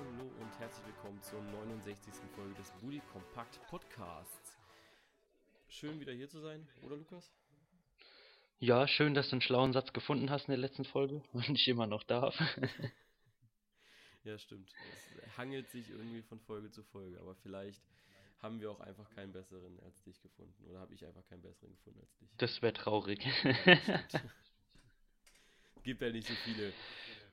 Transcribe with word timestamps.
Hallo 0.00 0.32
und 0.40 0.58
herzlich 0.58 0.86
willkommen 0.86 1.20
zur 1.20 1.42
69. 1.42 2.14
Folge 2.34 2.54
des 2.54 2.70
Booty 2.80 3.02
Kompakt 3.12 3.60
Podcasts. 3.68 4.56
Schön 5.68 6.00
wieder 6.00 6.14
hier 6.14 6.26
zu 6.26 6.40
sein, 6.40 6.66
oder 6.82 6.96
Lukas? 6.96 7.30
Ja, 8.60 8.88
schön, 8.88 9.12
dass 9.12 9.28
du 9.28 9.32
einen 9.32 9.42
schlauen 9.42 9.74
Satz 9.74 9.92
gefunden 9.92 10.30
hast 10.30 10.48
in 10.48 10.52
der 10.52 10.58
letzten 10.58 10.86
Folge 10.86 11.22
und 11.32 11.50
ich 11.50 11.68
immer 11.68 11.86
noch 11.86 12.02
darf. 12.04 12.34
ja, 14.24 14.38
stimmt. 14.38 14.72
Es 15.22 15.36
hangelt 15.36 15.68
sich 15.68 15.90
irgendwie 15.90 16.22
von 16.22 16.40
Folge 16.40 16.70
zu 16.70 16.82
Folge, 16.82 17.20
aber 17.20 17.34
vielleicht 17.34 17.82
haben 18.38 18.58
wir 18.58 18.70
auch 18.70 18.80
einfach 18.80 19.10
keinen 19.10 19.32
besseren 19.32 19.78
als 19.80 20.02
dich 20.04 20.18
gefunden. 20.22 20.64
Oder 20.64 20.80
habe 20.80 20.94
ich 20.94 21.04
einfach 21.04 21.26
keinen 21.26 21.42
besseren 21.42 21.72
gefunden 21.72 22.00
als 22.00 22.16
dich. 22.16 22.30
Das 22.38 22.62
wäre 22.62 22.72
traurig. 22.72 23.20
Gibt 25.82 26.00
ja 26.00 26.10
nicht 26.10 26.26
so 26.26 26.34
viele 26.44 26.72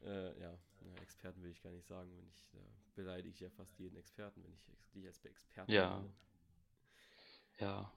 äh, 0.03 0.39
ja, 0.39 0.57
Experten 1.01 1.41
will 1.43 1.51
ich 1.51 1.61
gar 1.61 1.71
nicht 1.71 1.87
sagen, 1.87 2.09
wenn 2.17 2.27
ich, 2.27 2.45
da 2.51 2.59
beleidige 2.95 3.29
ich 3.33 3.39
ja 3.39 3.49
fast 3.49 3.77
jeden 3.79 3.97
Experten, 3.97 4.43
wenn 4.43 4.53
ich 4.53 4.91
dich 4.93 5.05
als 5.05 5.23
Experten 5.25 5.71
Ja. 5.71 5.97
Nenne. 5.97 6.13
Ja, 7.59 7.91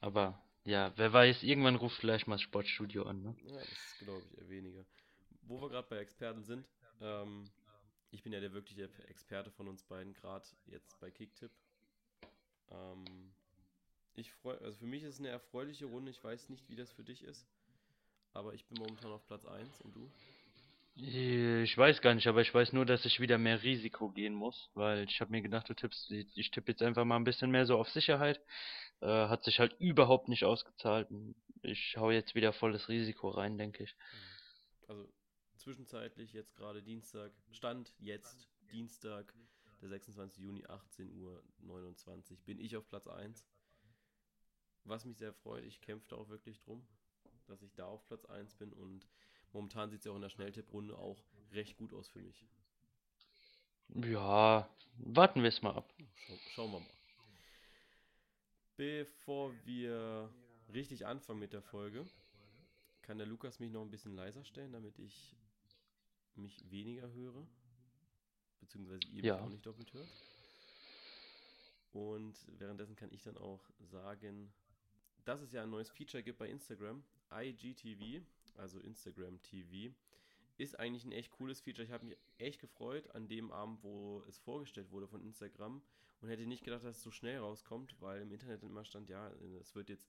aber 0.00 0.42
ja, 0.64 0.92
wer 0.96 1.12
weiß, 1.12 1.42
irgendwann 1.42 1.76
ruft 1.76 1.96
vielleicht 1.96 2.26
mal 2.26 2.34
das 2.34 2.42
Sportstudio 2.42 3.04
an, 3.04 3.22
ne? 3.22 3.34
Ja, 3.44 3.64
das 3.64 3.96
glaube 3.98 4.26
ich 4.28 4.38
eher 4.38 4.48
weniger. 4.48 4.84
Wo 5.42 5.60
wir 5.60 5.68
gerade 5.70 5.88
bei 5.88 5.98
Experten 5.98 6.42
sind, 6.42 6.66
ähm, 7.00 7.50
ich 8.10 8.22
bin 8.22 8.32
ja 8.32 8.40
der 8.40 8.52
wirkliche 8.52 8.90
Experte 9.08 9.50
von 9.50 9.68
uns 9.68 9.82
beiden, 9.84 10.12
gerade 10.12 10.46
jetzt 10.66 10.98
bei 11.00 11.10
Kicktip. 11.10 11.52
Ähm, 12.70 13.32
ich 14.14 14.32
freue, 14.32 14.60
also 14.60 14.78
für 14.78 14.86
mich 14.86 15.02
ist 15.02 15.14
es 15.14 15.20
eine 15.20 15.28
erfreuliche 15.28 15.86
Runde. 15.86 16.10
Ich 16.10 16.22
weiß 16.22 16.48
nicht, 16.48 16.68
wie 16.68 16.76
das 16.76 16.92
für 16.92 17.04
dich 17.04 17.22
ist, 17.22 17.46
aber 18.32 18.54
ich 18.54 18.66
bin 18.66 18.78
momentan 18.78 19.12
auf 19.12 19.24
Platz 19.26 19.44
1 19.44 19.80
und 19.80 19.94
du? 19.94 20.10
Ich 20.98 21.76
weiß 21.76 22.00
gar 22.00 22.14
nicht, 22.14 22.26
aber 22.26 22.40
ich 22.40 22.54
weiß 22.54 22.72
nur, 22.72 22.86
dass 22.86 23.04
ich 23.04 23.20
wieder 23.20 23.36
mehr 23.36 23.62
Risiko 23.62 24.08
gehen 24.08 24.32
muss, 24.32 24.70
weil 24.72 25.04
ich 25.04 25.20
habe 25.20 25.30
mir 25.30 25.42
gedacht, 25.42 25.68
du 25.68 25.74
tippst, 25.74 26.10
ich 26.10 26.50
tippe 26.50 26.72
jetzt 26.72 26.82
einfach 26.82 27.04
mal 27.04 27.16
ein 27.16 27.24
bisschen 27.24 27.50
mehr 27.50 27.66
so 27.66 27.76
auf 27.76 27.90
Sicherheit. 27.90 28.40
Äh, 29.00 29.06
hat 29.06 29.44
sich 29.44 29.60
halt 29.60 29.78
überhaupt 29.78 30.28
nicht 30.28 30.44
ausgezahlt. 30.44 31.08
Ich 31.60 31.98
hau 31.98 32.10
jetzt 32.10 32.34
wieder 32.34 32.54
volles 32.54 32.88
Risiko 32.88 33.28
rein, 33.28 33.58
denke 33.58 33.84
ich. 33.84 33.94
Mhm. 33.94 34.88
Also 34.88 35.12
zwischenzeitlich 35.56 36.32
jetzt 36.32 36.54
gerade 36.54 36.82
Dienstag, 36.82 37.30
Stand 37.50 37.92
jetzt 37.98 38.48
Dienstag, 38.72 39.34
der 39.82 39.90
26. 39.90 40.42
Juni, 40.42 40.64
18 40.64 41.12
Uhr 41.12 41.42
29, 41.58 42.42
bin 42.44 42.58
ich 42.58 42.74
auf 42.74 42.88
Platz 42.88 43.06
1. 43.06 43.44
Was 44.84 45.04
mich 45.04 45.18
sehr 45.18 45.34
freut, 45.34 45.64
ich 45.64 45.80
kämpfe 45.82 46.06
da 46.08 46.16
auch 46.16 46.28
wirklich 46.30 46.58
drum, 46.60 46.86
dass 47.48 47.60
ich 47.60 47.74
da 47.74 47.84
auf 47.84 48.06
Platz 48.06 48.24
1 48.24 48.54
bin 48.54 48.72
und 48.72 49.06
Momentan 49.52 49.90
sieht 49.90 50.00
es 50.00 50.04
ja 50.04 50.12
auch 50.12 50.16
in 50.16 50.22
der 50.22 50.28
Schnelltipprunde 50.28 50.96
auch 50.96 51.22
recht 51.52 51.76
gut 51.76 51.92
aus 51.92 52.08
für 52.08 52.20
mich. 52.20 52.46
Ja, 53.88 54.68
warten 54.98 55.42
wir 55.42 55.48
es 55.48 55.62
mal 55.62 55.74
ab. 55.74 55.92
Schau, 56.26 56.34
schauen 56.54 56.72
wir 56.72 56.80
mal. 56.80 56.90
Bevor 58.76 59.54
wir 59.64 60.30
richtig 60.72 61.06
anfangen 61.06 61.38
mit 61.38 61.52
der 61.52 61.62
Folge, 61.62 62.06
kann 63.02 63.18
der 63.18 63.26
Lukas 63.26 63.60
mich 63.60 63.70
noch 63.70 63.82
ein 63.82 63.90
bisschen 63.90 64.14
leiser 64.14 64.44
stellen, 64.44 64.72
damit 64.72 64.98
ich 64.98 65.36
mich 66.34 66.70
weniger 66.70 67.10
höre. 67.12 67.46
Beziehungsweise 68.60 69.06
ihr 69.12 69.22
ja. 69.24 69.34
mich 69.34 69.42
auch 69.44 69.48
nicht 69.48 69.64
doppelt 69.64 69.92
hört. 69.94 70.08
Und 71.92 72.36
währenddessen 72.58 72.96
kann 72.96 73.10
ich 73.12 73.22
dann 73.22 73.38
auch 73.38 73.62
sagen, 73.80 74.52
dass 75.24 75.40
es 75.40 75.52
ja 75.52 75.62
ein 75.62 75.70
neues 75.70 75.88
Feature 75.90 76.22
gibt 76.22 76.38
bei 76.38 76.48
Instagram, 76.48 77.02
IGTV 77.32 78.22
also 78.58 78.78
Instagram 78.78 79.40
TV, 79.42 79.94
ist 80.58 80.78
eigentlich 80.78 81.04
ein 81.04 81.12
echt 81.12 81.30
cooles 81.32 81.60
Feature. 81.60 81.84
Ich 81.84 81.92
habe 81.92 82.06
mich 82.06 82.16
echt 82.38 82.60
gefreut 82.60 83.14
an 83.14 83.28
dem 83.28 83.52
Abend, 83.52 83.82
wo 83.82 84.22
es 84.28 84.38
vorgestellt 84.38 84.90
wurde 84.90 85.06
von 85.06 85.22
Instagram 85.22 85.82
und 86.20 86.28
hätte 86.28 86.46
nicht 86.46 86.64
gedacht, 86.64 86.84
dass 86.84 86.96
es 86.96 87.02
so 87.02 87.10
schnell 87.10 87.38
rauskommt, 87.38 87.94
weil 88.00 88.22
im 88.22 88.32
Internet 88.32 88.62
immer 88.62 88.84
stand, 88.84 89.10
ja, 89.10 89.30
es 89.60 89.74
wird 89.74 89.90
jetzt 89.90 90.08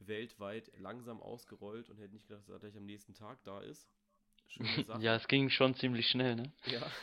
weltweit 0.00 0.70
langsam 0.78 1.20
ausgerollt 1.22 1.88
und 1.90 1.98
hätte 1.98 2.14
nicht 2.14 2.26
gedacht, 2.26 2.42
dass 2.42 2.48
er 2.48 2.58
gleich 2.58 2.76
am 2.76 2.86
nächsten 2.86 3.14
Tag 3.14 3.42
da 3.44 3.60
ist. 3.60 3.88
Schöne 4.48 4.68
Sache. 4.84 5.02
ja, 5.02 5.14
es 5.14 5.28
ging 5.28 5.50
schon 5.50 5.74
ziemlich 5.74 6.08
schnell, 6.08 6.36
ne? 6.36 6.52
Ja. 6.66 6.90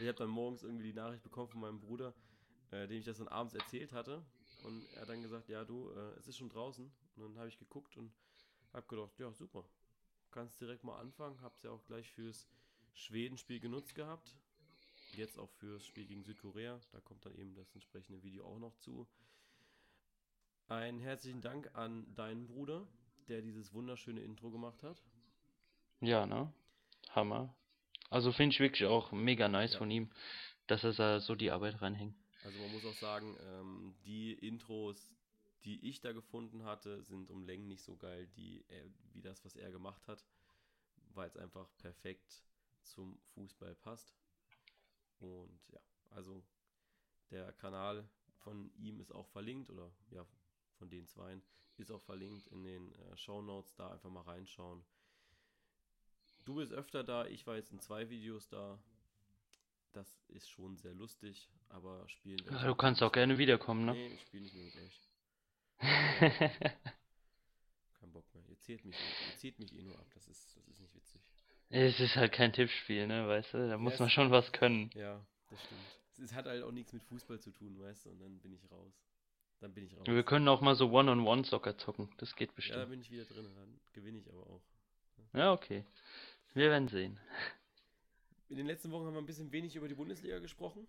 Ich 0.00 0.06
habe 0.06 0.16
dann 0.16 0.28
morgens 0.28 0.62
irgendwie 0.62 0.84
die 0.84 0.92
Nachricht 0.92 1.24
bekommen 1.24 1.48
von 1.48 1.60
meinem 1.60 1.80
Bruder, 1.80 2.14
äh, 2.70 2.86
dem 2.86 2.98
ich 2.98 3.04
das 3.04 3.18
dann 3.18 3.26
abends 3.26 3.52
erzählt 3.54 3.92
hatte. 3.92 4.22
Und 4.62 4.86
er 4.94 5.02
hat 5.02 5.08
dann 5.08 5.22
gesagt, 5.22 5.48
ja 5.48 5.64
du, 5.64 5.90
äh, 5.90 6.16
es 6.20 6.28
ist 6.28 6.38
schon 6.38 6.48
draußen. 6.48 6.88
Und 7.16 7.22
dann 7.22 7.36
habe 7.36 7.48
ich 7.48 7.58
geguckt 7.58 7.96
und 7.96 8.12
hab 8.72 8.88
gedacht, 8.88 9.18
ja, 9.18 9.32
super. 9.32 9.64
Kannst 10.30 10.60
direkt 10.60 10.84
mal 10.84 10.98
anfangen. 10.98 11.40
Hab's 11.40 11.62
ja 11.62 11.70
auch 11.70 11.84
gleich 11.84 12.10
fürs 12.12 12.46
Schwedenspiel 12.94 13.60
genutzt 13.60 13.94
gehabt. 13.94 14.34
Jetzt 15.12 15.38
auch 15.38 15.50
fürs 15.52 15.86
Spiel 15.86 16.06
gegen 16.06 16.22
Südkorea. 16.22 16.80
Da 16.92 17.00
kommt 17.00 17.24
dann 17.24 17.34
eben 17.34 17.54
das 17.54 17.72
entsprechende 17.74 18.22
Video 18.22 18.44
auch 18.44 18.58
noch 18.58 18.76
zu. 18.76 19.08
Einen 20.68 21.00
herzlichen 21.00 21.40
Dank 21.40 21.74
an 21.74 22.14
deinen 22.14 22.46
Bruder, 22.46 22.86
der 23.28 23.40
dieses 23.40 23.72
wunderschöne 23.72 24.20
Intro 24.20 24.50
gemacht 24.50 24.82
hat. 24.82 25.02
Ja, 26.00 26.26
ne? 26.26 26.52
Hammer. 27.10 27.54
Also 28.10 28.32
finde 28.32 28.54
ich 28.54 28.60
wirklich 28.60 28.86
auch 28.86 29.12
mega 29.12 29.48
nice 29.48 29.72
ja. 29.72 29.78
von 29.78 29.90
ihm, 29.90 30.10
dass 30.66 30.84
er 30.84 31.20
so 31.20 31.34
die 31.34 31.50
Arbeit 31.50 31.80
reinhängt. 31.80 32.14
Also 32.44 32.58
man 32.60 32.72
muss 32.72 32.84
auch 32.84 32.94
sagen, 32.94 33.36
ähm, 33.40 33.94
die 34.04 34.32
Intros, 34.32 35.12
die 35.64 35.88
ich 35.88 36.00
da 36.00 36.12
gefunden 36.12 36.64
hatte, 36.64 37.02
sind 37.02 37.30
um 37.30 37.42
Längen 37.42 37.68
nicht 37.68 37.82
so 37.82 37.96
geil, 37.96 38.26
die 38.36 38.64
er, 38.68 38.84
wie 39.12 39.22
das, 39.22 39.44
was 39.44 39.56
er 39.56 39.70
gemacht 39.70 40.06
hat, 40.08 40.24
weil 41.14 41.28
es 41.28 41.36
einfach 41.36 41.68
perfekt 41.78 42.42
zum 42.82 43.18
Fußball 43.34 43.74
passt. 43.74 44.14
Und 45.18 45.60
ja, 45.68 45.80
also 46.10 46.42
der 47.30 47.52
Kanal 47.52 48.08
von 48.38 48.70
ihm 48.76 49.00
ist 49.00 49.12
auch 49.12 49.28
verlinkt 49.28 49.70
oder 49.70 49.90
ja, 50.10 50.24
von 50.78 50.88
den 50.88 51.06
zweien 51.06 51.42
ist 51.76 51.92
auch 51.92 52.02
verlinkt 52.02 52.46
in 52.48 52.64
den 52.64 52.92
äh, 52.92 53.16
Show 53.16 53.42
Notes. 53.42 53.74
Da 53.74 53.90
einfach 53.90 54.10
mal 54.10 54.22
reinschauen. 54.22 54.84
Du 56.44 56.54
bist 56.54 56.72
öfter 56.72 57.04
da, 57.04 57.26
ich 57.26 57.46
war 57.46 57.56
jetzt 57.56 57.72
in 57.72 57.80
zwei 57.80 58.08
Videos 58.08 58.48
da. 58.48 58.78
Das 59.92 60.20
ist 60.28 60.48
schon 60.48 60.76
sehr 60.76 60.94
lustig, 60.94 61.48
aber 61.68 62.08
spielen. 62.08 62.44
Ja, 62.50 62.66
du 62.66 62.74
kannst 62.74 63.02
auch 63.02 63.12
gerne 63.12 63.38
wiederkommen, 63.38 63.86
ne? 63.86 63.92
Nee, 63.92 64.08
ich 64.08 64.20
spiele 64.22 64.44
nicht 64.44 64.54
mehr 64.54 64.64
mit 64.64 64.76
euch. 64.76 65.07
Kein 66.18 68.12
Bock 68.12 68.24
mehr. 68.34 68.44
Ihr 68.48 68.58
zählt 68.60 68.84
mich, 68.84 68.96
ihr 68.96 69.36
zählt 69.36 69.58
mich 69.58 69.72
eh 69.72 69.82
nur 69.82 69.98
ab. 69.98 70.06
Das 70.14 70.26
ist, 70.28 70.56
das 70.56 70.68
ist 70.68 70.80
nicht 70.80 70.94
witzig. 70.94 71.20
Es 71.70 72.00
ist 72.00 72.16
halt 72.16 72.32
kein 72.32 72.52
Tippspiel, 72.52 73.06
ne, 73.06 73.28
weißt 73.28 73.54
du? 73.54 73.58
Da 73.58 73.68
ja, 73.68 73.78
muss 73.78 73.98
man 73.98 74.08
schon 74.08 74.30
was 74.30 74.50
können. 74.52 74.90
Ja, 74.94 75.24
das 75.50 75.60
stimmt. 75.62 75.80
Es 76.24 76.34
hat 76.34 76.46
halt 76.46 76.62
auch 76.62 76.72
nichts 76.72 76.92
mit 76.92 77.02
Fußball 77.04 77.38
zu 77.38 77.50
tun, 77.52 77.78
weißt 77.78 78.06
du? 78.06 78.10
Und 78.10 78.20
dann 78.20 78.38
bin 78.40 78.52
ich 78.52 78.70
raus. 78.70 78.92
Dann 79.60 79.74
bin 79.74 79.84
ich 79.84 79.96
raus. 79.96 80.06
Wir 80.06 80.22
können 80.24 80.48
auch 80.48 80.60
mal 80.60 80.74
so 80.74 80.90
One-on-One-Soccer 80.90 81.76
zocken. 81.78 82.08
Das 82.18 82.34
geht 82.34 82.54
bestimmt. 82.54 82.78
Ja, 82.78 82.84
da 82.84 82.90
bin 82.90 83.00
ich 83.00 83.10
wieder 83.10 83.24
drin. 83.24 83.44
Dann 83.54 83.80
gewinne 83.92 84.18
ich 84.18 84.28
aber 84.28 84.42
auch. 84.42 84.62
Ja, 85.34 85.52
okay. 85.52 85.84
Wir 86.54 86.70
werden 86.70 86.88
sehen. 86.88 87.20
In 88.48 88.56
den 88.56 88.66
letzten 88.66 88.90
Wochen 88.90 89.04
haben 89.04 89.14
wir 89.14 89.20
ein 89.20 89.26
bisschen 89.26 89.52
wenig 89.52 89.76
über 89.76 89.88
die 89.88 89.94
Bundesliga 89.94 90.38
gesprochen. 90.38 90.86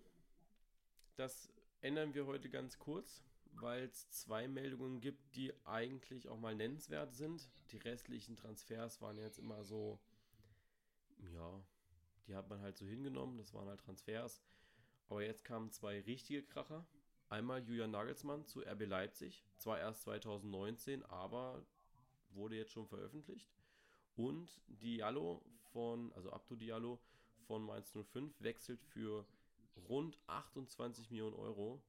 Das 1.18 1.52
ändern 1.82 2.14
wir 2.14 2.26
heute 2.26 2.50
ganz 2.50 2.80
kurz 2.80 3.24
weil 3.62 3.86
es 3.86 4.10
zwei 4.10 4.48
Meldungen 4.48 5.02
gibt, 5.02 5.36
die 5.36 5.54
eigentlich 5.66 6.28
auch 6.30 6.40
mal 6.40 6.56
nennenswert 6.56 7.14
sind. 7.14 7.50
Die 7.72 7.78
restlichen 7.78 8.36
Transfers 8.36 9.02
waren 9.02 9.18
jetzt 9.18 9.40
immer 9.40 9.64
so, 9.64 10.00
ja, 11.34 11.62
die 12.28 12.36
hat 12.36 12.50
man 12.50 12.62
halt 12.62 12.78
so 12.78 12.86
hingenommen, 12.86 13.38
das 13.38 13.54
waren 13.54 13.68
halt 13.68 13.82
Transfers. 13.82 14.42
Aber 15.08 15.24
jetzt 15.24 15.44
kamen 15.44 15.72
zwei 15.72 16.00
richtige 16.02 16.44
Kracher. 16.44 16.86
Einmal 17.30 17.64
Julian 17.64 17.92
Nagelsmann 17.92 18.46
zu 18.46 18.62
RB 18.62 18.86
Leipzig, 18.86 19.46
zwar 19.58 19.80
erst 19.80 20.04
2019, 20.04 21.04
aber 21.06 21.64
wurde 22.32 22.56
jetzt 22.56 22.72
schon 22.72 22.88
veröffentlicht. 22.88 23.50
Und 24.16 24.62
Diallo 24.68 25.44
von, 25.72 26.12
also 26.14 26.32
Abdu 26.32 26.56
Diallo 26.56 27.00
von 27.48 27.64
Mainz 27.64 27.92
05 27.92 28.42
wechselt 28.42 28.82
für 28.84 29.26
rund 29.88 30.18
28 30.28 31.10
Millionen 31.10 31.36
Euro 31.36 31.82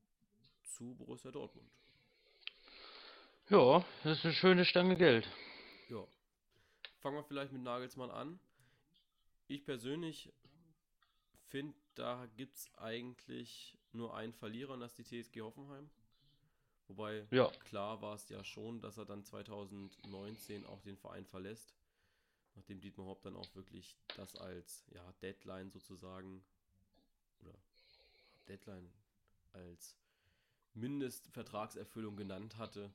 zu 0.74 0.94
Borussia 0.94 1.30
Dortmund. 1.30 1.70
Ja, 3.48 3.84
das 4.04 4.18
ist 4.18 4.24
eine 4.24 4.34
schöne 4.34 4.64
Stange 4.64 4.96
Geld. 4.96 5.28
Ja. 5.88 6.06
Fangen 7.00 7.16
wir 7.16 7.24
vielleicht 7.24 7.52
mit 7.52 7.62
Nagelsmann 7.62 8.10
an. 8.10 8.38
Ich 9.48 9.64
persönlich 9.64 10.32
finde, 11.48 11.76
da 11.94 12.26
gibt 12.36 12.56
es 12.56 12.74
eigentlich 12.76 13.76
nur 13.92 14.14
einen 14.14 14.32
Verlierer 14.32 14.74
und 14.74 14.80
das 14.80 14.98
ist 14.98 15.10
die 15.10 15.22
TSG 15.22 15.40
Hoffenheim. 15.40 15.90
Wobei 16.86 17.26
ja. 17.30 17.50
klar 17.64 18.00
war 18.02 18.14
es 18.14 18.28
ja 18.28 18.42
schon, 18.44 18.80
dass 18.80 18.98
er 18.98 19.04
dann 19.04 19.24
2019 19.24 20.66
auch 20.66 20.80
den 20.82 20.96
Verein 20.96 21.26
verlässt. 21.26 21.74
Nachdem 22.54 22.80
Dietmar 22.80 23.06
Hopp 23.06 23.22
dann 23.22 23.36
auch 23.36 23.54
wirklich 23.54 23.96
das 24.16 24.36
als 24.36 24.84
ja, 24.92 25.12
Deadline 25.22 25.70
sozusagen 25.70 26.44
oder 27.40 27.54
Deadline 28.48 28.90
als 29.52 29.96
Mindestvertragserfüllung 30.74 32.16
genannt 32.16 32.56
hatte, 32.56 32.92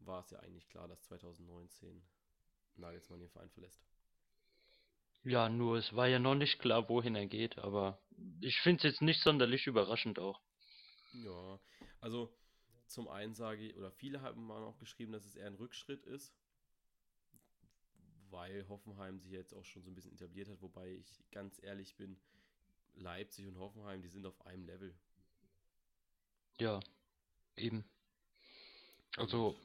war 0.00 0.20
es 0.20 0.30
ja 0.30 0.40
eigentlich 0.40 0.68
klar, 0.68 0.88
dass 0.88 1.02
2019 1.02 2.02
Nagelsmann 2.76 3.20
den 3.20 3.30
Verein 3.30 3.50
verlässt. 3.50 3.84
Ja, 5.24 5.48
nur 5.48 5.76
es 5.76 5.94
war 5.94 6.08
ja 6.08 6.18
noch 6.18 6.34
nicht 6.34 6.58
klar, 6.58 6.88
wohin 6.88 7.14
er 7.14 7.26
geht, 7.26 7.58
aber 7.58 8.02
ich 8.40 8.58
finde 8.60 8.78
es 8.78 8.94
jetzt 8.94 9.02
nicht 9.02 9.22
sonderlich 9.22 9.66
überraschend 9.68 10.18
auch. 10.18 10.40
Ja, 11.12 11.60
also 12.00 12.34
zum 12.86 13.08
einen 13.08 13.34
sage 13.34 13.68
ich, 13.68 13.76
oder 13.76 13.92
viele 13.92 14.20
haben 14.22 14.50
auch 14.50 14.78
geschrieben, 14.78 15.12
dass 15.12 15.24
es 15.24 15.36
eher 15.36 15.46
ein 15.46 15.54
Rückschritt 15.54 16.04
ist, 16.06 16.34
weil 18.30 18.66
Hoffenheim 18.68 19.20
sich 19.20 19.30
jetzt 19.30 19.54
auch 19.54 19.64
schon 19.64 19.82
so 19.82 19.90
ein 19.90 19.94
bisschen 19.94 20.12
etabliert 20.12 20.48
hat, 20.48 20.60
wobei 20.60 20.90
ich 20.90 21.22
ganz 21.30 21.62
ehrlich 21.62 21.96
bin, 21.96 22.18
Leipzig 22.94 23.46
und 23.46 23.58
Hoffenheim, 23.58 24.02
die 24.02 24.08
sind 24.08 24.26
auf 24.26 24.44
einem 24.44 24.66
Level. 24.66 24.94
Ja, 26.58 26.80
eben. 27.56 27.84
Also, 29.16 29.56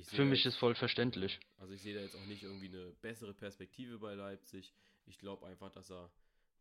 für 0.00 0.24
mich 0.24 0.40
ist 0.40 0.54
jetzt, 0.54 0.56
voll 0.56 0.74
verständlich. 0.74 1.38
also 1.58 1.72
ich 1.72 1.82
sehe 1.82 1.94
da 1.94 2.00
jetzt 2.00 2.16
auch 2.16 2.26
nicht 2.26 2.42
irgendwie 2.42 2.68
eine 2.68 2.92
bessere 3.00 3.34
Perspektive 3.34 3.98
bei 3.98 4.14
Leipzig. 4.14 4.72
Ich 5.06 5.18
glaube 5.18 5.46
einfach, 5.46 5.70
dass 5.70 5.90
er 5.90 6.10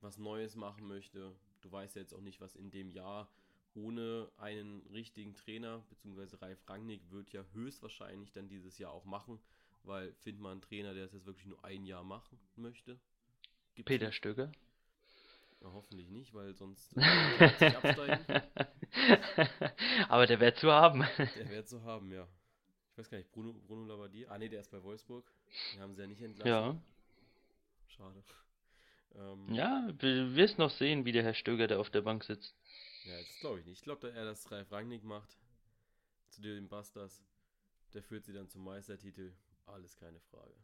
was 0.02 0.18
Neues 0.18 0.56
machen 0.56 0.88
möchte. 0.88 1.36
Du 1.62 1.72
weißt 1.72 1.96
ja 1.96 2.02
jetzt 2.02 2.14
auch 2.14 2.22
nicht, 2.22 2.42
was 2.42 2.56
in 2.56 2.72
dem 2.72 2.90
Jahr 2.90 3.32
ohne 3.74 4.30
einen 4.38 4.86
richtigen 4.88 5.34
Trainer, 5.34 5.84
beziehungsweise 5.90 6.42
Ralf 6.42 6.68
Rangnick 6.68 7.10
wird 7.10 7.32
ja 7.32 7.44
höchstwahrscheinlich 7.54 8.32
dann 8.32 8.50
dieses 8.50 8.78
Jahr 8.78 8.92
auch 8.92 9.06
machen, 9.06 9.40
weil 9.84 10.14
findet 10.16 10.42
man 10.42 10.54
einen 10.54 10.62
Trainer, 10.62 10.94
der 10.94 11.06
es 11.06 11.14
jetzt 11.14 11.26
wirklich 11.26 11.46
nur 11.46 11.64
ein 11.64 11.86
Jahr 11.86 12.04
machen 12.04 12.38
möchte. 12.56 13.00
Gibt's 13.76 13.88
Peter. 13.88 14.12
Stöger. 14.12 14.52
Ja, 15.62 15.72
hoffentlich 15.74 16.10
nicht, 16.10 16.34
weil 16.34 16.54
sonst 16.56 16.96
äh, 16.98 17.02
absteigen. 17.76 18.26
Aber 20.10 20.26
der 20.26 20.40
wäre 20.40 20.54
zu 20.54 20.72
haben. 20.72 21.06
Der 21.18 21.50
wäre 21.50 21.66
zu 21.66 21.84
haben, 21.84 22.12
ja. 22.12 22.28
Ich 22.92 22.98
weiß 22.98 23.10
gar 23.10 23.18
nicht, 23.20 23.32
Bruno, 23.32 23.54
Bruno 23.54 23.86
Labbadia? 23.86 24.30
Ah, 24.30 24.38
nee, 24.38 24.50
der 24.50 24.62
ist 24.62 24.72
bei 24.72 24.82
Wolfsburg. 24.84 25.32
Den 25.74 25.82
haben 25.82 25.94
sie 25.94 26.02
ja 26.02 26.08
nicht 26.08 26.22
entlassen. 26.22 26.50
Ja, 26.50 26.82
Schade. 27.88 28.24
Ähm, 29.16 29.54
ja, 29.54 29.90
wir 30.00 30.36
wirst 30.36 30.58
noch 30.58 30.72
sehen, 30.72 31.06
wie 31.06 31.12
der 31.12 31.24
Herr 31.24 31.34
Stöger 31.34 31.68
da 31.68 31.78
auf 31.78 31.90
der 31.90 32.02
Bank 32.02 32.24
sitzt. 32.24 32.56
ja, 33.06 33.18
das 33.18 33.40
glaube 33.40 33.60
ich 33.60 33.66
nicht. 33.66 33.80
Ich 33.80 33.84
glaube, 33.84 34.02
dass 34.02 34.16
er 34.16 34.26
das 34.26 34.50
Ralf 34.52 34.72
Rangnick 34.72 35.04
macht. 35.04 35.38
Zu 36.30 36.42
den 36.42 36.70
Bastas. 36.70 37.22
Der 37.94 38.02
führt 38.02 38.26
sie 38.26 38.34
dann 38.34 38.50
zum 38.50 38.64
Meistertitel. 38.64 39.34
Alles 39.66 39.98
keine 39.98 40.20
Frage. 40.22 40.56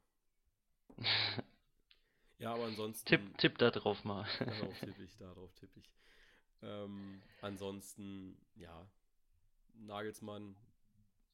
Ja, 2.40 2.54
aber 2.54 2.66
ansonsten. 2.66 3.08
Tipp, 3.08 3.38
tipp 3.38 3.58
da 3.58 3.72
drauf 3.72 4.04
mal. 4.04 4.26
Darauf 4.40 4.80
tippe 4.80 5.04
ich, 5.04 5.18
darauf 5.18 5.54
tippe 5.56 5.80
ich. 5.80 5.92
Ähm, 6.62 7.22
ansonsten, 7.42 8.38
ja, 8.56 8.88
Nagelsmann 9.76 10.56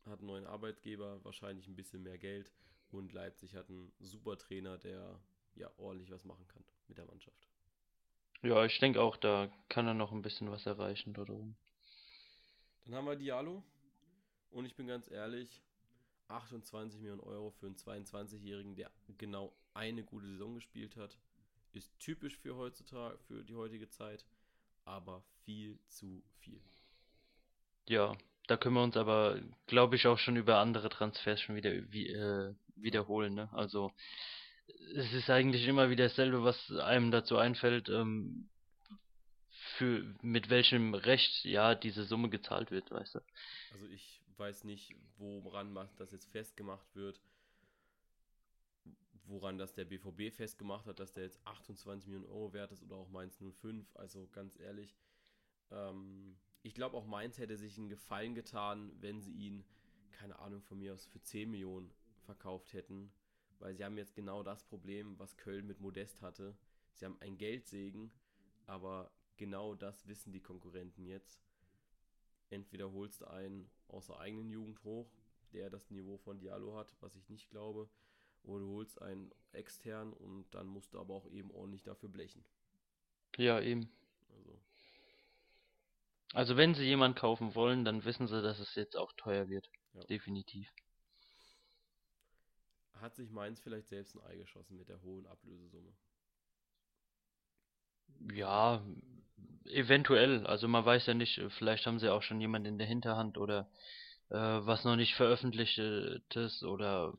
hat 0.05 0.19
einen 0.19 0.27
neuen 0.27 0.45
Arbeitgeber, 0.45 1.23
wahrscheinlich 1.23 1.67
ein 1.67 1.75
bisschen 1.75 2.03
mehr 2.03 2.17
Geld 2.17 2.51
und 2.91 3.13
Leipzig 3.13 3.55
hat 3.55 3.69
einen 3.69 3.91
super 3.99 4.37
Trainer, 4.37 4.77
der 4.77 5.19
ja 5.55 5.71
ordentlich 5.77 6.11
was 6.11 6.25
machen 6.25 6.47
kann 6.47 6.63
mit 6.87 6.97
der 6.97 7.05
Mannschaft. 7.05 7.47
Ja, 8.41 8.65
ich 8.65 8.77
denke 8.79 9.01
auch, 9.01 9.15
da 9.15 9.49
kann 9.69 9.87
er 9.87 9.93
noch 9.93 10.11
ein 10.11 10.21
bisschen 10.21 10.51
was 10.51 10.65
erreichen 10.65 11.13
dort 11.13 11.29
oben. 11.29 11.55
Dann 12.83 12.95
haben 12.95 13.05
wir 13.05 13.15
Diallo 13.15 13.63
und 14.51 14.65
ich 14.65 14.75
bin 14.75 14.87
ganz 14.87 15.09
ehrlich, 15.09 15.61
28 16.27 16.99
Millionen 16.99 17.21
Euro 17.21 17.51
für 17.51 17.67
einen 17.67 17.75
22-Jährigen, 17.75 18.75
der 18.75 18.91
genau 19.17 19.53
eine 19.73 20.03
gute 20.03 20.27
Saison 20.27 20.55
gespielt 20.55 20.95
hat, 20.95 21.17
ist 21.71 21.97
typisch 21.99 22.37
für 22.37 22.55
heutzutage, 22.55 23.17
für 23.27 23.43
die 23.43 23.55
heutige 23.55 23.89
Zeit, 23.89 24.25
aber 24.85 25.23
viel 25.45 25.79
zu 25.87 26.23
viel. 26.39 26.61
Ja, 27.87 28.15
da 28.47 28.57
können 28.57 28.75
wir 28.75 28.83
uns 28.83 28.97
aber, 28.97 29.41
glaube 29.67 29.95
ich, 29.95 30.07
auch 30.07 30.17
schon 30.19 30.35
über 30.35 30.57
andere 30.57 30.89
Transfers 30.89 31.41
schon 31.41 31.55
wieder 31.55 31.71
wie, 31.91 32.07
äh, 32.07 32.53
wiederholen, 32.75 33.33
ne? 33.33 33.49
Also, 33.53 33.91
es 34.95 35.11
ist 35.13 35.29
eigentlich 35.29 35.67
immer 35.67 35.89
wieder 35.89 36.05
dasselbe, 36.05 36.43
was 36.43 36.71
einem 36.71 37.11
dazu 37.11 37.37
einfällt, 37.37 37.89
ähm, 37.89 38.49
für 39.77 40.15
mit 40.21 40.49
welchem 40.49 40.93
Recht 40.93 41.43
ja 41.45 41.75
diese 41.75 42.03
Summe 42.03 42.29
gezahlt 42.29 42.71
wird, 42.71 42.91
weißt 42.91 43.15
du? 43.15 43.19
Also 43.73 43.87
ich 43.87 44.21
weiß 44.37 44.63
nicht, 44.65 44.95
woran 45.17 45.73
das 45.97 46.11
jetzt 46.11 46.31
festgemacht 46.31 46.95
wird, 46.95 47.19
woran 49.25 49.57
das 49.57 49.73
der 49.73 49.85
BVB 49.85 50.33
festgemacht 50.33 50.85
hat, 50.85 50.99
dass 50.99 51.13
der 51.13 51.23
jetzt 51.23 51.39
28 51.45 52.07
Millionen 52.09 52.29
Euro 52.29 52.53
wert 52.53 52.71
ist 52.71 52.83
oder 52.83 52.95
auch 52.95 53.09
Mainz 53.09 53.37
05. 53.37 53.95
Also 53.95 54.27
ganz 54.31 54.59
ehrlich, 54.59 54.95
ähm, 55.71 56.37
ich 56.61 56.73
glaube 56.73 56.97
auch 56.97 57.05
Mainz 57.05 57.37
hätte 57.37 57.57
sich 57.57 57.77
einen 57.77 57.89
Gefallen 57.89 58.35
getan, 58.35 58.91
wenn 58.99 59.21
sie 59.21 59.33
ihn, 59.33 59.65
keine 60.11 60.39
Ahnung 60.39 60.61
von 60.61 60.79
mir 60.79 60.93
aus, 60.93 61.05
für 61.05 61.21
10 61.21 61.49
Millionen 61.51 61.91
verkauft 62.21 62.73
hätten, 62.73 63.11
weil 63.59 63.75
sie 63.75 63.83
haben 63.83 63.97
jetzt 63.97 64.15
genau 64.15 64.43
das 64.43 64.63
Problem, 64.63 65.17
was 65.19 65.37
Köln 65.37 65.67
mit 65.67 65.79
Modest 65.79 66.21
hatte. 66.21 66.55
Sie 66.93 67.05
haben 67.05 67.19
einen 67.21 67.37
Geldsegen, 67.37 68.11
aber 68.65 69.11
genau 69.37 69.75
das 69.75 70.07
wissen 70.07 70.31
die 70.31 70.41
Konkurrenten 70.41 71.05
jetzt 71.05 71.43
entweder 72.53 72.91
holst 72.91 73.21
du 73.21 73.25
einen 73.29 73.69
aus 73.87 74.07
der 74.07 74.19
eigenen 74.19 74.49
Jugend 74.49 74.83
hoch, 74.83 75.09
der 75.51 75.69
das 75.69 75.89
Niveau 75.89 76.17
von 76.17 76.39
Diallo 76.39 76.75
hat, 76.75 76.95
was 77.01 77.15
ich 77.15 77.29
nicht 77.29 77.49
glaube, 77.49 77.89
oder 78.43 78.59
du 78.59 78.73
holst 78.73 79.01
einen 79.01 79.31
extern 79.51 80.13
und 80.13 80.45
dann 80.51 80.67
musst 80.67 80.93
du 80.93 80.99
aber 80.99 81.13
auch 81.13 81.27
eben 81.27 81.51
ordentlich 81.51 81.83
dafür 81.83 82.09
blechen. 82.09 82.43
Ja, 83.37 83.59
eben. 83.59 83.89
Also, 84.29 84.59
Also 86.33 86.57
wenn 86.57 86.73
sie 86.75 86.85
jemand 86.85 87.15
kaufen 87.15 87.55
wollen, 87.55 87.85
dann 87.85 88.05
wissen 88.05 88.27
sie, 88.27 88.41
dass 88.41 88.59
es 88.59 88.75
jetzt 88.75 88.97
auch 88.97 89.13
teuer 89.13 89.49
wird. 89.49 89.69
Ja. 89.93 90.03
Definitiv. 90.05 90.67
hat 93.03 93.15
sich 93.15 93.29
Mainz 93.29 93.59
vielleicht 93.59 93.89
selbst 93.89 94.15
ein 94.15 94.21
Ei 94.21 94.37
geschossen 94.37 94.77
mit 94.77 94.89
der 94.89 95.01
hohen 95.01 95.27
Ablösesumme. 95.27 95.93
Ja, 98.33 98.81
eventuell. 99.65 100.47
Also 100.47 100.67
man 100.67 100.85
weiß 100.85 101.05
ja 101.07 101.13
nicht, 101.13 101.41
vielleicht 101.57 101.85
haben 101.85 101.99
sie 101.99 102.09
auch 102.09 102.23
schon 102.23 102.39
jemand 102.39 102.65
in 102.65 102.77
der 102.77 102.87
Hinterhand 102.87 103.37
oder 103.37 103.69
äh, 104.29 104.37
was 104.37 104.85
noch 104.85 104.95
nicht 104.95 105.15
veröffentlichtes 105.15 106.63
oder 106.63 107.13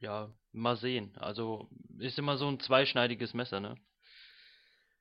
ja, 0.00 0.30
mal 0.56 0.76
sehen. 0.76 1.16
Also 1.16 1.68
ist 1.98 2.18
immer 2.18 2.36
so 2.36 2.48
ein 2.48 2.60
zweischneidiges 2.60 3.34
Messer, 3.34 3.60
ne? 3.60 3.76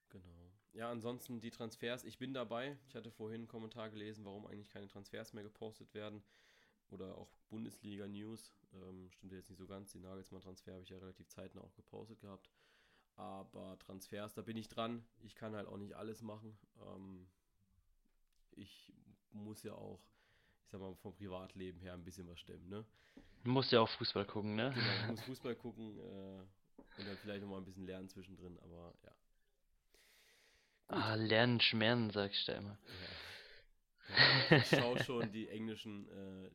Genau. 0.09 0.51
Ja, 0.73 0.89
ansonsten 0.91 1.39
die 1.41 1.51
Transfers. 1.51 2.03
Ich 2.03 2.17
bin 2.17 2.33
dabei. 2.33 2.77
Ich 2.87 2.95
hatte 2.95 3.11
vorhin 3.11 3.41
einen 3.41 3.47
Kommentar 3.47 3.89
gelesen, 3.89 4.25
warum 4.25 4.45
eigentlich 4.45 4.69
keine 4.69 4.87
Transfers 4.87 5.33
mehr 5.33 5.43
gepostet 5.43 5.93
werden. 5.93 6.23
Oder 6.89 7.17
auch 7.17 7.31
Bundesliga-News. 7.49 8.53
Ähm, 8.73 9.09
stimmt 9.11 9.33
jetzt 9.33 9.49
nicht 9.49 9.57
so 9.57 9.67
ganz. 9.67 9.91
Die 9.91 9.99
Nagelsmann-Transfer 9.99 10.73
habe 10.73 10.83
ich 10.83 10.89
ja 10.89 10.97
relativ 10.97 11.27
zeitnah 11.29 11.61
auch 11.61 11.73
gepostet 11.75 12.19
gehabt. 12.19 12.49
Aber 13.15 13.77
Transfers, 13.79 14.33
da 14.33 14.41
bin 14.41 14.57
ich 14.57 14.67
dran. 14.67 15.05
Ich 15.21 15.35
kann 15.35 15.55
halt 15.55 15.67
auch 15.67 15.77
nicht 15.77 15.93
alles 15.93 16.21
machen. 16.21 16.57
Ähm, 16.81 17.27
ich 18.51 18.93
muss 19.31 19.63
ja 19.63 19.73
auch, 19.73 20.01
ich 20.65 20.71
sag 20.71 20.81
mal, 20.81 20.95
vom 20.95 21.13
Privatleben 21.13 21.79
her 21.79 21.93
ein 21.93 22.03
bisschen 22.03 22.27
was 22.27 22.39
stemmen, 22.39 22.67
ne? 22.69 22.85
Du 23.43 23.51
musst 23.51 23.71
ja 23.71 23.79
auch 23.79 23.89
Fußball 23.89 24.25
gucken, 24.25 24.55
ne? 24.55 24.73
Genau, 24.73 24.87
ich 25.03 25.09
muss 25.11 25.21
Fußball 25.21 25.55
gucken 25.55 25.99
äh, 25.99 26.99
und 26.99 27.07
dann 27.07 27.17
vielleicht 27.21 27.41
nochmal 27.41 27.59
ein 27.59 27.65
bisschen 27.65 27.85
lernen 27.85 28.09
zwischendrin, 28.09 28.57
aber 28.59 28.93
ja. 29.03 29.11
Ah, 30.87 31.15
lernen, 31.15 31.59
schmerzen, 31.61 32.09
sag 32.11 32.31
ich 32.31 32.45
da 32.45 32.53
immer. 32.53 32.77
Ja. 34.09 34.47
Ja, 34.49 34.57
ich 34.57 34.67
schaue 34.69 35.03
schon 35.03 35.31
die 35.31 35.47
englischen, 35.49 36.07
äh, 36.09 36.49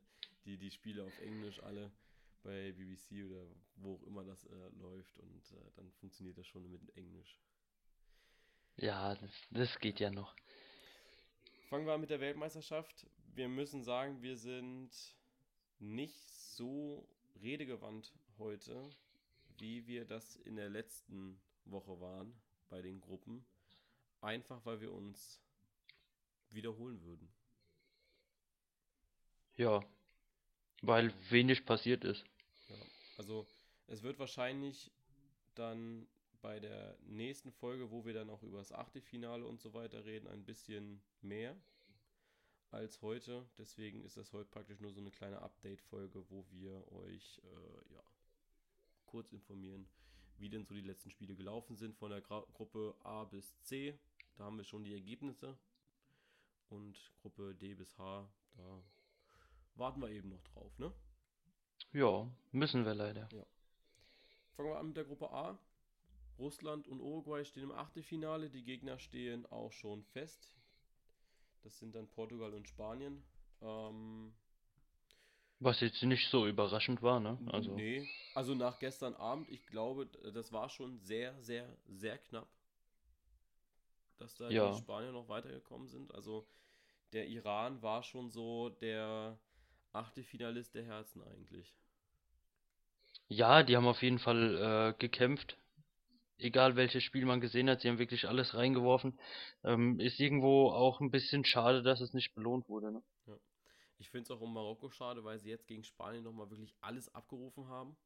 die, 0.44 0.56
die 0.56 0.70
Spiele 0.70 1.04
auf 1.04 1.18
Englisch 1.20 1.62
alle 1.62 1.90
bei 2.42 2.72
BBC 2.72 3.24
oder 3.24 3.44
wo 3.76 3.94
auch 3.94 4.02
immer 4.06 4.24
das 4.24 4.44
äh, 4.46 4.68
läuft 4.80 5.16
und 5.18 5.52
äh, 5.52 5.70
dann 5.76 5.90
funktioniert 6.00 6.38
das 6.38 6.46
schon 6.46 6.70
mit 6.70 6.96
Englisch. 6.96 7.38
Ja, 8.76 9.14
das, 9.14 9.30
das 9.50 9.78
geht 9.78 10.00
ja 10.00 10.10
noch. 10.10 10.34
Fangen 11.68 11.86
wir 11.86 11.92
an 11.92 12.00
mit 12.00 12.10
der 12.10 12.20
Weltmeisterschaft. 12.20 13.06
Wir 13.34 13.48
müssen 13.48 13.82
sagen, 13.82 14.22
wir 14.22 14.36
sind 14.36 14.90
nicht 15.78 16.28
so 16.30 17.08
redegewandt 17.42 18.12
heute, 18.38 18.90
wie 19.58 19.86
wir 19.86 20.04
das 20.04 20.36
in 20.36 20.56
der 20.56 20.68
letzten 20.68 21.40
Woche 21.64 22.00
waren 22.00 22.34
bei 22.68 22.82
den 22.82 23.00
Gruppen. 23.00 23.44
Einfach 24.20 24.64
weil 24.66 24.80
wir 24.80 24.92
uns 24.92 25.40
wiederholen 26.50 27.02
würden. 27.02 27.28
Ja, 29.56 29.80
weil 30.82 31.12
wenig 31.30 31.64
passiert 31.64 32.04
ist. 32.04 32.24
Ja, 32.68 32.76
also 33.16 33.46
es 33.86 34.02
wird 34.02 34.18
wahrscheinlich 34.18 34.90
dann 35.54 36.06
bei 36.42 36.58
der 36.58 36.96
nächsten 37.02 37.52
Folge, 37.52 37.90
wo 37.90 38.04
wir 38.04 38.14
dann 38.14 38.30
auch 38.30 38.42
über 38.42 38.58
das 38.58 38.72
Achtelfinale 38.72 39.46
und 39.46 39.60
so 39.60 39.74
weiter 39.74 40.04
reden, 40.04 40.26
ein 40.26 40.44
bisschen 40.44 41.02
mehr 41.20 41.56
als 42.70 43.02
heute. 43.02 43.46
Deswegen 43.58 44.02
ist 44.02 44.16
das 44.16 44.32
heute 44.32 44.48
praktisch 44.50 44.80
nur 44.80 44.92
so 44.92 45.00
eine 45.00 45.10
kleine 45.10 45.40
Update-Folge, 45.42 46.24
wo 46.30 46.44
wir 46.50 46.90
euch 46.92 47.40
äh, 47.44 47.94
ja, 47.94 48.02
kurz 49.06 49.32
informieren, 49.32 49.88
wie 50.38 50.48
denn 50.48 50.64
so 50.64 50.74
die 50.74 50.80
letzten 50.80 51.10
Spiele 51.10 51.34
gelaufen 51.34 51.76
sind 51.76 51.96
von 51.96 52.10
der 52.10 52.20
Gra 52.20 52.44
Gruppe 52.54 52.94
A 53.00 53.24
bis 53.24 53.60
C. 53.62 53.98
Da 54.36 54.44
haben 54.44 54.56
wir 54.56 54.64
schon 54.64 54.84
die 54.84 54.94
Ergebnisse. 54.94 55.58
Und 56.68 57.12
Gruppe 57.20 57.54
D 57.54 57.74
bis 57.74 57.98
H, 57.98 58.28
da 58.56 58.82
warten 59.74 60.00
wir 60.00 60.10
eben 60.10 60.28
noch 60.28 60.42
drauf, 60.44 60.78
ne? 60.78 60.92
Ja, 61.92 62.30
müssen 62.52 62.84
wir 62.84 62.94
leider. 62.94 63.28
Fangen 64.52 64.68
wir 64.68 64.78
an 64.78 64.86
mit 64.86 64.96
der 64.96 65.04
Gruppe 65.04 65.30
A. 65.30 65.58
Russland 66.38 66.86
und 66.86 67.00
Uruguay 67.00 67.44
stehen 67.44 67.64
im 67.64 67.72
Achtelfinale. 67.72 68.48
Die 68.48 68.62
Gegner 68.62 68.98
stehen 68.98 69.44
auch 69.46 69.72
schon 69.72 70.04
fest. 70.04 70.54
Das 71.62 71.78
sind 71.78 71.94
dann 71.94 72.08
Portugal 72.08 72.54
und 72.54 72.68
Spanien. 72.68 73.22
Ähm, 73.60 74.32
Was 75.58 75.80
jetzt 75.80 76.02
nicht 76.02 76.28
so 76.30 76.46
überraschend 76.46 77.02
war, 77.02 77.20
ne? 77.20 77.38
Also, 77.52 77.74
nee, 77.74 78.08
also 78.34 78.54
nach 78.54 78.78
gestern 78.78 79.14
Abend, 79.14 79.48
ich 79.50 79.66
glaube, 79.66 80.06
das 80.06 80.52
war 80.52 80.68
schon 80.70 80.98
sehr, 80.98 81.40
sehr, 81.42 81.68
sehr 81.86 82.18
knapp, 82.18 82.48
dass 84.18 84.34
da 84.36 84.48
ja. 84.48 84.70
die 84.70 84.78
Spanier 84.78 85.12
noch 85.12 85.28
weitergekommen 85.28 85.88
sind. 85.88 86.14
Also 86.14 86.46
der 87.12 87.26
Iran 87.28 87.82
war 87.82 88.02
schon 88.02 88.30
so 88.30 88.70
der 88.70 89.38
Achtelfinalist 89.92 90.74
der 90.74 90.84
Herzen 90.84 91.22
eigentlich. 91.22 91.74
Ja, 93.28 93.62
die 93.62 93.76
haben 93.76 93.86
auf 93.86 94.02
jeden 94.02 94.18
Fall 94.18 94.94
äh, 94.94 94.98
gekämpft. 94.98 95.56
Egal 96.40 96.76
welches 96.76 97.02
Spiel 97.02 97.24
man 97.24 97.40
gesehen 97.40 97.68
hat, 97.68 97.80
sie 97.80 97.88
haben 97.88 97.98
wirklich 97.98 98.28
alles 98.28 98.54
reingeworfen. 98.54 99.18
Ähm, 99.64 100.00
ist 100.00 100.18
irgendwo 100.20 100.70
auch 100.70 101.00
ein 101.00 101.10
bisschen 101.10 101.44
schade, 101.44 101.82
dass 101.82 102.00
es 102.00 102.14
nicht 102.14 102.34
belohnt 102.34 102.68
wurde, 102.68 102.92
ne? 102.92 103.02
Ja. 103.26 103.36
Ich 103.98 104.08
finde 104.08 104.24
es 104.24 104.30
auch 104.30 104.40
um 104.40 104.54
Marokko 104.54 104.88
schade, 104.90 105.24
weil 105.24 105.38
sie 105.38 105.50
jetzt 105.50 105.66
gegen 105.66 105.84
Spanien 105.84 106.24
nochmal 106.24 106.50
wirklich 106.50 106.74
alles 106.80 107.14
abgerufen 107.14 107.68
haben. 107.68 107.96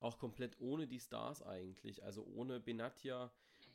Auch 0.00 0.18
komplett 0.18 0.58
ohne 0.58 0.88
die 0.88 0.98
Stars 0.98 1.42
eigentlich. 1.42 2.02
Also 2.02 2.24
ohne 2.24 2.58
Benatia, 2.58 3.30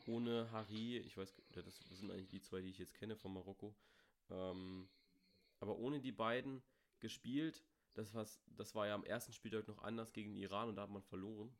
ohne 0.07 0.51
Hari. 0.51 0.97
Ich 0.97 1.15
weiß, 1.15 1.33
das 1.53 1.79
sind 1.91 2.11
eigentlich 2.11 2.29
die 2.29 2.41
zwei, 2.41 2.61
die 2.61 2.69
ich 2.69 2.79
jetzt 2.79 2.93
kenne 2.95 3.15
von 3.15 3.33
Marokko. 3.33 3.73
Ähm, 4.29 4.89
aber 5.59 5.77
ohne 5.77 6.01
die 6.01 6.11
beiden 6.11 6.61
gespielt. 6.99 7.63
Das, 7.93 8.11
das 8.57 8.75
war 8.75 8.87
ja 8.87 8.95
am 8.95 9.05
ersten 9.05 9.31
Spieltag 9.31 9.67
noch 9.69 9.81
anders 9.81 10.11
gegen 10.11 10.35
Iran 10.35 10.67
und 10.67 10.75
da 10.75 10.81
hat 10.81 10.89
man 10.89 11.03
verloren. 11.03 11.55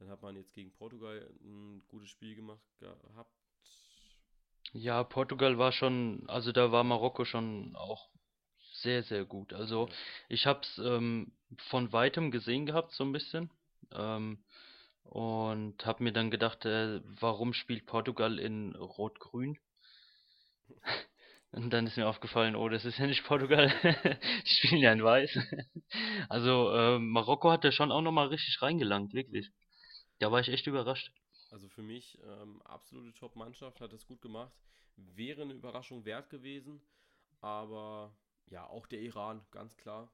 Dann 0.00 0.10
hat 0.10 0.22
man 0.22 0.34
jetzt 0.36 0.54
gegen 0.54 0.72
Portugal 0.72 1.30
ein 1.44 1.84
gutes 1.88 2.10
Spiel 2.10 2.34
gemacht 2.34 2.60
gehabt. 2.80 3.32
Ja, 4.72 5.04
Portugal 5.04 5.58
war 5.58 5.72
schon, 5.72 6.24
also 6.28 6.52
da 6.52 6.72
war 6.72 6.82
Marokko 6.84 7.24
schon 7.24 7.76
auch 7.76 8.08
sehr, 8.74 9.02
sehr 9.04 9.24
gut. 9.24 9.52
Also 9.52 9.88
Ja. 9.88 9.96
ich 10.28 10.46
habe 10.46 10.60
es 10.62 10.78
ähm, 10.78 11.32
von 11.68 11.92
weitem 11.92 12.30
gesehen 12.32 12.66
gehabt, 12.66 12.92
so 12.92 13.04
ein 13.04 13.12
bisschen. 13.12 13.50
Ähm, 13.92 14.44
und 15.04 15.84
habe 15.86 16.04
mir 16.04 16.12
dann 16.12 16.30
gedacht, 16.30 16.64
äh, 16.66 17.00
warum 17.04 17.52
spielt 17.52 17.86
Portugal 17.86 18.38
in 18.40 18.74
Rot-Grün? 18.76 19.58
Und 21.52 21.70
dann 21.72 21.86
ist 21.86 21.96
mir 21.96 22.08
aufgefallen, 22.08 22.54
oh, 22.56 22.68
das 22.68 22.84
ist 22.84 22.98
ja 22.98 23.06
nicht 23.06 23.24
Portugal. 23.24 23.72
Die 24.46 24.50
spielen 24.50 24.80
ja 24.82 24.92
in 24.92 25.02
Weiß. 25.02 25.36
Also 26.28 26.72
ähm, 26.74 27.08
Marokko 27.10 27.50
hat 27.50 27.64
da 27.64 27.72
schon 27.72 27.90
auch 27.92 28.02
nochmal 28.02 28.28
richtig 28.28 28.62
reingelangt, 28.62 29.12
wirklich. 29.14 29.50
Da 30.20 30.30
war 30.30 30.40
ich 30.40 30.48
echt 30.50 30.66
überrascht. 30.66 31.10
Also 31.50 31.68
für 31.68 31.82
mich 31.82 32.18
ähm, 32.22 32.60
absolute 32.62 33.14
Top-Mannschaft, 33.14 33.80
hat 33.80 33.92
es 33.94 34.06
gut 34.06 34.20
gemacht. 34.20 34.52
Wäre 34.96 35.42
eine 35.42 35.54
Überraschung 35.54 36.04
wert 36.04 36.28
gewesen, 36.28 36.80
aber 37.40 38.14
ja, 38.50 38.66
auch 38.66 38.86
der 38.86 39.00
Iran, 39.00 39.44
ganz 39.50 39.76
klar. 39.78 40.12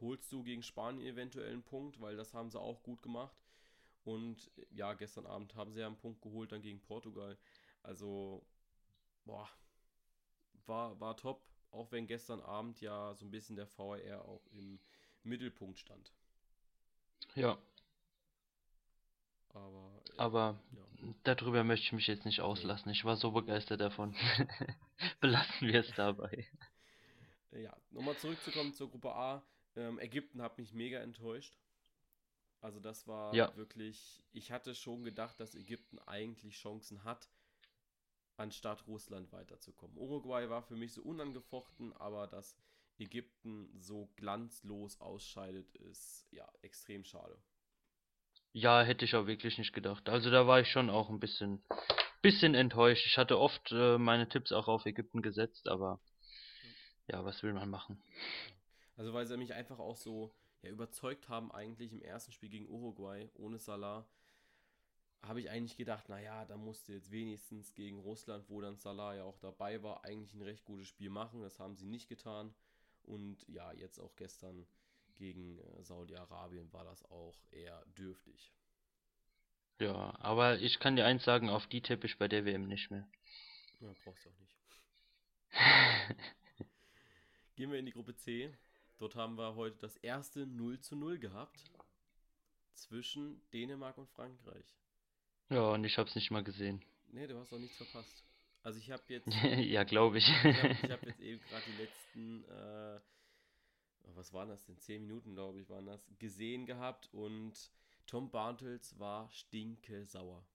Holst 0.00 0.30
du 0.32 0.44
gegen 0.44 0.62
Spanien 0.62 1.06
eventuell 1.06 1.50
einen 1.50 1.64
Punkt, 1.64 2.00
weil 2.00 2.16
das 2.16 2.34
haben 2.34 2.50
sie 2.50 2.60
auch 2.60 2.82
gut 2.84 3.02
gemacht. 3.02 3.36
Und 4.04 4.50
ja, 4.70 4.94
gestern 4.94 5.26
Abend 5.26 5.56
haben 5.56 5.72
sie 5.72 5.80
ja 5.80 5.88
einen 5.88 5.98
Punkt 5.98 6.22
geholt, 6.22 6.52
dann 6.52 6.62
gegen 6.62 6.80
Portugal. 6.80 7.36
Also, 7.82 8.46
boah, 9.24 9.48
war, 10.66 11.00
war 11.00 11.16
top, 11.16 11.42
auch 11.72 11.90
wenn 11.90 12.06
gestern 12.06 12.40
Abend 12.40 12.80
ja 12.80 13.12
so 13.14 13.24
ein 13.24 13.30
bisschen 13.32 13.56
der 13.56 13.66
VAR 13.76 14.24
auch 14.24 14.46
im 14.52 14.78
Mittelpunkt 15.24 15.80
stand. 15.80 16.12
Ja, 17.34 17.58
Aber 19.54 20.02
äh, 20.06 20.10
aber 20.16 20.58
ja. 20.76 20.86
darüber 21.24 21.64
möchte 21.64 21.86
ich 21.86 21.92
mich 21.92 22.06
jetzt 22.08 22.24
nicht 22.24 22.40
auslassen. 22.40 22.90
Ich 22.90 23.04
war 23.04 23.16
so 23.16 23.30
begeistert 23.32 23.80
davon. 23.80 24.14
Belassen 25.20 25.68
wir 25.68 25.80
es 25.80 25.94
dabei. 25.94 26.46
Ja, 27.52 27.74
nochmal 27.90 28.18
zurückzukommen 28.18 28.74
zur 28.74 28.90
Gruppe 28.90 29.14
A. 29.14 29.42
Ähm, 29.76 29.98
Ägypten 29.98 30.42
hat 30.42 30.58
mich 30.58 30.72
mega 30.74 30.98
enttäuscht. 31.00 31.56
Also 32.60 32.80
das 32.80 33.06
war 33.06 33.38
Ja. 33.38 33.52
wirklich, 33.54 34.24
ich 34.32 34.50
hatte 34.50 34.74
schon 34.74 35.04
gedacht, 35.04 35.38
dass 35.38 35.54
Ägypten 35.54 36.00
eigentlich 36.00 36.56
Chancen 36.56 37.04
hat, 37.04 37.30
anstatt 38.36 38.86
Russland 38.86 39.32
weiterzukommen. 39.32 39.96
Uruguay 39.98 40.48
war 40.48 40.62
für 40.62 40.76
mich 40.76 40.92
so 40.92 41.02
unangefochten, 41.02 41.92
aber 41.94 42.26
dass 42.28 42.56
Ägypten 42.98 43.68
so 43.76 44.08
glanzlos 44.16 45.00
ausscheidet, 45.00 45.74
ist 45.74 46.26
ja 46.30 46.48
extrem 46.62 47.02
schade. 47.04 47.36
Ja, 48.56 48.82
hätte 48.82 49.04
ich 49.04 49.16
auch 49.16 49.26
wirklich 49.26 49.58
nicht 49.58 49.72
gedacht. 49.72 50.08
Also 50.08 50.30
da 50.30 50.46
war 50.46 50.60
ich 50.60 50.68
schon 50.68 50.88
auch 50.88 51.10
ein 51.10 51.18
bisschen, 51.18 51.60
bisschen 52.22 52.54
enttäuscht. 52.54 53.04
Ich 53.04 53.18
hatte 53.18 53.36
oft 53.36 53.72
äh, 53.72 53.98
meine 53.98 54.28
Tipps 54.28 54.52
auch 54.52 54.68
auf 54.68 54.86
Ägypten 54.86 55.22
gesetzt, 55.22 55.66
aber 55.66 55.98
ja, 57.08 57.24
was 57.24 57.42
will 57.42 57.52
man 57.52 57.68
machen? 57.68 58.00
Also 58.96 59.12
weil 59.12 59.26
sie 59.26 59.36
mich 59.36 59.54
einfach 59.54 59.80
auch 59.80 59.96
so 59.96 60.32
ja, 60.62 60.70
überzeugt 60.70 61.28
haben, 61.28 61.50
eigentlich 61.50 61.90
im 61.92 62.00
ersten 62.00 62.30
Spiel 62.30 62.48
gegen 62.48 62.68
Uruguay 62.68 63.28
ohne 63.34 63.58
Salah, 63.58 64.06
habe 65.22 65.40
ich 65.40 65.50
eigentlich 65.50 65.76
gedacht, 65.76 66.08
naja, 66.08 66.44
da 66.44 66.56
musste 66.56 66.92
jetzt 66.92 67.10
wenigstens 67.10 67.74
gegen 67.74 67.98
Russland, 67.98 68.48
wo 68.48 68.60
dann 68.60 68.76
Salah 68.76 69.16
ja 69.16 69.24
auch 69.24 69.38
dabei 69.38 69.82
war, 69.82 70.04
eigentlich 70.04 70.32
ein 70.32 70.42
recht 70.42 70.64
gutes 70.64 70.86
Spiel 70.86 71.10
machen. 71.10 71.42
Das 71.42 71.58
haben 71.58 71.74
sie 71.74 71.86
nicht 71.86 72.08
getan. 72.08 72.54
Und 73.02 73.48
ja, 73.48 73.72
jetzt 73.72 73.98
auch 73.98 74.14
gestern 74.14 74.64
gegen 75.16 75.58
äh, 75.58 75.82
Saudi-Arabien 75.84 76.72
war 76.72 76.84
das 76.84 77.02
auch 77.10 77.36
eher 77.50 77.84
dürftig. 77.98 78.52
Ja, 79.80 80.14
aber 80.20 80.60
ich 80.60 80.78
kann 80.78 80.96
dir 80.96 81.04
eins 81.04 81.24
sagen, 81.24 81.48
auf 81.50 81.66
die 81.66 81.80
tippe 81.80 82.06
ich 82.06 82.18
bei 82.18 82.28
der 82.28 82.44
WM 82.44 82.66
nicht 82.68 82.90
mehr. 82.90 83.08
Ja, 83.80 83.92
brauchst 84.04 84.24
du 84.24 84.30
auch 84.30 84.38
nicht. 84.38 84.56
Gehen 87.56 87.70
wir 87.70 87.78
in 87.78 87.86
die 87.86 87.92
Gruppe 87.92 88.14
C. 88.16 88.52
Dort 88.98 89.16
haben 89.16 89.36
wir 89.36 89.54
heute 89.56 89.76
das 89.78 89.96
erste 89.98 90.46
0 90.46 90.80
zu 90.80 90.96
0 90.96 91.18
gehabt 91.18 91.58
zwischen 92.74 93.40
Dänemark 93.52 93.98
und 93.98 94.08
Frankreich. 94.10 94.76
Ja, 95.50 95.70
und 95.70 95.84
ich 95.84 95.98
hab's 95.98 96.14
nicht 96.14 96.30
mal 96.30 96.42
gesehen. 96.44 96.84
Nee, 97.12 97.26
du 97.26 97.38
hast 97.38 97.52
auch 97.52 97.58
nichts 97.58 97.76
verpasst. 97.76 98.24
Also 98.62 98.78
ich 98.78 98.90
habe 98.90 99.02
jetzt, 99.08 99.28
Ja, 99.58 99.84
glaube 99.84 100.18
ich. 100.18 100.28
ich 100.28 100.62
habe 100.62 100.92
hab 100.92 101.02
jetzt 101.04 101.20
eben 101.20 101.40
gerade 101.48 101.64
die 101.66 101.82
letzten, 101.82 102.44
äh, 102.44 103.00
was 104.14 104.32
waren 104.32 104.48
das 104.48 104.64
denn? 104.64 104.78
Zehn 104.78 105.02
Minuten, 105.02 105.34
glaube 105.34 105.60
ich, 105.60 105.68
waren 105.68 105.86
das, 105.86 106.06
gesehen 106.18 106.66
gehabt 106.66 107.08
und 107.12 107.70
Tom 108.06 108.30
Bartels 108.30 108.98
war 108.98 109.30
stinke 109.30 110.04
sauer. 110.06 110.46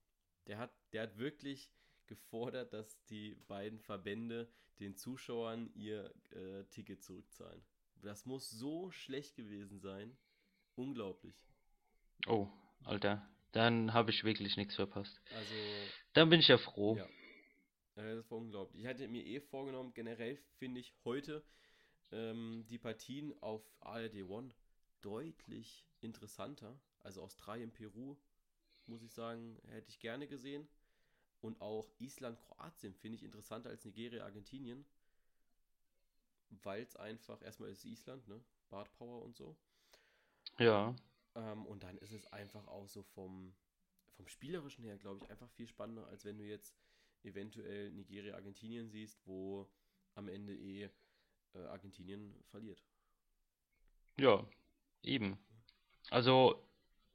Der 0.47 0.57
hat, 0.57 0.71
der 0.93 1.03
hat 1.03 1.17
wirklich 1.17 1.71
gefordert, 2.07 2.73
dass 2.73 3.03
die 3.05 3.35
beiden 3.47 3.79
Verbände 3.79 4.49
den 4.79 4.95
Zuschauern 4.95 5.71
ihr 5.75 6.13
äh, 6.31 6.63
Ticket 6.65 7.03
zurückzahlen. 7.03 7.61
Das 8.01 8.25
muss 8.25 8.49
so 8.49 8.91
schlecht 8.91 9.35
gewesen 9.35 9.79
sein. 9.79 10.17
Unglaublich. 10.75 11.35
Oh, 12.27 12.47
Alter, 12.85 13.27
dann 13.51 13.93
habe 13.93 14.11
ich 14.11 14.23
wirklich 14.23 14.55
nichts 14.57 14.75
verpasst. 14.75 15.19
Also, 15.35 15.53
Dann 16.13 16.29
bin 16.29 16.39
ich 16.39 16.47
ja 16.47 16.57
froh. 16.57 16.95
Ja. 16.95 17.05
Äh, 18.01 18.15
das 18.15 18.31
war 18.31 18.37
unglaublich. 18.37 18.81
Ich 18.81 18.87
hatte 18.87 19.07
mir 19.07 19.25
eh 19.25 19.39
vorgenommen, 19.41 19.93
generell 19.93 20.37
finde 20.57 20.79
ich 20.79 20.93
heute 21.03 21.43
ähm, 22.11 22.65
die 22.69 22.77
Partien 22.77 23.33
auf 23.41 23.63
ARD 23.81 24.23
One 24.23 24.53
deutlich 25.01 25.85
interessanter. 26.01 26.79
Also 27.01 27.21
Australien, 27.21 27.71
Peru, 27.71 28.17
muss 28.87 29.01
ich 29.03 29.13
sagen, 29.13 29.59
hätte 29.67 29.89
ich 29.89 29.99
gerne 29.99 30.27
gesehen. 30.27 30.67
Und 31.41 31.61
auch 31.61 31.89
Island, 31.99 32.39
Kroatien 32.41 32.93
finde 32.93 33.15
ich 33.17 33.23
interessanter 33.23 33.69
als 33.69 33.85
Nigeria, 33.85 34.25
Argentinien. 34.25 34.85
Weil 36.63 36.83
es 36.83 36.95
einfach, 36.95 37.41
erstmal 37.41 37.69
ist 37.69 37.79
es 37.79 37.85
Island, 37.85 38.27
ne? 38.27 38.39
Bart 38.69 38.91
Power 38.93 39.23
und 39.23 39.35
so. 39.35 39.57
Ja, 40.59 40.95
Ähm, 41.35 41.65
und 41.65 41.83
dann 41.83 41.97
ist 41.97 42.11
es 42.11 42.27
einfach 42.27 42.67
auch 42.67 42.87
so 42.87 43.03
vom, 43.03 43.53
vom 44.11 44.27
Spielerischen 44.27 44.83
her, 44.83 44.97
glaube 44.97 45.19
ich, 45.19 45.29
einfach 45.29 45.49
viel 45.51 45.67
spannender, 45.67 46.07
als 46.07 46.25
wenn 46.25 46.37
du 46.37 46.45
jetzt 46.45 46.75
eventuell 47.23 47.91
Nigeria, 47.91 48.35
Argentinien 48.35 48.89
siehst, 48.89 49.19
wo 49.25 49.69
am 50.15 50.27
Ende 50.27 50.55
eh 50.55 50.89
äh, 51.55 51.59
Argentinien 51.65 52.35
verliert. 52.49 52.81
ja, 54.17 54.45
eben. 55.03 55.37
Also, 56.09 56.63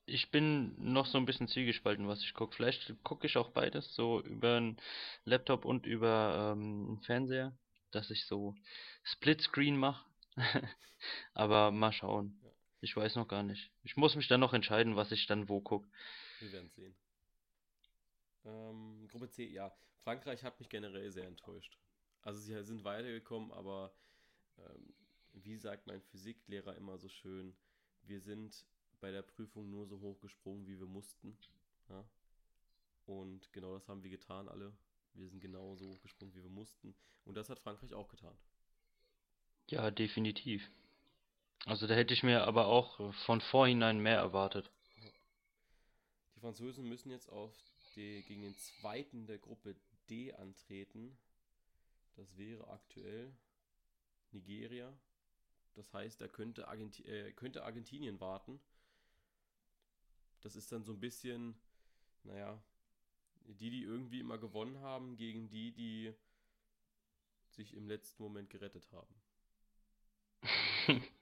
ich 0.06 0.30
bin 0.30 0.74
noch 0.92 1.06
so 1.06 1.18
ein 1.18 1.26
bisschen 1.26 1.48
zwiegespalten, 1.48 2.08
was 2.08 2.22
ich 2.22 2.34
gucke. 2.34 2.54
Vielleicht 2.54 2.94
gucke 3.02 3.26
ich 3.26 3.36
auch 3.36 3.50
beides, 3.50 3.94
so 3.94 4.20
über 4.22 4.56
einen 4.56 4.76
Laptop 5.24 5.64
und 5.64 5.86
über 5.86 6.52
ähm, 6.52 6.86
einen 6.88 7.00
Fernseher, 7.00 7.56
dass 7.90 8.10
ich 8.10 8.26
so 8.26 8.54
Splitscreen 9.04 9.76
mache. 9.76 10.04
Aber 11.34 11.70
mal 11.70 11.92
schauen. 11.92 12.38
Ja. 12.42 12.50
Ich 12.80 12.96
weiß 12.96 13.16
noch 13.16 13.28
gar 13.28 13.42
nicht. 13.42 13.70
Ich 13.82 13.96
muss 13.96 14.14
mich 14.14 14.28
dann 14.28 14.40
noch 14.40 14.52
entscheiden, 14.52 14.96
was 14.96 15.12
ich 15.12 15.26
dann 15.26 15.48
wo 15.48 15.60
gucke. 15.60 15.88
Wir 16.40 16.52
werden 16.52 16.70
sehen. 16.70 16.94
Ähm, 18.44 19.08
Gruppe 19.08 19.30
C, 19.30 19.46
ja. 19.46 19.72
Frankreich 20.02 20.44
hat 20.44 20.58
mich 20.60 20.68
generell 20.68 21.10
sehr 21.10 21.26
enttäuscht. 21.26 21.78
Also 22.22 22.40
sie 22.40 22.62
sind 22.62 22.84
weitergekommen, 22.84 23.52
aber 23.52 23.94
ähm, 24.58 24.94
wie 25.32 25.56
sagt 25.56 25.86
mein 25.86 26.00
Physiklehrer 26.00 26.76
immer 26.76 26.98
so 26.98 27.08
schön, 27.08 27.56
wir 28.02 28.20
sind 28.20 28.64
bei 29.00 29.10
der 29.10 29.22
Prüfung 29.22 29.70
nur 29.70 29.86
so 29.86 30.00
hoch 30.00 30.20
gesprungen, 30.20 30.66
wie 30.66 30.78
wir 30.78 30.86
mussten. 30.86 31.36
Ja? 31.88 32.04
Und 33.06 33.52
genau 33.52 33.74
das 33.74 33.88
haben 33.88 34.02
wir 34.02 34.10
getan, 34.10 34.48
alle. 34.48 34.72
Wir 35.14 35.28
sind 35.28 35.40
genauso 35.40 35.98
gesprungen, 35.98 36.34
wie 36.34 36.42
wir 36.42 36.50
mussten. 36.50 36.94
Und 37.24 37.36
das 37.36 37.48
hat 37.48 37.58
Frankreich 37.58 37.94
auch 37.94 38.08
getan. 38.08 38.36
Ja, 39.68 39.90
definitiv. 39.90 40.70
Also 41.66 41.86
da 41.86 41.94
hätte 41.94 42.12
ich 42.12 42.22
mir 42.22 42.44
aber 42.44 42.66
auch 42.66 43.14
von 43.24 43.40
vorhinein 43.40 43.98
mehr 43.98 44.18
erwartet. 44.18 44.70
Die 46.34 46.40
Franzosen 46.40 46.88
müssen 46.88 47.10
jetzt 47.10 47.30
auf 47.30 47.54
die, 47.96 48.22
gegen 48.24 48.42
den 48.42 48.56
zweiten 48.56 49.26
der 49.26 49.38
Gruppe 49.38 49.76
D 50.10 50.32
antreten. 50.34 51.16
Das 52.16 52.36
wäre 52.36 52.68
aktuell 52.68 53.32
Nigeria. 54.34 54.92
Das 55.74 55.92
heißt, 55.92 56.20
da 56.20 56.28
könnte, 56.28 56.68
Argenti 56.68 57.02
äh, 57.04 57.32
könnte 57.32 57.64
Argentinien 57.64 58.20
warten. 58.20 58.60
Das 60.40 60.56
ist 60.56 60.70
dann 60.70 60.84
so 60.84 60.92
ein 60.92 61.00
bisschen, 61.00 61.54
naja, 62.22 62.62
die, 63.46 63.70
die 63.70 63.82
irgendwie 63.82 64.20
immer 64.20 64.38
gewonnen 64.38 64.78
haben, 64.80 65.16
gegen 65.16 65.48
die, 65.48 65.72
die 65.72 66.14
sich 67.48 67.74
im 67.74 67.86
letzten 67.86 68.22
Moment 68.22 68.50
gerettet 68.50 68.90
haben. 68.92 69.14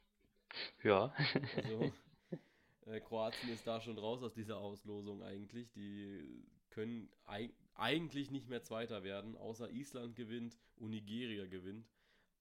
Ja. 0.82 1.14
Also, 1.56 1.92
äh, 2.86 3.00
Kroatien 3.00 3.50
ist 3.50 3.66
da 3.66 3.80
schon 3.80 3.98
raus 3.98 4.22
aus 4.22 4.34
dieser 4.34 4.58
Auslosung 4.58 5.22
eigentlich. 5.22 5.70
Die 5.72 6.44
können 6.70 7.10
eig 7.24 7.52
eigentlich 7.74 8.30
nicht 8.30 8.48
mehr 8.48 8.62
Zweiter 8.62 9.02
werden, 9.02 9.36
außer 9.36 9.70
Island 9.70 10.14
gewinnt 10.14 10.58
und 10.76 10.90
Nigeria 10.90 11.46
gewinnt. 11.46 11.88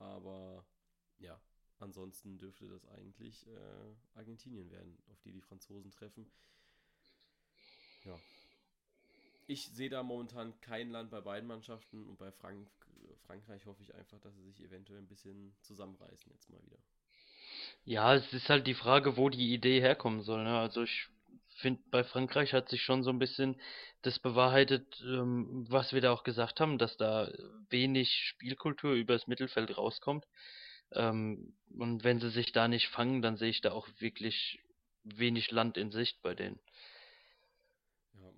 Aber 0.01 0.65
ja, 1.19 1.39
ansonsten 1.79 2.37
dürfte 2.37 2.67
das 2.67 2.85
eigentlich 2.89 3.47
äh, 3.47 4.17
Argentinien 4.17 4.69
werden, 4.71 4.97
auf 5.11 5.21
die 5.21 5.31
die 5.31 5.41
Franzosen 5.41 5.91
treffen. 5.91 6.25
Ja. 8.05 8.19
Ich 9.47 9.67
sehe 9.67 9.89
da 9.89 10.01
momentan 10.01 10.59
kein 10.61 10.89
Land 10.89 11.11
bei 11.11 11.21
beiden 11.21 11.47
Mannschaften 11.47 12.05
und 12.07 12.17
bei 12.17 12.31
Frank 12.31 12.67
Frankreich 13.25 13.65
hoffe 13.65 13.81
ich 13.81 13.93
einfach, 13.95 14.19
dass 14.19 14.35
sie 14.35 14.43
sich 14.43 14.61
eventuell 14.63 14.99
ein 14.99 15.07
bisschen 15.07 15.53
zusammenreißen 15.61 16.31
jetzt 16.31 16.49
mal 16.49 16.61
wieder. 16.63 16.77
Ja, 17.85 18.15
es 18.15 18.31
ist 18.33 18.49
halt 18.49 18.67
die 18.67 18.73
Frage, 18.73 19.17
wo 19.17 19.29
die 19.29 19.53
Idee 19.53 19.79
herkommen 19.79 20.21
soll. 20.21 20.43
Ne? 20.43 20.57
Also 20.57 20.83
ich 20.83 21.07
finde, 21.61 21.81
bei 21.91 22.03
Frankreich 22.03 22.53
hat 22.53 22.69
sich 22.69 22.83
schon 22.83 23.03
so 23.03 23.09
ein 23.09 23.19
bisschen 23.19 23.59
das 24.01 24.19
bewahrheitet, 24.19 25.01
ähm, 25.01 25.65
was 25.69 25.93
wir 25.93 26.01
da 26.01 26.11
auch 26.11 26.23
gesagt 26.23 26.59
haben, 26.59 26.77
dass 26.77 26.97
da 26.97 27.31
wenig 27.69 28.11
Spielkultur 28.25 28.93
übers 28.93 29.27
Mittelfeld 29.27 29.77
rauskommt. 29.77 30.25
Ähm, 30.91 31.55
und 31.77 32.03
wenn 32.03 32.19
sie 32.19 32.29
sich 32.29 32.51
da 32.51 32.67
nicht 32.67 32.89
fangen, 32.89 33.21
dann 33.21 33.37
sehe 33.37 33.49
ich 33.49 33.61
da 33.61 33.71
auch 33.71 33.87
wirklich 33.99 34.59
wenig 35.03 35.51
Land 35.51 35.77
in 35.77 35.91
Sicht 35.91 36.21
bei 36.21 36.35
denen. 36.35 36.59
Ja, 38.13 38.31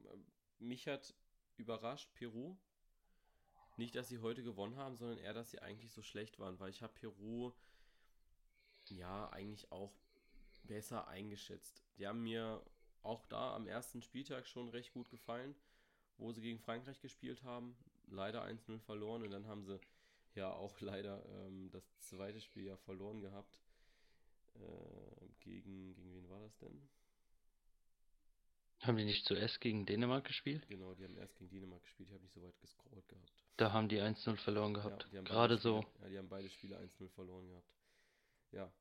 mich 0.60 0.88
hat 0.88 1.14
überrascht 1.58 2.10
Peru. 2.16 2.58
Nicht, 3.76 3.96
dass 3.96 4.08
sie 4.08 4.20
heute 4.20 4.44
gewonnen 4.44 4.78
haben, 4.78 4.96
sondern 4.98 5.18
eher, 5.18 5.34
dass 5.34 5.50
sie 5.50 5.60
eigentlich 5.60 5.92
so 5.92 6.04
schlecht 6.04 6.38
waren, 6.38 6.60
weil 6.60 6.70
ich 6.70 6.84
habe 6.84 6.94
Peru 6.94 7.54
ja 8.90 9.30
eigentlich 9.30 9.72
auch 9.72 9.94
besser 10.64 11.08
eingeschätzt. 11.08 11.84
Die 11.98 12.08
haben 12.08 12.22
mir 12.22 12.64
auch 13.04 13.26
da 13.28 13.56
am 13.56 13.68
ersten 13.68 14.02
Spieltag 14.02 14.48
schon 14.48 14.70
recht 14.70 14.94
gut 14.94 15.10
gefallen, 15.10 15.56
wo 16.18 16.32
sie 16.32 16.42
gegen 16.42 16.60
Frankreich 16.60 17.00
gespielt 17.02 17.44
haben. 17.44 17.76
Leider 18.08 18.44
1-0 18.44 18.80
verloren 18.80 19.24
und 19.24 19.32
dann 19.32 19.48
haben 19.48 19.64
sie 19.64 19.80
ja 20.36 20.52
auch 20.52 20.80
leider 20.82 21.24
ähm, 21.26 21.70
das 21.72 21.84
zweite 22.00 22.42
Spiel 22.42 22.66
ja 22.66 22.78
verloren 22.78 23.22
gehabt. 23.22 23.60
Äh, 24.56 25.28
gegen, 25.40 25.94
gegen 25.96 26.14
wen 26.14 26.30
war 26.30 26.40
das 26.40 26.58
denn? 26.58 26.90
Haben 28.82 28.98
die 28.98 29.06
nicht 29.06 29.26
zuerst 29.26 29.62
gegen 29.62 29.86
Dänemark 29.86 30.26
gespielt? 30.26 30.68
Genau, 30.68 30.94
die 30.94 31.06
haben 31.06 31.16
erst 31.16 31.36
gegen 31.38 31.50
Dänemark 31.50 31.82
gespielt. 31.84 32.10
Ich 32.10 32.14
habe 32.14 32.24
nicht 32.24 32.34
so 32.34 32.44
weit 32.44 32.60
gescrollt 32.60 33.08
gehabt. 33.08 33.32
Da 33.56 33.72
haben 33.72 33.88
die 33.88 34.02
1-0 34.02 34.36
verloren 34.38 34.74
gehabt. 34.74 35.08
Ja, 35.12 35.22
Gerade 35.22 35.58
Spiele, 35.58 35.62
so. 35.62 35.86
Ja, 36.02 36.10
die 36.10 36.18
haben 36.18 36.28
beide 36.28 36.50
Spiele 36.50 36.78
1-0 36.78 37.08
verloren 37.10 37.48
gehabt. 37.48 37.72
Ja. 38.52 38.72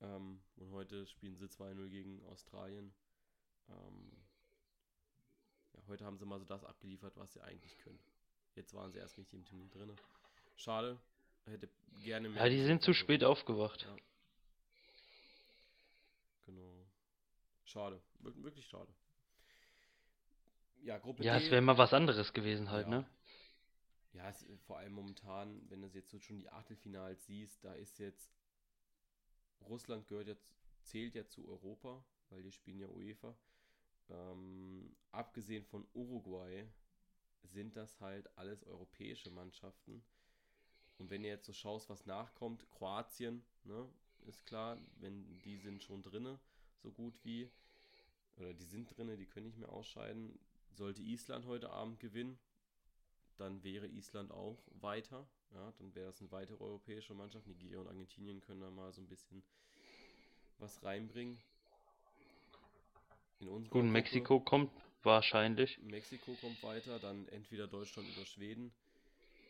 Ähm, 0.00 0.40
und 0.56 0.70
heute 0.72 1.06
spielen 1.06 1.36
sie 1.36 1.46
2-0 1.46 1.88
gegen 1.90 2.24
Australien. 2.26 2.94
Ähm, 3.68 4.12
ja, 5.74 5.82
heute 5.88 6.04
haben 6.04 6.18
sie 6.18 6.26
mal 6.26 6.38
so 6.38 6.44
das 6.44 6.64
abgeliefert, 6.64 7.16
was 7.16 7.32
sie 7.32 7.40
eigentlich 7.42 7.76
können. 7.78 7.98
Jetzt 8.54 8.72
waren 8.74 8.92
sie 8.92 8.98
erst 8.98 9.16
richtig 9.18 9.34
im 9.34 9.44
Turnier 9.44 9.68
drin. 9.68 9.96
Schade. 10.56 10.98
Hätte 11.46 11.68
gerne 12.04 12.28
mehr. 12.28 12.44
Ja, 12.44 12.48
die 12.48 12.62
sind 12.64 12.82
zu 12.82 12.94
spät 12.94 13.24
aufgewacht. 13.24 13.82
Ja. 13.82 13.96
Genau. 16.46 16.86
Schade. 17.64 18.00
Wir 18.20 18.34
wirklich 18.42 18.66
schade. 18.66 18.92
Ja, 20.82 20.98
Gruppe 20.98 21.24
Ja, 21.24 21.38
D. 21.38 21.44
es 21.44 21.50
wäre 21.50 21.62
mal 21.62 21.78
was 21.78 21.92
anderes 21.92 22.32
gewesen 22.32 22.70
halt, 22.70 22.86
Ja. 22.86 23.00
ne? 23.00 23.10
Ja, 24.12 24.28
es, 24.28 24.46
vor 24.66 24.78
allem 24.78 24.92
momentan, 24.92 25.68
wenn 25.70 25.82
du 25.82 25.88
jetzt 25.88 26.10
so 26.10 26.18
schon 26.20 26.38
die 26.38 26.48
Achtelfinals 26.48 27.24
siehst, 27.26 27.64
da 27.64 27.74
ist 27.74 27.98
jetzt 27.98 28.30
Russland 29.62 30.06
gehört 30.06 30.28
jetzt, 30.28 30.46
zählt 30.82 31.14
ja 31.14 31.26
zu 31.26 31.48
Europa, 31.48 32.04
weil 32.30 32.42
die 32.42 32.52
spielen 32.52 32.78
ja 32.78 32.86
UEFA. 32.86 33.34
Ähm, 34.10 34.94
abgesehen 35.10 35.64
von 35.64 35.86
Uruguay 35.94 36.66
sind 37.42 37.76
das 37.76 38.00
halt 38.00 38.28
alles 38.36 38.64
europäische 38.64 39.30
Mannschaften. 39.30 40.04
Und 40.98 41.10
wenn 41.10 41.22
du 41.22 41.28
jetzt 41.28 41.46
so 41.46 41.52
schaust, 41.52 41.88
was 41.90 42.06
nachkommt, 42.06 42.68
Kroatien, 42.70 43.44
ne, 43.64 43.88
ist 44.26 44.44
klar, 44.46 44.78
wenn 45.00 45.40
die 45.42 45.56
sind 45.56 45.82
schon 45.82 46.02
drinne, 46.02 46.38
so 46.82 46.90
gut 46.90 47.14
wie, 47.24 47.50
oder 48.36 48.52
die 48.54 48.64
sind 48.64 48.96
drinne, 48.96 49.16
die 49.16 49.26
können 49.26 49.46
nicht 49.46 49.58
mehr 49.58 49.72
ausscheiden. 49.72 50.38
Sollte 50.72 51.02
Island 51.02 51.46
heute 51.46 51.70
Abend 51.70 52.00
gewinnen, 52.00 52.38
dann 53.36 53.62
wäre 53.62 53.86
Island 53.86 54.32
auch 54.32 54.62
weiter. 54.80 55.26
Ja, 55.52 55.72
dann 55.78 55.94
wäre 55.94 56.06
das 56.06 56.20
eine 56.20 56.32
weitere 56.32 56.62
europäische 56.62 57.14
Mannschaft. 57.14 57.46
Nigeria 57.46 57.78
und 57.78 57.86
Argentinien 57.86 58.40
können 58.40 58.60
da 58.60 58.70
mal 58.70 58.92
so 58.92 59.00
ein 59.00 59.08
bisschen 59.08 59.44
was 60.58 60.82
reinbringen. 60.82 61.40
In 63.46 63.64
Gut, 63.64 63.70
Gruppe- 63.70 63.86
Mexiko 63.86 64.40
kommt 64.40 64.70
wahrscheinlich. 65.02 65.78
Mexiko 65.82 66.34
kommt 66.36 66.62
weiter, 66.62 66.98
dann 66.98 67.28
entweder 67.28 67.66
Deutschland 67.66 68.08
oder 68.16 68.24
Schweden, 68.26 68.72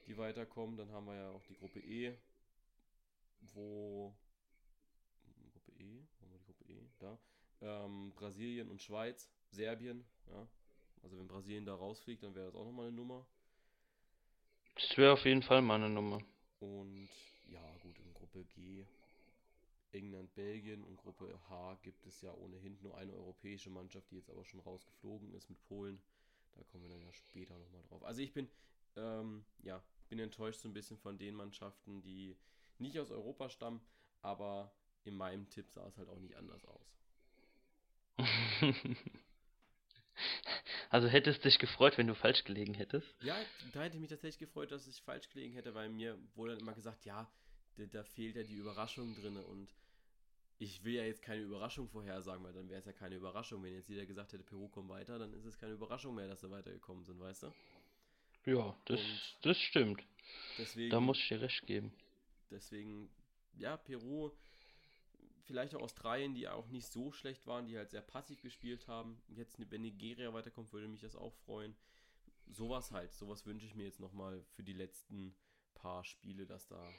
die 0.06 0.16
weiterkommen. 0.18 0.76
Dann 0.76 0.90
haben 0.90 1.06
wir 1.06 1.14
ja 1.14 1.30
auch 1.30 1.42
die 1.44 1.54
Gruppe 1.54 1.80
E, 1.80 2.16
wo 3.54 4.14
Gruppe 5.52 5.72
E, 5.78 6.02
wo 6.18 6.24
haben 6.26 6.32
wir 6.32 6.38
die 6.38 6.44
Gruppe 6.44 6.64
E? 6.72 6.76
Da. 6.98 7.18
Ähm, 7.60 8.12
Brasilien 8.16 8.68
und 8.70 8.82
Schweiz, 8.82 9.30
Serbien, 9.50 10.04
ja. 10.26 10.46
Also 11.02 11.18
wenn 11.18 11.28
Brasilien 11.28 11.66
da 11.66 11.74
rausfliegt, 11.74 12.22
dann 12.22 12.34
wäre 12.34 12.46
das 12.46 12.54
auch 12.54 12.64
nochmal 12.64 12.86
eine 12.88 12.96
Nummer. 12.96 13.26
Das 14.74 14.96
wäre 14.96 15.12
auf 15.12 15.24
jeden 15.24 15.42
Fall 15.42 15.62
mal 15.62 15.76
eine 15.76 15.90
Nummer. 15.90 16.20
Und 16.60 17.08
ja, 17.46 17.62
gut, 17.82 17.98
in 17.98 18.12
Gruppe 18.14 18.44
G 18.54 18.84
England, 19.94 20.34
Belgien 20.34 20.82
und 20.84 20.96
Gruppe 20.96 21.38
H 21.48 21.78
gibt 21.82 22.06
es 22.06 22.20
ja 22.20 22.32
ohnehin 22.32 22.78
nur 22.82 22.96
eine 22.96 23.12
europäische 23.12 23.70
Mannschaft, 23.70 24.10
die 24.10 24.16
jetzt 24.16 24.30
aber 24.30 24.44
schon 24.44 24.60
rausgeflogen 24.60 25.32
ist 25.32 25.48
mit 25.48 25.62
Polen. 25.64 26.00
Da 26.54 26.62
kommen 26.64 26.84
wir 26.84 26.90
dann 26.90 27.02
ja 27.02 27.12
später 27.12 27.58
nochmal 27.58 27.82
drauf. 27.82 28.02
Also 28.04 28.20
ich 28.20 28.32
bin, 28.32 28.48
ähm, 28.96 29.44
ja, 29.62 29.82
bin 30.08 30.18
enttäuscht 30.18 30.60
so 30.60 30.68
ein 30.68 30.74
bisschen 30.74 30.98
von 30.98 31.18
den 31.18 31.34
Mannschaften, 31.34 32.02
die 32.02 32.36
nicht 32.78 32.98
aus 32.98 33.10
Europa 33.10 33.48
stammen, 33.48 33.80
aber 34.20 34.74
in 35.04 35.16
meinem 35.16 35.48
Tipp 35.48 35.70
sah 35.70 35.86
es 35.86 35.96
halt 35.96 36.08
auch 36.08 36.20
nicht 36.20 36.36
anders 36.36 36.64
aus. 36.64 36.96
Also 40.90 41.08
hättest 41.08 41.44
dich 41.44 41.58
gefreut, 41.58 41.98
wenn 41.98 42.06
du 42.06 42.14
falsch 42.14 42.44
gelegen 42.44 42.72
hättest. 42.74 43.20
Ja, 43.20 43.36
da 43.72 43.82
hätte 43.82 43.96
ich 43.96 44.00
mich 44.00 44.10
tatsächlich 44.10 44.38
gefreut, 44.38 44.70
dass 44.70 44.86
ich 44.86 45.02
falsch 45.02 45.28
gelegen 45.30 45.52
hätte, 45.54 45.74
weil 45.74 45.88
mir 45.88 46.16
wurde 46.36 46.52
dann 46.52 46.60
immer 46.60 46.72
gesagt, 46.72 47.04
ja, 47.04 47.28
da, 47.76 47.84
da 47.86 48.04
fehlt 48.04 48.36
ja 48.36 48.44
die 48.44 48.54
Überraschung 48.54 49.12
drin 49.16 49.36
und 49.36 49.74
ich 50.58 50.82
will 50.84 50.94
ja 50.94 51.04
jetzt 51.04 51.22
keine 51.22 51.42
Überraschung 51.42 51.88
vorhersagen, 51.88 52.44
weil 52.44 52.52
dann 52.52 52.68
wäre 52.68 52.78
es 52.80 52.86
ja 52.86 52.92
keine 52.92 53.16
Überraschung. 53.16 53.62
Wenn 53.62 53.74
jetzt 53.74 53.88
jeder 53.88 54.06
gesagt 54.06 54.32
hätte, 54.32 54.44
Peru 54.44 54.68
kommt 54.68 54.88
weiter, 54.88 55.18
dann 55.18 55.32
ist 55.34 55.44
es 55.44 55.58
keine 55.58 55.72
Überraschung 55.74 56.14
mehr, 56.14 56.28
dass 56.28 56.40
sie 56.40 56.50
weitergekommen 56.50 57.04
sind, 57.04 57.18
weißt 57.20 57.44
du? 57.44 57.52
Ja, 58.46 58.76
das, 58.84 59.00
Und- 59.00 59.38
das 59.42 59.58
stimmt. 59.58 60.06
Deswegen, 60.58 60.90
Da 60.90 61.00
muss 61.00 61.18
ich 61.18 61.28
dir 61.28 61.40
recht 61.40 61.66
geben. 61.66 61.92
deswegen, 62.50 63.10
ja, 63.56 63.76
Peru, 63.76 64.30
vielleicht 65.46 65.74
auch 65.74 65.82
Australien, 65.82 66.34
die 66.34 66.48
auch 66.48 66.68
nicht 66.68 66.86
so 66.86 67.10
schlecht 67.12 67.46
waren, 67.46 67.66
die 67.66 67.76
halt 67.76 67.90
sehr 67.90 68.00
passiv 68.02 68.40
gespielt 68.42 68.86
haben. 68.88 69.20
Jetzt, 69.28 69.58
wenn 69.70 69.82
Nigeria 69.82 70.32
weiterkommt, 70.32 70.72
würde 70.72 70.88
mich 70.88 71.00
das 71.00 71.16
auch 71.16 71.34
freuen. 71.44 71.74
Sowas 72.46 72.90
halt, 72.92 73.12
sowas 73.12 73.44
wünsche 73.46 73.66
ich 73.66 73.74
mir 73.74 73.84
jetzt 73.84 74.00
nochmal 74.00 74.42
für 74.54 74.62
die 74.62 74.72
letzten 74.74 75.34
paar 75.74 76.04
Spiele, 76.04 76.46
dass 76.46 76.66
da, 76.66 76.92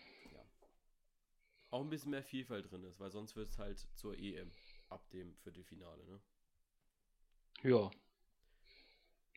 auch 1.75 1.81
ein 1.81 1.89
bisschen 1.89 2.11
mehr 2.11 2.23
Vielfalt 2.23 2.71
drin 2.71 2.85
ist, 2.85 2.99
weil 2.99 3.11
sonst 3.11 3.35
wird 3.35 3.49
es 3.49 3.57
halt 3.57 3.77
zur 3.95 4.17
EM 4.17 4.49
ab 4.89 5.09
dem 5.09 5.35
Viertelfinale, 5.37 6.05
ne? 6.05 6.21
Ja. 7.63 7.91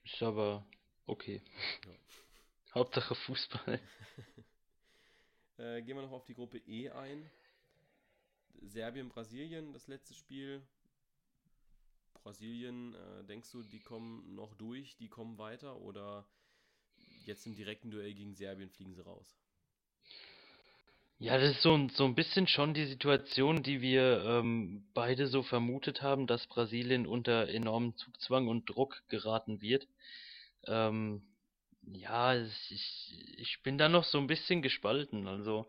Ist 0.04 0.22
aber 0.22 0.64
okay. 1.06 1.42
Ja. 1.84 1.92
Hauptsache 2.74 3.14
Fußball. 3.14 3.80
Äh, 5.60 5.82
gehen 5.82 5.96
wir 5.96 6.02
noch 6.02 6.12
auf 6.12 6.24
die 6.24 6.34
Gruppe 6.34 6.58
E 6.68 6.88
ein. 6.90 7.28
Serbien, 8.62 9.08
Brasilien, 9.08 9.72
das 9.72 9.88
letzte 9.88 10.14
Spiel. 10.14 10.64
Brasilien, 12.22 12.94
äh, 12.94 13.24
denkst 13.24 13.50
du, 13.50 13.64
die 13.64 13.80
kommen 13.80 14.36
noch 14.36 14.54
durch, 14.54 14.96
die 14.98 15.08
kommen 15.08 15.36
weiter 15.36 15.80
oder 15.80 16.28
jetzt 17.24 17.44
im 17.44 17.56
direkten 17.56 17.90
Duell 17.90 18.14
gegen 18.14 18.36
Serbien 18.36 18.70
fliegen 18.70 18.94
sie 18.94 19.04
raus? 19.04 19.36
Ja, 21.20 21.36
das 21.36 21.56
ist 21.56 21.62
so 21.62 21.74
ein, 21.74 21.88
so 21.88 22.04
ein 22.04 22.14
bisschen 22.14 22.46
schon 22.46 22.74
die 22.74 22.86
Situation, 22.86 23.64
die 23.64 23.80
wir 23.80 24.24
ähm, 24.24 24.84
beide 24.94 25.26
so 25.26 25.42
vermutet 25.42 26.00
haben, 26.00 26.28
dass 26.28 26.46
Brasilien 26.46 27.08
unter 27.08 27.48
enormen 27.48 27.96
Zugzwang 27.96 28.46
und 28.46 28.70
Druck 28.70 29.02
geraten 29.08 29.60
wird. 29.60 29.88
Ähm, 30.66 31.22
ja, 31.82 32.36
ich, 32.36 33.34
ich 33.36 33.62
bin 33.64 33.78
da 33.78 33.88
noch 33.88 34.04
so 34.04 34.18
ein 34.18 34.28
bisschen 34.28 34.62
gespalten. 34.62 35.26
Also, 35.26 35.66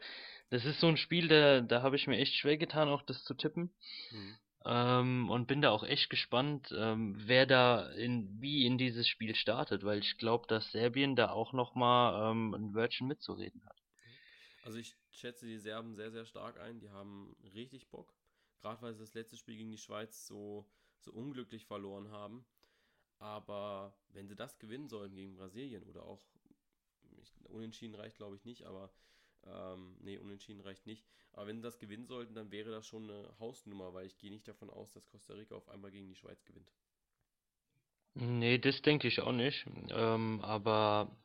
das 0.52 0.66
ist 0.66 0.80
so 0.80 0.88
ein 0.88 0.98
Spiel, 0.98 1.28
da, 1.28 1.62
da 1.62 1.82
habe 1.82 1.96
ich 1.96 2.06
mir 2.06 2.18
echt 2.18 2.36
schwer 2.36 2.58
getan, 2.58 2.88
auch 2.88 3.02
das 3.02 3.24
zu 3.24 3.34
tippen. 3.34 3.72
Mhm. 4.12 4.38
Ähm, 4.66 5.30
und 5.32 5.48
bin 5.48 5.62
da 5.62 5.72
auch 5.72 5.84
echt 5.84 6.12
gespannt, 6.12 6.72
ähm, 6.78 7.16
wer 7.18 7.48
da 7.48 7.90
in, 7.94 8.40
wie 8.40 8.68
in 8.68 8.78
dieses 8.78 9.08
Spiel 9.08 9.34
startet, 9.34 9.84
weil 9.84 9.98
ich 10.00 10.18
glaube, 10.18 10.46
dass 10.48 10.72
Serbien 10.72 11.16
da 11.16 11.32
auch 11.32 11.54
nochmal 11.54 12.32
ähm, 12.32 12.54
ein 12.54 12.74
Wörtchen 12.76 13.08
mitzureden 13.08 13.66
hat. 13.66 13.78
Also 14.64 14.78
ich 14.78 14.96
schätze 15.12 15.46
die 15.46 15.58
Serben 15.58 15.96
sehr, 15.96 16.12
sehr 16.12 16.26
stark 16.26 16.60
ein. 16.60 16.80
Die 16.80 16.90
haben 16.90 17.36
richtig 17.54 17.90
Bock. 17.90 18.14
Gerade 18.62 18.82
weil 18.82 18.94
sie 18.94 19.00
das 19.00 19.14
letzte 19.14 19.38
Spiel 19.38 19.56
gegen 19.56 19.72
die 19.72 19.78
Schweiz 19.78 20.28
so, 20.28 20.70
so 21.00 21.12
unglücklich 21.12 21.66
verloren 21.66 22.12
haben. 22.12 22.46
Aber 23.20 23.94
wenn 24.10 24.28
sie 24.28 24.36
das 24.36 24.60
gewinnen 24.60 24.88
sollten 24.88 25.16
gegen 25.16 25.36
Brasilien 25.36 25.84
oder 25.84 26.04
auch 26.04 26.22
ich, 27.18 27.34
Unentschieden 27.50 27.96
reicht, 27.96 28.18
glaube 28.18 28.36
ich, 28.36 28.46
nicht, 28.46 28.66
aber 28.66 28.92
ähm, 29.46 29.96
nee, 30.00 30.18
Unentschieden 30.18 30.62
reicht 30.62 30.86
nicht. 30.86 31.06
Aber 31.34 31.48
wenn 31.48 31.58
sie 31.58 31.64
das 31.64 31.80
gewinnen 31.80 32.06
sollten, 32.06 32.34
dann 32.34 32.52
wäre 32.52 32.72
das 32.72 32.88
schon 32.88 33.10
eine 33.10 33.40
Hausnummer, 33.40 33.94
weil 33.94 34.08
ich 34.08 34.18
gehe 34.18 34.32
nicht 34.32 34.48
davon 34.48 34.70
aus, 34.70 34.94
dass 34.94 35.08
Costa 35.08 35.34
Rica 35.34 35.56
auf 35.56 35.70
einmal 35.70 35.92
gegen 35.92 36.08
die 36.08 36.16
Schweiz 36.16 36.44
gewinnt. 36.46 36.72
Nee, 38.16 38.58
das 38.58 38.82
denke 38.82 39.08
ich 39.08 39.22
auch 39.22 39.32
nicht. 39.32 39.66
Ähm, 39.90 40.42
aber 40.42 41.16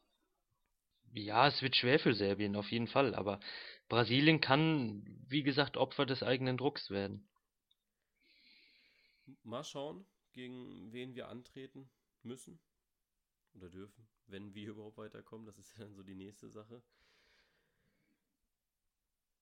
ja, 1.15 1.49
es 1.49 1.63
wird 1.63 1.77
schwer 1.77 1.99
für 1.99 2.15
Serbien 2.15 2.57
auf 2.57 2.71
jeden 2.71 2.89
Fall. 2.89 3.15
Aber 3.15 3.41
Brasilien 3.89 4.41
kann, 4.41 5.05
wie 5.29 5.43
gesagt, 5.43 5.77
Opfer 5.77 6.07
des 6.07 6.23
eigenen 6.23 6.57
Drucks 6.57 6.91
werden. 6.91 7.29
Mal 9.43 9.65
schauen, 9.65 10.07
gegen 10.33 10.93
wen 10.93 11.15
wir 11.15 11.29
antreten 11.29 11.89
müssen 12.23 12.59
oder 13.55 13.71
dürfen, 13.71 14.07
wenn 14.27 14.55
wir 14.55 14.69
überhaupt 14.71 14.99
weiterkommen. 14.99 15.47
Das 15.47 15.59
ist 15.59 15.77
ja 15.77 15.85
dann 15.85 15.95
so 15.95 16.03
die 16.03 16.15
nächste 16.15 16.51
Sache. 16.51 16.83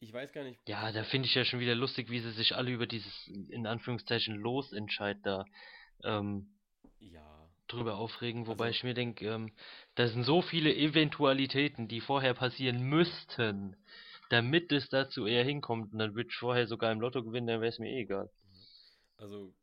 Ich 0.01 0.13
weiß 0.13 0.33
gar 0.33 0.43
nicht. 0.43 0.61
Ja, 0.69 0.91
da 0.91 1.05
finde 1.05 1.29
ich 1.29 1.35
ja 1.35 1.45
schon 1.45 1.61
wieder 1.61 1.77
lustig, 1.77 2.11
wie 2.11 2.19
sie 2.19 2.33
sich 2.33 2.57
alle 2.57 2.73
über 2.73 2.89
dieses 2.89 3.29
in 3.29 3.67
Anführungszeichen 3.69 4.35
Losentscheid 4.35 5.19
da 5.23 5.45
ähm, 6.03 6.59
Ja, 6.99 7.42
drüber 7.73 7.97
aufregen, 7.97 8.47
wobei 8.47 8.67
Also- 8.67 8.77
ich 8.77 8.85
mir 8.85 8.95
denke, 8.95 9.27
ähm, 9.27 9.53
da 9.95 10.07
sind 10.09 10.25
so 10.25 10.43
viele 10.43 10.75
Eventualitäten, 10.75 11.89
die 11.89 12.01
vorher 12.01 12.35
passieren 12.35 12.83
müssten, 12.83 13.77
damit 14.31 14.73
es 14.73 14.89
dazu 14.89 15.27
eher 15.27 15.45
hinkommt. 15.45 15.93
Und 15.93 15.99
dann 15.99 16.15
würde 16.15 16.29
ich 16.31 16.37
vorher 16.37 16.67
sogar 16.67 16.93
im 16.93 17.01
Lotto 17.01 17.23
gewinnen, 17.23 17.47
dann 17.47 17.61
wäre 17.61 17.71
es 17.71 17.79
mir 17.79 17.91
eh 17.91 18.03
egal. 18.03 18.31
also 19.19 19.55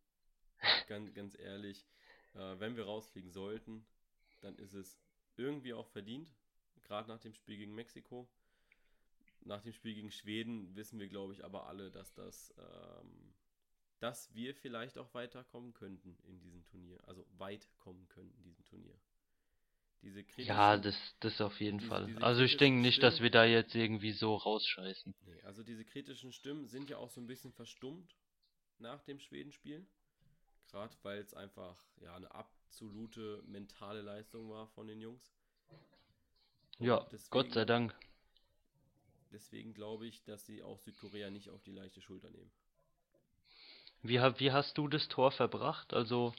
ganz, 0.88 1.14
ganz 1.14 1.38
ehrlich, 1.38 1.86
äh, 2.34 2.60
wenn 2.60 2.76
wir 2.78 2.86
rausfliegen 2.86 3.32
sollten, 3.32 3.86
dann 4.42 4.56
ist 4.58 4.74
es 4.74 4.98
irgendwie 5.38 5.74
auch 5.74 5.88
verdient. 5.90 6.34
Gerade 6.84 7.10
nach 7.10 7.20
dem 7.20 7.34
Spiel 7.34 7.58
gegen 7.58 7.76
Mexiko. 7.76 8.28
Nach 9.42 9.62
dem 9.62 9.74
Spiel 9.74 9.96
gegen 9.96 10.12
Schweden 10.12 10.76
wissen 10.76 11.00
wir, 11.00 11.08
glaube 11.08 11.34
ich, 11.34 11.44
aber 11.44 11.68
alle, 11.68 11.92
dass 11.92 12.14
das, 12.14 12.54
ähm, 12.58 13.34
dass 14.00 14.34
wir 14.34 14.56
vielleicht 14.56 14.98
auch 14.98 15.14
weiterkommen 15.14 15.74
könnten 15.74 16.18
in 16.24 16.40
diesem 16.40 16.64
Turnier. 16.66 17.00
Also 17.08 17.26
weit 17.38 17.68
kommen 17.78 18.08
könnten 18.08 18.36
in 18.38 18.44
diesem 18.44 18.66
Turnier. 18.66 18.96
Diese 20.02 20.24
Ja, 20.38 20.78
das, 20.78 20.96
das 21.20 21.42
auf 21.42 21.60
jeden 21.60 21.80
diese- 21.80 21.90
Fall. 21.90 22.06
diese 22.06 22.22
Also 22.24 22.42
ich 22.42 22.56
denke 22.56 22.80
nicht, 22.80 23.04
dass 23.04 23.16
Stimmen- 23.16 23.24
wir 23.26 23.32
da 23.32 23.44
jetzt 23.46 23.76
irgendwie 23.76 24.14
so 24.14 24.36
rausscheißen. 24.36 25.14
Nee, 25.26 25.42
also 25.44 25.62
diese 25.64 25.84
kritischen 25.84 26.32
Stimmen 26.32 26.68
sind 26.68 26.90
ja 26.90 26.98
auch 26.98 27.10
so 27.10 27.20
ein 27.20 27.28
bisschen 27.28 27.52
verstummt 27.52 28.16
nach 28.78 29.04
dem 29.04 29.20
Schwedenspiel. 29.20 29.86
Gerade 30.72 30.96
weil 31.04 31.20
es 31.20 31.34
einfach 31.34 31.84
ja 32.00 32.16
eine 32.16 32.34
absolute 32.34 33.44
mentale 33.48 34.02
Leistung 34.02 34.50
war 34.50 34.68
von 34.68 34.88
den 34.88 35.02
Jungs. 35.02 35.34
Und 36.78 36.86
Ja, 36.86 37.00
Gott 37.00 37.12
deswegen- 37.12 37.52
sei 37.54 37.66
Dank. 37.66 37.96
Deswegen 39.32 39.74
glaube 39.74 40.08
ich, 40.08 40.24
dass 40.24 40.46
sie 40.46 40.64
auch 40.64 40.80
Südkorea 40.80 41.30
nicht 41.30 41.50
auf 41.50 41.62
die 41.64 41.72
leichte 41.72 42.02
Schulter 42.02 42.30
nehmen. 42.30 42.52
Wie, 44.02 44.20
wie 44.20 44.52
hast 44.52 44.78
du 44.78 44.88
das 44.88 45.08
Tor 45.08 45.32
verbracht? 45.32 45.94
Also 45.94 46.34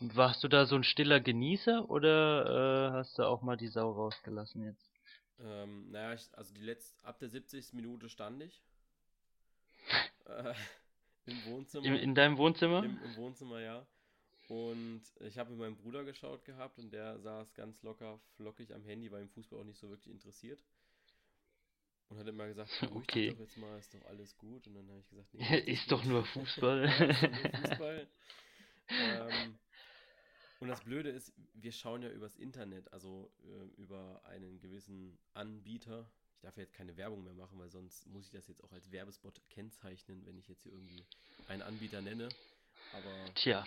warst 0.00 0.42
du 0.44 0.48
da 0.48 0.66
so 0.66 0.76
ein 0.76 0.84
stiller 0.84 1.20
Genießer 1.20 1.90
oder 1.90 2.88
äh, 2.88 2.92
hast 2.92 3.18
du 3.18 3.24
auch 3.24 3.42
mal 3.42 3.56
die 3.56 3.68
Sau 3.68 3.90
rausgelassen 3.90 4.64
jetzt? 4.64 4.90
Ähm, 5.40 5.90
naja, 5.90 6.14
ich, 6.14 6.28
also 6.32 6.54
die 6.54 6.62
letzte, 6.62 7.04
ab 7.04 7.18
der 7.18 7.28
70. 7.28 7.72
Minute 7.72 8.08
stand 8.08 8.42
ich. 8.42 8.62
äh, 10.26 10.54
Im 11.26 11.44
Wohnzimmer. 11.46 11.86
In, 11.86 11.94
in 11.96 12.14
deinem 12.14 12.38
Wohnzimmer? 12.38 12.84
Im, 12.84 13.02
Im 13.02 13.16
Wohnzimmer, 13.16 13.60
ja. 13.60 13.86
Und 14.48 15.02
ich 15.20 15.38
habe 15.38 15.50
mit 15.50 15.60
meinem 15.60 15.76
Bruder 15.76 16.04
geschaut 16.04 16.44
gehabt 16.44 16.78
und 16.78 16.92
der 16.92 17.20
saß 17.20 17.54
ganz 17.54 17.80
locker, 17.82 18.18
flockig 18.36 18.74
am 18.74 18.84
Handy, 18.84 19.10
war 19.10 19.20
im 19.20 19.28
Fußball 19.28 19.60
auch 19.60 19.64
nicht 19.64 19.78
so 19.78 19.88
wirklich 19.88 20.12
interessiert. 20.12 20.60
Und 22.10 22.18
hat 22.18 22.26
immer 22.26 22.46
gesagt, 22.48 22.70
beruhig 22.80 23.06
dich 23.06 23.30
Okay. 23.30 23.30
doch 23.30 23.38
jetzt 23.38 23.56
mal, 23.56 23.78
ist 23.78 23.94
doch 23.94 24.04
alles 24.06 24.36
gut. 24.36 24.66
Und 24.66 24.74
dann 24.74 24.88
habe 24.90 25.00
ich 25.00 25.08
gesagt, 25.08 25.32
nee, 25.34 25.58
Ist 25.72 25.90
doch 25.90 26.04
nur 26.04 26.24
Fußball. 26.34 26.84
Ist 26.84 27.00
doch 27.00 27.30
nur 27.30 27.68
Fußball. 27.68 28.08
ähm, 28.90 29.58
und 30.58 30.68
das 30.68 30.82
Blöde 30.84 31.08
ist, 31.10 31.32
wir 31.54 31.72
schauen 31.72 32.02
ja 32.02 32.10
übers 32.10 32.36
Internet, 32.36 32.92
also 32.92 33.30
äh, 33.44 33.80
über 33.80 34.20
einen 34.26 34.58
gewissen 34.60 35.18
Anbieter. 35.32 36.10
Ich 36.34 36.40
darf 36.42 36.56
ja 36.56 36.62
jetzt 36.64 36.74
keine 36.74 36.96
Werbung 36.96 37.22
mehr 37.24 37.32
machen, 37.34 37.58
weil 37.58 37.70
sonst 37.70 38.06
muss 38.08 38.26
ich 38.26 38.30
das 38.32 38.46
jetzt 38.48 38.62
auch 38.64 38.72
als 38.72 38.90
Werbespot 38.90 39.40
kennzeichnen, 39.48 40.24
wenn 40.26 40.36
ich 40.38 40.48
jetzt 40.48 40.62
hier 40.62 40.72
irgendwie 40.72 41.04
einen 41.48 41.62
Anbieter 41.62 42.02
nenne. 42.02 42.28
Aber 42.92 43.34
Tja, 43.36 43.66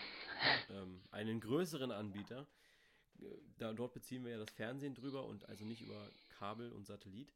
ähm, 0.69 1.01
einen 1.12 1.39
größeren 1.39 1.91
Anbieter. 1.91 2.45
Äh, 3.21 3.25
Da, 3.58 3.73
dort 3.73 3.93
beziehen 3.93 4.23
wir 4.25 4.32
ja 4.34 4.38
das 4.38 4.51
Fernsehen 4.51 4.93
drüber 4.95 5.25
und 5.25 5.47
also 5.47 5.63
nicht 5.65 5.82
über 5.82 6.10
Kabel 6.38 6.71
und 6.73 6.86
Satellit. 6.86 7.32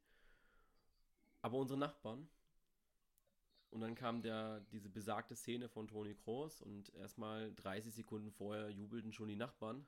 Aber 1.42 1.58
unsere 1.58 1.78
Nachbarn. 1.78 2.28
Und 3.70 3.80
dann 3.80 3.94
kam 3.94 4.22
der, 4.22 4.60
diese 4.72 4.88
besagte 4.88 5.36
Szene 5.36 5.68
von 5.68 5.88
Toni 5.88 6.14
Kroos 6.14 6.62
und 6.62 6.94
erstmal 6.94 7.54
30 7.54 7.94
Sekunden 7.94 8.32
vorher 8.32 8.70
jubelten 8.70 9.12
schon 9.12 9.28
die 9.28 9.36
Nachbarn. 9.36 9.86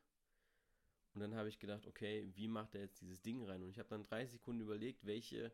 Und 1.15 1.21
dann 1.21 1.35
habe 1.35 1.49
ich 1.49 1.59
gedacht, 1.59 1.87
okay, 1.87 2.31
wie 2.35 2.47
macht 2.47 2.75
er 2.75 2.83
jetzt 2.83 3.01
dieses 3.01 3.23
Ding 3.23 3.43
rein? 3.45 3.63
Und 3.63 3.71
ich 3.71 3.79
habe 3.79 3.89
dann 3.89 4.03
30 4.03 4.33
Sekunden 4.33 4.61
überlegt, 4.61 5.07
welche 5.07 5.51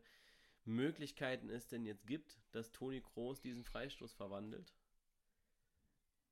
Möglichkeiten 0.65 1.49
es 1.49 1.67
denn 1.67 1.85
jetzt 1.85 2.05
gibt, 2.05 2.37
dass 2.51 2.71
Toni 2.71 3.01
Kroos 3.01 3.39
diesen 3.39 3.63
Freistoß 3.63 4.13
verwandelt. 4.13 4.73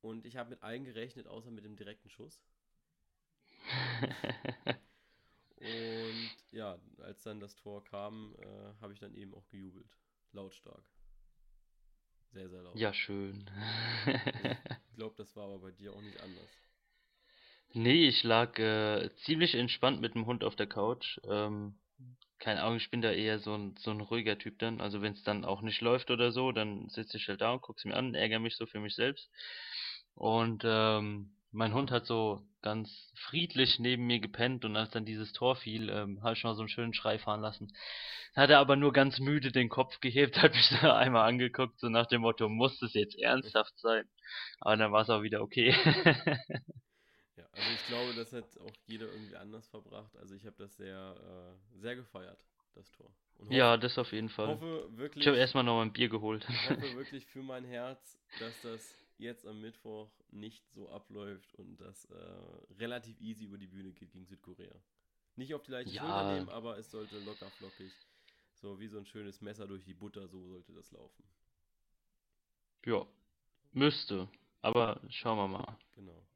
Und 0.02 0.26
ich 0.26 0.36
habe 0.36 0.50
mit 0.50 0.62
allen 0.62 0.84
gerechnet, 0.84 1.26
außer 1.26 1.50
mit 1.50 1.64
dem 1.64 1.76
direkten 1.76 2.10
Schuss. 2.10 2.40
Und 5.56 6.30
ja, 6.52 6.78
als 6.98 7.22
dann 7.22 7.40
das 7.40 7.54
Tor 7.56 7.82
kam, 7.84 8.34
äh, 8.38 8.80
habe 8.80 8.92
ich 8.92 8.98
dann 8.98 9.14
eben 9.14 9.34
auch 9.34 9.46
gejubelt. 9.48 9.88
Lautstark. 10.32 10.84
Sehr, 12.32 12.48
sehr 12.50 12.62
laut. 12.62 12.76
ja 12.76 12.92
schön. 12.92 13.48
Ich 14.90 14.96
glaube, 14.96 15.14
das 15.16 15.36
war 15.36 15.44
aber 15.44 15.58
bei 15.58 15.72
dir 15.72 15.92
auch 15.92 16.00
nicht 16.00 16.18
anders. 16.20 16.48
Nee, 17.74 18.08
ich 18.08 18.22
lag 18.22 18.58
äh, 18.58 19.10
ziemlich 19.24 19.54
entspannt 19.54 20.00
mit 20.00 20.14
dem 20.14 20.24
Hund 20.24 20.42
auf 20.42 20.56
der 20.56 20.66
Couch. 20.66 21.20
Ähm, 21.24 21.78
keine 22.38 22.62
Ahnung, 22.62 22.76
ich 22.78 22.90
bin 22.90 23.02
da 23.02 23.12
eher 23.12 23.38
so 23.38 23.54
ein, 23.54 23.76
so 23.78 23.90
ein 23.90 24.00
ruhiger 24.00 24.38
Typ 24.38 24.58
dann. 24.58 24.80
Also 24.80 25.02
wenn 25.02 25.12
es 25.12 25.22
dann 25.22 25.44
auch 25.44 25.60
nicht 25.62 25.80
läuft 25.82 26.10
oder 26.10 26.32
so, 26.32 26.52
dann 26.52 26.88
sitze 26.88 27.18
ich 27.18 27.28
halt 27.28 27.42
da 27.42 27.52
und 27.52 27.62
guck's 27.62 27.84
mir 27.84 27.94
an, 27.94 28.14
ärgere 28.14 28.38
mich 28.38 28.56
so 28.56 28.66
für 28.66 28.80
mich 28.80 28.94
selbst. 28.94 29.30
Und 30.14 30.62
ähm, 30.64 31.35
mein 31.52 31.74
Hund 31.74 31.90
hat 31.90 32.06
so 32.06 32.42
ganz 32.62 33.12
friedlich 33.16 33.78
neben 33.78 34.06
mir 34.06 34.20
gepennt 34.20 34.64
und 34.64 34.76
als 34.76 34.90
dann 34.90 35.04
dieses 35.06 35.32
Tor 35.32 35.56
fiel, 35.56 35.88
ähm, 35.90 36.22
habe 36.22 36.34
ich 36.34 36.44
mal 36.44 36.54
so 36.54 36.62
einen 36.62 36.68
schönen 36.68 36.94
Schrei 36.94 37.18
fahren 37.18 37.40
lassen. 37.40 37.68
Hat 38.34 38.50
er 38.50 38.58
aber 38.58 38.76
nur 38.76 38.92
ganz 38.92 39.18
müde 39.18 39.52
den 39.52 39.68
Kopf 39.68 40.00
gehebt, 40.00 40.36
hat 40.42 40.54
mich 40.54 40.66
so 40.66 40.90
einmal 40.90 41.28
angeguckt, 41.28 41.78
so 41.80 41.88
nach 41.88 42.06
dem 42.06 42.22
Motto, 42.22 42.48
muss 42.48 42.80
es 42.82 42.94
jetzt 42.94 43.18
ernsthaft 43.18 43.78
sein? 43.78 44.04
Aber 44.60 44.76
dann 44.76 44.92
war 44.92 45.02
es 45.02 45.10
auch 45.10 45.22
wieder 45.22 45.42
okay. 45.42 45.74
Ja, 47.36 47.44
also 47.52 47.70
ich 47.70 47.86
glaube, 47.86 48.14
das 48.14 48.32
hat 48.32 48.44
auch 48.58 48.72
jeder 48.86 49.06
irgendwie 49.06 49.36
anders 49.36 49.68
verbracht. 49.68 50.16
Also 50.16 50.34
ich 50.34 50.46
habe 50.46 50.56
das 50.56 50.74
sehr, 50.76 51.16
äh, 51.74 51.78
sehr 51.80 51.94
gefeiert, 51.96 52.38
das 52.74 52.90
Tor. 52.92 53.10
Und 53.38 53.48
Ja, 53.50 53.72
hoffe, 53.72 53.80
das 53.80 53.98
auf 53.98 54.12
jeden 54.12 54.28
Fall. 54.28 54.48
hoffe 54.48 54.88
wirklich, 54.96 55.22
Ich 55.22 55.28
habe 55.28 55.36
erstmal 55.36 55.64
noch 55.64 55.80
ein 55.82 55.92
Bier 55.92 56.08
geholt. 56.08 56.46
hoffe 56.48 56.48
wirklich 56.96 57.26
für 57.26 57.42
mein 57.42 57.64
Herz, 57.64 58.18
dass 58.38 58.60
das 58.62 58.96
jetzt 59.18 59.46
am 59.46 59.60
Mittwoch 59.60 60.10
nicht 60.30 60.68
so 60.70 60.88
abläuft 60.90 61.54
und 61.54 61.76
das 61.80 62.04
äh, 62.06 62.14
relativ 62.78 63.20
easy 63.20 63.44
über 63.44 63.58
die 63.58 63.66
Bühne 63.66 63.92
geht 63.92 64.10
gegen 64.12 64.26
Südkorea. 64.26 64.74
Nicht 65.36 65.54
auf 65.54 65.62
die 65.62 65.70
leichte 65.72 65.94
Ja. 65.94 66.02
Schulter 66.02 66.34
nehmen, 66.34 66.48
aber 66.48 66.78
es 66.78 66.90
sollte 66.90 67.18
locker 67.20 67.50
flockig. 67.50 67.92
So 68.54 68.80
wie 68.80 68.88
so 68.88 68.98
ein 68.98 69.06
schönes 69.06 69.40
Messer 69.42 69.66
durch 69.66 69.84
die 69.84 69.94
Butter, 69.94 70.28
so 70.28 70.42
sollte 70.48 70.72
das 70.72 70.90
laufen. 70.90 71.24
Ja, 72.86 73.06
müsste. 73.72 74.28
Aber 74.62 75.00
schauen 75.10 75.36
wir 75.36 75.48
mal. 75.48 75.78
Genau. 75.94 76.26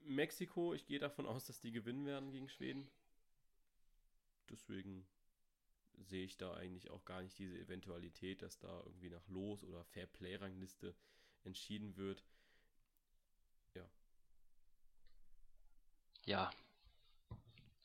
Mexiko, 0.00 0.72
ich 0.72 0.86
gehe 0.86 0.98
davon 0.98 1.26
aus, 1.26 1.44
dass 1.46 1.60
die 1.60 1.72
gewinnen 1.72 2.06
werden 2.06 2.30
gegen 2.30 2.48
Schweden. 2.48 2.88
Deswegen 4.48 5.06
sehe 5.98 6.24
ich 6.24 6.36
da 6.38 6.54
eigentlich 6.54 6.90
auch 6.90 7.04
gar 7.04 7.22
nicht 7.22 7.38
diese 7.38 7.58
Eventualität, 7.58 8.40
dass 8.40 8.58
da 8.58 8.80
irgendwie 8.84 9.10
nach 9.10 9.26
Los- 9.28 9.64
oder 9.64 9.84
Fair-Play-Rangliste 9.84 10.94
entschieden 11.44 11.96
wird. 11.96 12.22
Ja. 13.74 13.82
Ja. 16.24 16.50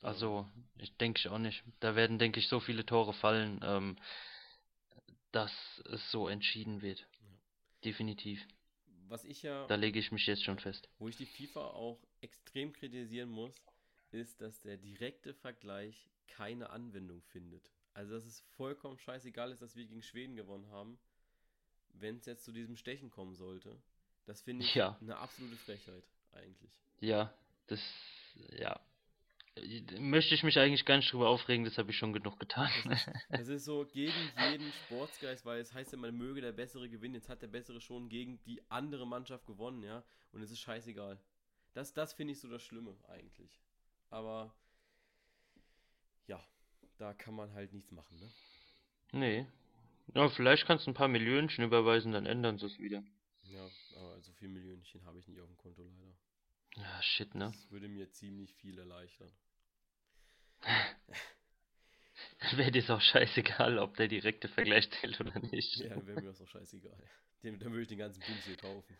Also, 0.02 0.46
ich 0.78 0.94
denke 0.98 1.30
auch 1.32 1.38
nicht. 1.38 1.64
Da 1.80 1.96
werden, 1.96 2.18
denke 2.18 2.38
ich, 2.40 2.48
so 2.48 2.60
viele 2.60 2.84
Tore 2.84 3.14
fallen, 3.14 3.60
ähm, 3.62 3.96
dass 5.32 5.52
es 5.90 6.10
so 6.10 6.28
entschieden 6.28 6.82
wird. 6.82 7.00
Ja. 7.00 7.06
Definitiv. 7.84 8.46
Was 9.08 9.24
ich 9.24 9.42
ja, 9.42 9.66
Da 9.66 9.74
lege 9.76 9.98
ich 9.98 10.12
mich 10.12 10.26
jetzt 10.26 10.44
schon 10.44 10.58
fest. 10.58 10.88
wo 10.98 11.08
ich 11.08 11.16
die 11.16 11.26
FIFA 11.26 11.68
auch 11.68 12.00
extrem 12.20 12.72
kritisieren 12.72 13.30
muss, 13.30 13.54
ist, 14.10 14.40
dass 14.40 14.60
der 14.60 14.76
direkte 14.76 15.34
Vergleich 15.34 16.08
keine 16.28 16.70
Anwendung 16.70 17.22
findet. 17.22 17.70
Also, 17.94 18.14
dass 18.14 18.24
es 18.24 18.40
vollkommen 18.56 18.98
scheißegal 18.98 19.52
ist, 19.52 19.62
dass 19.62 19.76
wir 19.76 19.86
gegen 19.86 20.02
Schweden 20.02 20.36
gewonnen 20.36 20.68
haben, 20.68 20.98
wenn 21.94 22.16
es 22.16 22.26
jetzt 22.26 22.44
zu 22.44 22.52
diesem 22.52 22.76
Stechen 22.76 23.10
kommen 23.10 23.34
sollte. 23.34 23.76
Das 24.26 24.42
finde 24.42 24.64
ich 24.64 24.74
Ja. 24.74 24.96
eine 25.00 25.16
absolute 25.16 25.56
Frechheit, 25.56 26.04
eigentlich. 26.32 26.70
Ja, 27.00 27.32
das, 27.66 27.80
ja. 28.58 28.80
Möchte 30.00 30.34
ich 30.34 30.42
mich 30.42 30.58
eigentlich 30.58 30.84
gar 30.84 30.96
nicht 30.96 31.12
drüber 31.12 31.28
aufregen, 31.28 31.64
das 31.64 31.78
habe 31.78 31.90
ich 31.92 31.96
schon 31.96 32.12
genug 32.12 32.40
getan. 32.40 32.68
Es 33.28 33.48
ist 33.48 33.64
so 33.66 33.86
gegen 33.86 34.12
jeden 34.50 34.72
Sportsgeist, 34.84 35.44
weil 35.44 35.60
es 35.60 35.72
heißt 35.72 35.92
ja, 35.92 35.98
man 35.98 36.16
möge 36.16 36.40
der 36.40 36.50
Bessere 36.52 36.88
gewinnen. 36.88 37.14
Jetzt 37.14 37.28
hat 37.28 37.40
der 37.42 37.46
Bessere 37.46 37.80
schon 37.80 38.08
gegen 38.08 38.42
die 38.44 38.60
andere 38.68 39.06
Mannschaft 39.06 39.46
gewonnen, 39.46 39.82
ja. 39.84 40.02
Und 40.32 40.42
es 40.42 40.50
ist 40.50 40.58
scheißegal. 40.58 41.20
Das, 41.72 41.92
das 41.94 42.14
finde 42.14 42.32
ich 42.32 42.40
so 42.40 42.48
das 42.48 42.62
Schlimme 42.62 42.96
eigentlich. 43.08 43.60
Aber 44.10 44.52
ja, 46.26 46.42
da 46.98 47.12
kann 47.14 47.34
man 47.34 47.52
halt 47.52 47.72
nichts 47.72 47.92
machen, 47.92 48.18
ne? 48.18 48.30
Nee. 49.12 49.46
Ja, 50.14 50.28
vielleicht 50.28 50.66
kannst 50.66 50.86
du 50.86 50.90
ein 50.90 50.94
paar 50.94 51.08
Millionchen 51.08 51.64
überweisen, 51.64 52.12
dann 52.12 52.26
ändern 52.26 52.58
sie 52.58 52.66
es 52.66 52.78
wieder. 52.78 53.02
Ja, 53.44 53.68
aber 53.96 54.20
so 54.20 54.32
viel 54.32 54.48
Millionchen 54.48 55.04
habe 55.04 55.18
ich 55.18 55.26
nicht 55.26 55.40
auf 55.40 55.48
dem 55.48 55.56
Konto 55.56 55.82
leider. 55.82 56.14
Ja, 56.76 57.02
shit, 57.02 57.34
ne? 57.34 57.52
Das 57.52 57.70
würde 57.70 57.88
mir 57.88 58.10
ziemlich 58.10 58.54
viel 58.54 58.78
erleichtern. 58.78 59.32
Wäre 62.56 62.70
dir 62.70 62.88
auch 62.90 63.00
scheißegal, 63.00 63.78
ob 63.78 63.96
der 63.96 64.08
direkte 64.08 64.48
Vergleich 64.48 64.90
zählt 64.90 65.20
oder 65.20 65.38
nicht. 65.40 65.76
Ja, 65.76 65.90
dann 65.90 66.06
wäre 66.06 66.20
mir 66.20 66.28
das 66.28 66.38
doch 66.38 66.48
scheißegal. 66.48 66.96
Den, 67.42 67.58
dann 67.58 67.72
würde 67.72 67.82
ich 67.82 67.88
den 67.88 67.98
ganzen 67.98 68.20
Bums 68.20 68.44
hier 68.44 68.56
kaufen. 68.56 68.96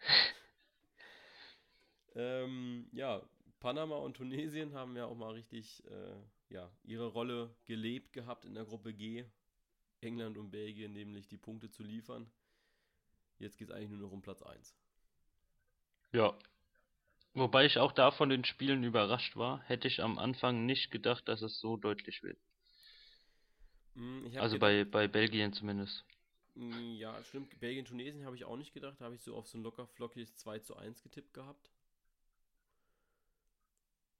ähm, 2.14 2.88
ja, 2.92 3.22
Panama 3.60 3.96
und 3.96 4.16
Tunesien 4.16 4.74
haben 4.74 4.96
ja 4.96 5.06
auch 5.06 5.16
mal 5.16 5.32
richtig 5.32 5.84
äh, 5.86 6.16
ja, 6.48 6.70
ihre 6.84 7.06
Rolle 7.06 7.54
gelebt 7.64 8.12
gehabt 8.12 8.44
in 8.44 8.54
der 8.54 8.64
Gruppe 8.64 8.94
G. 8.94 9.24
England 10.00 10.38
und 10.38 10.50
Belgien 10.50 10.92
nämlich 10.92 11.28
die 11.28 11.38
Punkte 11.38 11.70
zu 11.70 11.82
liefern. 11.82 12.30
Jetzt 13.38 13.56
geht 13.58 13.68
es 13.68 13.74
eigentlich 13.74 13.90
nur 13.90 14.00
noch 14.00 14.12
um 14.12 14.22
Platz 14.22 14.42
1. 14.42 14.74
Ja. 16.12 16.34
Wobei 17.32 17.64
ich 17.64 17.78
auch 17.78 17.92
da 17.92 18.10
von 18.10 18.28
den 18.28 18.44
Spielen 18.44 18.84
überrascht 18.84 19.34
war, 19.36 19.62
hätte 19.62 19.88
ich 19.88 20.02
am 20.02 20.18
Anfang 20.18 20.66
nicht 20.66 20.90
gedacht, 20.90 21.26
dass 21.26 21.40
es 21.40 21.58
so 21.58 21.76
deutlich 21.78 22.22
wird. 22.22 22.38
Hab 24.36 24.42
Also 24.42 24.58
bei, 24.58 24.84
bei 24.84 25.08
Belgien 25.08 25.52
zumindest. 25.52 26.04
Mm, 26.54 26.96
Ja, 26.96 27.22
stimmt. 27.24 27.58
Belgien, 27.60 27.84
Tunesien 27.84 28.24
habe 28.24 28.36
ich 28.36 28.44
auch 28.44 28.56
nicht 28.56 28.74
gedacht. 28.74 29.00
Da 29.00 29.06
habe 29.06 29.14
ich 29.14 29.22
so 29.22 29.34
auf 29.36 29.48
so 29.48 29.58
ein 29.58 29.62
locker 29.62 29.86
flockiges 29.86 30.36
2 30.36 30.58
zu 30.58 30.76
1 30.76 31.02
getippt 31.02 31.32
gehabt. 31.34 31.70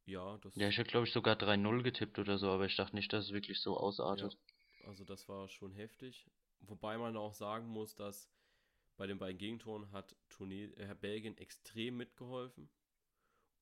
Ja, 0.06 0.38
das, 0.38 0.56
Ja, 0.56 0.68
ich 0.68 0.78
hätte 0.78 0.90
glaube 0.90 1.06
ich 1.06 1.12
sogar 1.12 1.36
3-0 1.36 1.82
getippt 1.82 2.18
oder 2.18 2.38
so, 2.38 2.50
aber 2.50 2.64
ich 2.64 2.76
dachte 2.76 2.96
nicht, 2.96 3.12
dass 3.12 3.26
es 3.26 3.32
wirklich 3.32 3.60
so 3.60 3.76
ausartet. 3.76 4.36
Also 4.88 5.04
das 5.04 5.28
war 5.28 5.48
schon 5.48 5.72
heftig. 5.72 6.26
Wobei 6.60 6.96
man 6.96 7.16
auch 7.16 7.34
sagen 7.34 7.68
muss, 7.68 7.94
dass 7.94 8.28
bei 8.96 9.06
den 9.06 9.18
beiden 9.18 9.38
Gegentoren 9.38 9.92
hat 9.92 10.16
Tune 10.28 10.74
äh, 10.76 10.94
Belgien 10.98 11.36
extrem 11.36 11.98
mitgeholfen. 11.98 12.68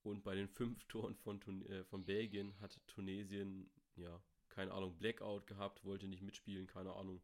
Und 0.03 0.23
bei 0.23 0.35
den 0.37 0.49
fünf 0.61 0.85
Toren 0.85 1.17
von, 1.17 1.41
Tun 1.41 1.67
äh, 1.67 1.85
von 1.85 2.05
Belgien 2.05 2.59
hat 2.61 2.81
Tunesien, 2.87 3.69
ja, 3.97 4.23
keine 4.49 4.73
Ahnung, 4.73 4.97
Blackout 4.97 5.47
gehabt, 5.47 5.85
wollte 5.85 6.07
nicht 6.07 6.23
mitspielen, 6.23 6.69
keine 6.69 6.95
Ahnung. 6.95 7.21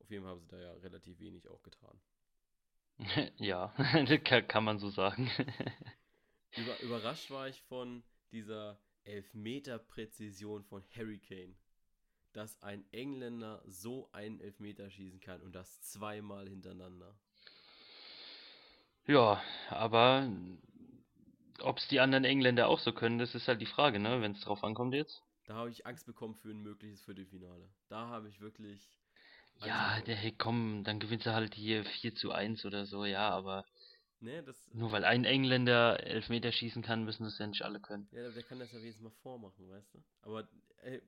Auf 0.00 0.10
jeden 0.10 0.24
Fall 0.24 0.32
haben 0.32 0.40
sie 0.40 0.48
da 0.48 0.58
ja 0.58 0.72
relativ 0.72 1.20
wenig 1.20 1.48
auch 1.48 1.62
getan. 1.62 2.00
Ja, 3.36 3.68
kann, 4.24 4.46
kann 4.48 4.64
man 4.64 4.78
so 4.78 4.90
sagen. 4.90 5.30
Über, 6.56 6.80
überrascht 6.80 7.30
war 7.30 7.48
ich 7.48 7.60
von 7.62 8.02
dieser 8.30 8.78
Elfmeter-Präzision 9.04 10.64
von 10.64 10.84
Harry 10.94 11.18
Kane. 11.18 11.54
Dass 12.32 12.62
ein 12.62 12.84
Engländer 12.92 13.62
so 13.66 14.10
einen 14.12 14.40
Elfmeter 14.40 14.90
schießen 14.90 15.20
kann 15.20 15.40
und 15.42 15.54
das 15.54 15.80
zweimal 15.82 16.48
hintereinander. 16.48 17.14
Ja, 19.06 19.40
aber 19.70 20.28
ob 21.62 21.78
es 21.78 21.88
die 21.88 21.98
anderen 22.00 22.24
Engländer 22.24 22.68
auch 22.68 22.78
so 22.78 22.92
können, 22.92 23.18
das 23.18 23.34
ist 23.34 23.48
halt 23.48 23.62
die 23.62 23.66
Frage, 23.66 23.98
ne, 23.98 24.20
wenn 24.20 24.32
es 24.32 24.40
drauf 24.42 24.62
ankommt 24.62 24.92
jetzt. 24.92 25.22
Da 25.46 25.54
habe 25.54 25.70
ich 25.70 25.86
Angst 25.86 26.06
bekommen 26.06 26.34
für 26.34 26.50
ein 26.50 26.62
mögliches 26.62 27.02
Viertelfinale. 27.04 27.68
Da 27.88 28.08
habe 28.08 28.28
ich 28.28 28.40
wirklich. 28.40 28.90
Angst 29.60 29.68
Ja, 29.68 30.00
der, 30.02 30.16
hey, 30.16 30.34
komm, 30.36 30.84
dann 30.84 31.00
gewinnst 31.00 31.24
du 31.26 31.32
halt 31.32 31.54
hier 31.54 31.84
4 31.86 32.14
zu 32.14 32.32
1 32.32 32.64
oder 32.66 32.84
so, 32.84 33.04
ja, 33.06 33.30
aber 33.30 33.64
Ne, 34.20 34.42
das. 34.42 34.70
nur 34.72 34.92
weil 34.92 35.04
ein 35.04 35.24
Engländer 35.24 36.04
Elfmeter 36.04 36.52
schießen 36.52 36.82
kann, 36.82 37.04
müssen 37.04 37.24
das 37.24 37.38
ja 37.38 37.46
nicht 37.46 37.62
alle 37.62 37.80
können. 37.80 38.08
Ja, 38.10 38.30
der 38.30 38.42
kann 38.44 38.58
das 38.58 38.72
ja 38.72 38.78
wenigstens 38.80 39.02
mal 39.04 39.10
vormachen, 39.22 39.68
weißt 39.68 39.94
du? 39.94 40.02
Aber 40.22 40.46
äh, 40.82 41.00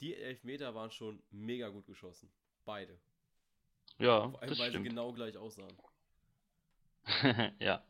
die 0.00 0.14
Elfmeter 0.16 0.74
waren 0.74 0.90
schon 0.90 1.22
mega 1.30 1.68
gut 1.68 1.86
geschossen. 1.86 2.30
Beide. 2.64 2.98
Ja, 3.98 4.30
Vor 4.30 4.40
allem, 4.40 4.48
das 4.50 4.58
weil 4.58 4.66
sie 4.66 4.70
stimmt. 4.78 4.88
genau 4.88 5.12
gleich 5.12 5.36
aussahen. 5.36 5.76
Ja. 7.58 7.84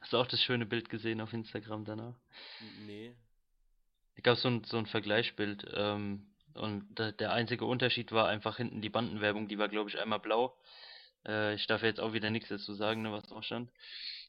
Hast 0.00 0.12
du 0.12 0.16
auch 0.18 0.26
das 0.26 0.40
schöne 0.40 0.64
Bild 0.64 0.88
gesehen 0.88 1.20
auf 1.20 1.32
Instagram 1.32 1.84
danach? 1.84 2.14
Nee. 2.86 3.14
Da 4.14 4.22
gab 4.22 4.38
so 4.38 4.48
ein, 4.48 4.64
so 4.64 4.78
ein 4.78 4.86
Vergleichsbild, 4.86 5.66
ähm, 5.74 6.26
und 6.54 6.86
da, 6.94 7.12
der 7.12 7.32
einzige 7.32 7.66
Unterschied 7.66 8.12
war 8.12 8.28
einfach 8.28 8.56
hinten 8.56 8.80
die 8.80 8.88
Bandenwerbung, 8.88 9.48
die 9.48 9.58
war 9.58 9.68
glaube 9.68 9.90
ich 9.90 9.98
einmal 9.98 10.20
blau. 10.20 10.56
Äh, 11.26 11.54
ich 11.54 11.66
darf 11.66 11.82
jetzt 11.82 12.00
auch 12.00 12.14
wieder 12.14 12.30
nichts 12.30 12.48
dazu 12.48 12.74
sagen, 12.74 13.02
ne, 13.02 13.12
was 13.12 13.26
drauf 13.26 13.44
stand. 13.44 13.70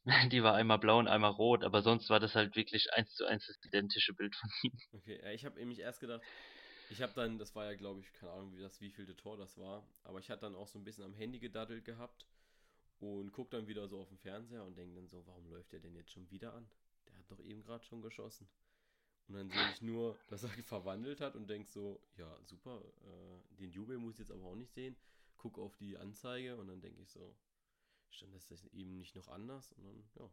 Die 0.31 0.41
war 0.43 0.55
einmal 0.55 0.79
blau 0.79 0.99
und 0.99 1.07
einmal 1.07 1.31
rot, 1.31 1.63
aber 1.63 1.81
sonst 1.81 2.09
war 2.09 2.19
das 2.19 2.33
halt 2.33 2.55
wirklich 2.55 2.93
eins 2.93 3.13
zu 3.15 3.25
eins 3.25 3.45
das 3.47 3.57
identische 3.65 4.13
Bild 4.13 4.35
von 4.35 4.49
ihm. 4.63 4.71
Okay, 4.93 5.19
ja, 5.21 5.31
ich 5.31 5.45
habe 5.45 5.59
nämlich 5.59 5.79
erst 5.79 5.99
gedacht, 5.99 6.21
ich 6.89 7.01
habe 7.01 7.13
dann, 7.13 7.37
das 7.37 7.55
war 7.55 7.65
ja 7.65 7.75
glaube 7.75 7.99
ich, 8.01 8.11
keine 8.13 8.31
Ahnung, 8.33 8.55
wie 8.55 8.61
das, 8.61 8.79
wie 8.81 8.91
viel 8.91 9.05
Tor 9.15 9.37
das 9.37 9.57
war, 9.57 9.85
aber 10.03 10.19
ich 10.19 10.29
hatte 10.29 10.41
dann 10.41 10.55
auch 10.55 10.67
so 10.67 10.79
ein 10.79 10.83
bisschen 10.83 11.03
am 11.03 11.13
Handy 11.13 11.39
gedaddelt 11.39 11.85
gehabt 11.85 12.25
und 12.99 13.31
guck 13.31 13.51
dann 13.51 13.67
wieder 13.67 13.87
so 13.87 13.99
auf 13.99 14.09
den 14.09 14.17
Fernseher 14.17 14.63
und 14.63 14.77
denke 14.77 14.95
dann 14.95 15.07
so, 15.07 15.25
warum 15.27 15.47
läuft 15.49 15.71
der 15.71 15.79
denn 15.79 15.95
jetzt 15.95 16.11
schon 16.11 16.29
wieder 16.31 16.53
an? 16.53 16.67
Der 17.05 17.17
hat 17.17 17.29
doch 17.29 17.39
eben 17.39 17.63
gerade 17.63 17.83
schon 17.85 18.01
geschossen. 18.01 18.47
Und 19.27 19.35
dann 19.35 19.49
sehe 19.49 19.71
ich 19.73 19.81
nur, 19.81 20.17
dass 20.29 20.43
er 20.43 20.49
verwandelt 20.49 21.21
hat 21.21 21.35
und 21.35 21.49
denk 21.49 21.67
so, 21.67 22.01
ja, 22.15 22.37
super, 22.43 22.81
äh, 23.03 23.55
den 23.57 23.71
Jubel 23.71 23.97
muss 23.97 24.13
ich 24.13 24.19
jetzt 24.19 24.31
aber 24.31 24.45
auch 24.45 24.55
nicht 24.55 24.73
sehen. 24.73 24.95
Guck 25.37 25.59
auf 25.59 25.75
die 25.77 25.97
Anzeige 25.97 26.55
und 26.57 26.67
dann 26.67 26.81
denke 26.81 27.01
ich 27.01 27.09
so, 27.09 27.35
stand 28.09 28.33
das 28.33 28.65
eben 28.73 28.97
nicht 28.97 29.15
noch 29.15 29.27
anders? 29.27 29.73
Und 29.73 29.85
dann, 29.85 30.03
ja. 30.15 30.29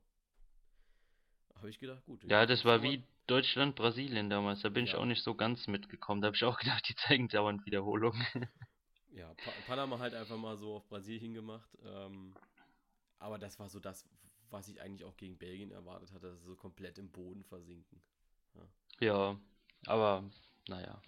Habe 1.57 1.71
ich 1.71 1.79
gedacht, 1.79 2.05
gut. 2.05 2.23
Ja, 2.25 2.47
das 2.47 2.64
war 2.64 2.83
wie 2.83 3.03
Deutschland, 3.27 3.75
Brasilien 3.77 4.29
damals, 4.29 4.61
da 4.61 4.69
bin 4.69 4.85
ich 4.85 4.93
Ja. 4.93 4.99
auch 4.99 5.05
nicht 5.07 5.23
so 5.23 5.35
ganz 5.35 5.67
mitgekommen. 5.67 6.21
Da 6.21 6.27
habe 6.27 6.37
ich 6.37 6.45
auch 6.45 6.59
gedacht, 6.59 6.88
die 6.88 6.95
zeigen 6.95 7.29
dauernd 7.29 7.64
Wiederholung. 7.67 8.14
Ja, 9.12 9.33
pa 9.35 9.53
Panama 9.62 9.99
halt 9.99 10.14
einfach 10.14 10.37
mal 10.37 10.57
so 10.57 10.75
auf 10.75 10.88
Brasilien 10.88 11.35
gemacht. 11.35 11.71
Ähm, 11.85 12.35
aber 13.19 13.38
das 13.38 13.59
war 13.59 13.69
so 13.69 13.81
das, 13.81 14.05
was 14.51 14.69
ich 14.69 14.81
eigentlich 14.81 15.05
auch 15.05 15.17
gegen 15.17 15.38
Belgien 15.38 15.71
erwartet 15.71 16.12
hatte, 16.12 16.31
dass 16.31 16.40
sie 16.40 16.47
so 16.47 16.57
komplett 16.57 16.99
im 16.99 17.11
Boden 17.11 17.45
versinken. 17.45 18.03
Ja, 19.01 19.37
aber 19.87 20.25
naja. 20.69 21.01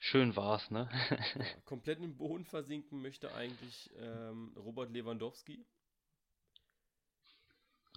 Schön 0.00 0.34
war's, 0.34 0.70
ne? 0.70 0.88
Ja, 1.38 1.60
komplett 1.64 2.00
im 2.00 2.16
Boden 2.16 2.44
versinken 2.44 3.02
möchte 3.02 3.32
eigentlich 3.32 3.90
ähm, 3.98 4.52
Robert 4.56 4.90
Lewandowski. 4.90 5.64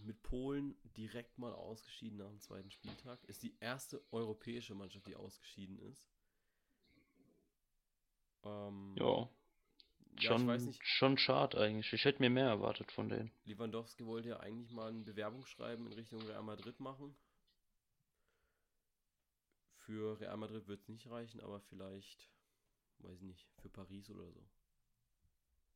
Mit 0.03 0.21
Polen 0.23 0.75
direkt 0.97 1.37
mal 1.37 1.53
ausgeschieden 1.53 2.17
nach 2.17 2.27
dem 2.27 2.39
zweiten 2.39 2.71
Spieltag. 2.71 3.23
Ist 3.25 3.43
die 3.43 3.55
erste 3.59 4.03
europäische 4.11 4.75
Mannschaft, 4.75 5.07
die 5.07 5.15
ausgeschieden 5.15 5.79
ist. 5.79 6.07
Ähm, 8.43 8.95
Ja, 8.97 9.29
ja, 10.19 10.37
schon, 10.37 10.73
schon 10.81 11.17
schade 11.17 11.57
eigentlich. 11.59 11.91
Ich 11.93 12.05
hätte 12.05 12.21
mir 12.21 12.29
mehr 12.29 12.47
erwartet 12.47 12.91
von 12.91 13.09
denen. 13.09 13.31
Lewandowski 13.45 14.05
wollte 14.05 14.29
ja 14.29 14.39
eigentlich 14.39 14.71
mal 14.71 14.89
ein 14.89 15.05
Bewerbungsschreiben 15.05 15.87
in 15.87 15.93
Richtung 15.93 16.21
Real 16.21 16.43
Madrid 16.43 16.79
machen. 16.79 17.15
Für 19.85 20.19
Real 20.19 20.37
Madrid 20.37 20.67
wird 20.67 20.81
es 20.81 20.87
nicht 20.87 21.09
reichen, 21.09 21.41
aber 21.41 21.59
vielleicht, 21.61 22.29
weiß 22.99 23.17
ich 23.17 23.27
nicht, 23.27 23.47
für 23.61 23.69
Paris 23.69 24.09
oder 24.09 24.29
so. 24.31 24.45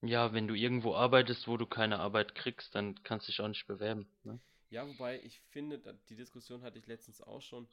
Ja, 0.01 0.33
wenn 0.33 0.47
du 0.47 0.53
irgendwo 0.53 0.95
arbeitest, 0.95 1.47
wo 1.47 1.57
du 1.57 1.65
keine 1.65 1.99
Arbeit 1.99 2.35
kriegst, 2.35 2.75
dann 2.75 3.01
kannst 3.03 3.27
du 3.27 3.31
dich 3.31 3.41
auch 3.41 3.47
nicht 3.47 3.65
bewerben. 3.65 4.07
Ne? 4.23 4.39
Ja, 4.69 4.87
wobei 4.87 5.19
ich 5.23 5.39
finde, 5.49 5.79
die 6.09 6.15
Diskussion 6.15 6.61
hatte 6.61 6.77
ich 6.77 6.87
letztens 6.87 7.21
auch 7.21 7.41
schon. 7.41 7.67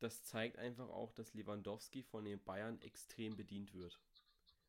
Das 0.00 0.24
zeigt 0.24 0.58
einfach 0.58 0.88
auch, 0.88 1.12
dass 1.12 1.32
Lewandowski 1.34 2.02
von 2.02 2.24
den 2.24 2.42
Bayern 2.42 2.80
extrem 2.80 3.36
bedient 3.36 3.72
wird. 3.74 3.98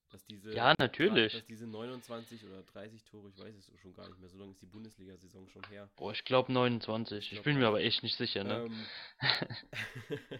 Dass 0.10 0.26
diese, 0.26 0.54
Ja, 0.54 0.74
natürlich. 0.78 1.34
Dass 1.34 1.46
diese 1.48 1.68
29 1.68 2.46
oder 2.46 2.64
30 2.64 3.04
Tore, 3.04 3.30
ich 3.30 3.38
weiß 3.38 3.56
es 3.56 3.80
schon 3.82 3.94
gar 3.94 4.08
nicht 4.08 4.20
mehr, 4.20 4.30
so 4.30 4.38
lange 4.38 4.52
ist 4.52 4.62
die 4.62 4.68
Bundesliga-Saison 4.68 5.50
schon 5.50 5.64
her. 5.68 5.90
Boah, 5.98 6.14
ich 6.14 6.24
glaube 6.24 6.54
29. 6.54 7.18
Ich 7.18 7.32
glaub 7.32 7.44
bin 7.44 7.60
mir 7.60 7.68
aber 7.68 7.82
echt 7.82 8.04
nicht 8.04 8.16
sicher, 8.16 8.44
ne? 8.46 8.66
Ähm, 8.66 8.86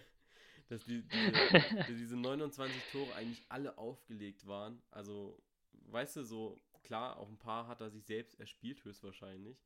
dass 0.68 0.84
die, 0.84 1.02
diese, 1.02 1.76
dass 1.76 1.86
diese 1.86 2.16
29 2.16 2.82
Tore 2.92 3.14
eigentlich 3.14 3.44
alle 3.50 3.76
aufgelegt 3.76 4.46
waren. 4.46 4.80
Also, 4.90 5.38
weißt 5.86 6.16
du, 6.16 6.24
so 6.24 6.60
klar, 6.82 7.18
auch 7.18 7.28
ein 7.28 7.38
paar 7.38 7.66
hat 7.66 7.80
er 7.80 7.90
sich 7.90 8.04
selbst 8.04 8.38
erspielt, 8.38 8.84
höchstwahrscheinlich. 8.84 9.58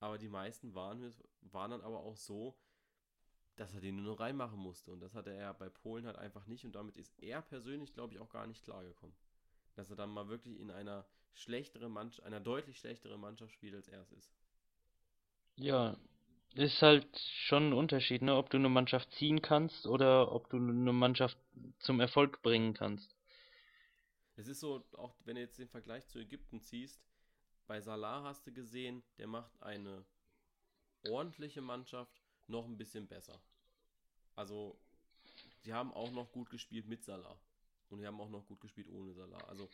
Aber 0.00 0.18
die 0.18 0.28
meisten 0.28 0.74
waren, 0.74 1.14
waren 1.40 1.70
dann 1.72 1.80
aber 1.80 2.00
auch 2.00 2.16
so, 2.16 2.56
dass 3.56 3.74
er 3.74 3.80
den 3.80 3.96
nur 3.96 4.12
noch 4.12 4.20
reinmachen 4.20 4.58
musste. 4.58 4.92
Und 4.92 5.00
das 5.00 5.14
hatte 5.14 5.32
er 5.32 5.52
bei 5.54 5.68
Polen 5.68 6.06
halt 6.06 6.16
einfach 6.16 6.46
nicht. 6.46 6.64
Und 6.64 6.74
damit 6.74 6.96
ist 6.96 7.18
er 7.20 7.42
persönlich, 7.42 7.92
glaube 7.92 8.14
ich, 8.14 8.20
auch 8.20 8.30
gar 8.30 8.46
nicht 8.46 8.64
klargekommen. 8.64 9.16
Dass 9.74 9.90
er 9.90 9.96
dann 9.96 10.10
mal 10.10 10.28
wirklich 10.28 10.58
in 10.60 10.70
einer 10.70 11.06
schlechteren 11.34 11.92
Mannschaft, 11.92 12.26
einer 12.26 12.40
deutlich 12.40 12.78
schlechteren 12.78 13.20
Mannschaft 13.20 13.52
spielt, 13.52 13.74
als 13.74 13.88
er 13.88 14.00
es 14.00 14.12
ist. 14.12 14.32
Ja, 15.56 15.96
ist 16.54 16.82
halt 16.82 17.06
schon 17.18 17.70
ein 17.70 17.72
Unterschied, 17.72 18.22
ne? 18.22 18.36
Ob 18.36 18.50
du 18.50 18.56
eine 18.56 18.68
Mannschaft 18.68 19.12
ziehen 19.12 19.42
kannst 19.42 19.86
oder 19.86 20.32
ob 20.32 20.48
du 20.50 20.56
eine 20.56 20.92
Mannschaft 20.92 21.36
zum 21.80 22.00
Erfolg 22.00 22.42
bringen 22.42 22.74
kannst. 22.74 23.14
Es 24.38 24.46
ist 24.46 24.60
so, 24.60 24.84
auch 24.92 25.16
wenn 25.24 25.34
du 25.34 25.40
jetzt 25.40 25.58
den 25.58 25.68
Vergleich 25.68 26.06
zu 26.06 26.20
Ägypten 26.20 26.60
ziehst, 26.60 27.02
bei 27.66 27.80
Salah 27.80 28.22
hast 28.22 28.46
du 28.46 28.52
gesehen, 28.52 29.02
der 29.18 29.26
macht 29.26 29.60
eine 29.60 30.04
ordentliche 31.08 31.60
Mannschaft 31.60 32.22
noch 32.46 32.64
ein 32.64 32.78
bisschen 32.78 33.08
besser. 33.08 33.40
Also, 34.36 34.78
sie 35.64 35.74
haben 35.74 35.92
auch 35.92 36.12
noch 36.12 36.30
gut 36.30 36.50
gespielt 36.50 36.86
mit 36.86 37.02
Salah. 37.02 37.36
Und 37.90 37.98
die 37.98 38.06
haben 38.06 38.20
auch 38.20 38.28
noch 38.28 38.46
gut 38.46 38.60
gespielt 38.60 38.88
ohne 38.90 39.12
Salah. 39.12 39.42
Also, 39.48 39.68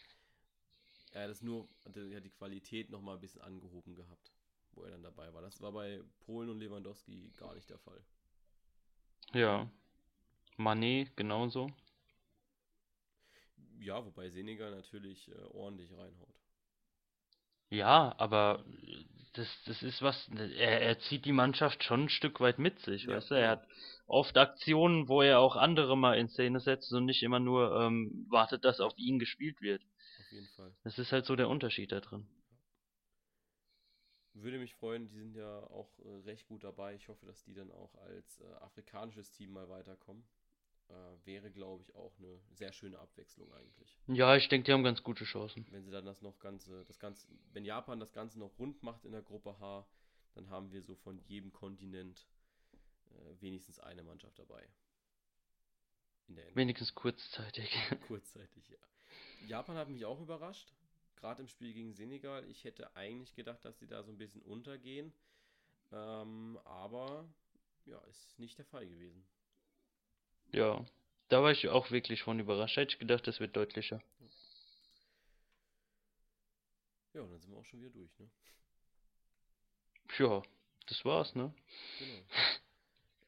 er 1.13 1.25
hat 1.25 1.31
es 1.31 1.43
nur, 1.43 1.69
hat 1.85 1.95
ja 1.97 2.21
die 2.21 2.31
Qualität 2.31 2.89
noch 2.89 3.03
mal 3.03 3.17
ein 3.17 3.21
bisschen 3.21 3.43
angehoben 3.43 3.95
gehabt, 3.95 4.33
wo 4.73 4.85
er 4.85 4.93
dann 4.93 5.03
dabei 5.03 5.31
war. 5.35 5.43
Das 5.43 5.61
war 5.61 5.73
bei 5.73 6.03
Polen 6.21 6.49
und 6.49 6.59
Lewandowski 6.59 7.31
gar 7.37 7.55
nicht 7.55 7.69
der 7.69 7.79
Fall. 7.79 8.03
Ja. 9.35 9.71
Mané 10.57 11.11
genauso. 11.17 11.69
Ja, 13.79 14.05
wobei 14.05 14.31
Senegal 14.31 14.71
natürlich 14.71 15.29
äh, 15.29 15.35
ordentlich 15.53 15.93
reinhaut. 15.97 16.35
Ja, 17.71 18.15
aber 18.19 18.65
äh, 18.83 19.05
das, 19.35 19.49
das 19.67 19.83
ist 19.83 20.01
was, 20.03 20.29
er, 20.39 20.81
er 20.81 20.99
zieht 21.01 21.25
die 21.27 21.33
Mannschaft 21.33 21.83
schon 21.85 22.05
ein 22.05 22.09
Stück 22.09 22.41
weit 22.41 22.59
mit 22.59 22.79
sich, 22.81 23.07
Ja, 23.07 23.09
weißt 23.09 23.31
du? 23.33 23.35
Er 23.35 23.51
hat 23.51 23.67
oft 24.07 24.37
Aktionen, 24.39 25.09
wo 25.09 25.21
er 25.23 25.41
auch 25.41 25.57
andere 25.57 25.97
mal 25.97 26.17
in 26.19 26.29
Szene 26.29 26.61
setzt 26.61 26.93
und 26.93 27.05
nicht 27.07 27.23
immer 27.23 27.41
nur 27.41 27.79
ähm, 27.81 28.27
wartet, 28.31 28.65
dass 28.65 28.81
auf 28.81 28.97
ihn 28.97 29.19
gespielt 29.19 29.61
wird. 29.61 29.83
Auf 30.19 30.31
jeden 30.33 30.49
Fall. 30.49 30.75
Das 30.85 30.99
ist 30.99 31.13
halt 31.13 31.27
so 31.27 31.37
der 31.37 31.49
Unterschied 31.49 31.93
da 31.93 32.01
drin. 32.01 32.27
Würde 34.35 34.59
mich 34.59 34.75
freuen, 34.75 35.09
die 35.09 35.17
sind 35.17 35.35
ja 35.35 35.61
auch 35.71 35.99
äh, 36.01 36.09
recht 36.27 36.47
gut 36.47 36.63
dabei. 36.63 36.95
Ich 36.95 37.09
hoffe, 37.09 37.25
dass 37.25 37.43
die 37.45 37.55
dann 37.55 37.71
auch 37.73 37.95
als 37.95 38.41
äh, 38.41 38.45
afrikanisches 38.61 39.31
Team 39.31 39.53
mal 39.53 39.69
weiterkommen. 39.71 40.25
Äh, 40.95 41.27
wäre, 41.27 41.51
glaube 41.51 41.83
ich, 41.83 41.95
auch 41.95 42.13
eine 42.19 42.39
sehr 42.53 42.73
schöne 42.73 42.99
Abwechslung 42.99 43.53
eigentlich. 43.53 43.99
Ja, 44.07 44.37
ich 44.37 44.49
denke, 44.49 44.67
die 44.67 44.73
haben 44.73 44.85
ganz 44.85 45.03
gute 45.03 45.25
Chancen. 45.25 45.67
Wenn 45.71 45.83
sie 45.83 45.91
dann 45.91 46.05
das 46.05 46.23
noch 46.23 46.39
ganze, 46.39 46.85
das 46.85 47.01
ganze, 47.01 47.27
wenn 47.53 47.65
Japan 47.65 47.99
das 47.99 48.13
Ganze 48.13 48.39
noch 48.39 48.57
rund 48.59 48.83
macht 48.83 49.05
in 49.05 49.13
der 49.13 49.23
Gruppe 49.23 49.59
H, 49.59 49.87
dann 50.35 50.51
haben 50.51 50.71
wir 50.71 50.83
so 50.83 50.95
von 50.95 51.19
jedem 51.27 51.53
Kontinent 51.53 52.27
äh, 53.11 53.41
wenigstens 53.41 53.81
eine 53.81 54.05
Mannschaft 54.05 54.39
dabei. 54.39 54.69
In 56.29 56.37
der 56.37 56.45
Endrunde. 56.45 56.61
Wenigstens 56.61 56.95
kurzzeitig. 56.95 57.75
Kurzzeitig, 58.07 58.69
ja. 58.69 58.79
Japan 59.49 59.77
hat 59.77 59.89
mich 59.89 60.05
auch 60.05 60.21
überrascht, 60.21 60.73
gerade 61.17 61.43
im 61.43 61.49
Spiel 61.49 61.73
gegen 61.73 61.93
Senegal. 61.93 62.49
Ich 62.49 62.63
hätte 62.63 62.95
eigentlich 62.95 63.35
gedacht, 63.35 63.65
dass 63.65 63.79
sie 63.79 63.89
da 63.89 64.05
so 64.05 64.13
ein 64.13 64.19
bisschen 64.19 64.43
untergehen. 64.43 65.13
Ähm, 65.93 66.59
aber 66.65 67.29
ja, 67.85 67.99
ist 68.05 68.39
nicht 68.39 68.59
der 68.59 68.65
Fall 68.65 68.87
gewesen. 68.87 69.25
Ja, 70.53 70.85
da 71.29 71.43
war 71.43 71.51
ich 71.51 71.69
auch 71.69 71.91
wirklich 71.91 72.23
von 72.23 72.39
überrascht. 72.39 72.77
Hätte 72.77 72.93
ich 72.93 72.99
gedacht, 72.99 73.27
das 73.27 73.41
wird 73.41 73.57
deutlicher. 73.57 74.03
Ja, 77.13 77.23
und 77.23 77.31
dann 77.31 77.41
sind 77.41 77.51
wir 77.53 77.59
auch 77.59 77.65
schon 77.65 77.81
wieder 77.81 77.91
durch, 77.91 78.19
ne? 78.19 78.29
Ja, 80.19 80.43
das 80.87 81.05
war's, 81.05 81.35
ne? 81.35 81.55
Genau. 81.99 82.25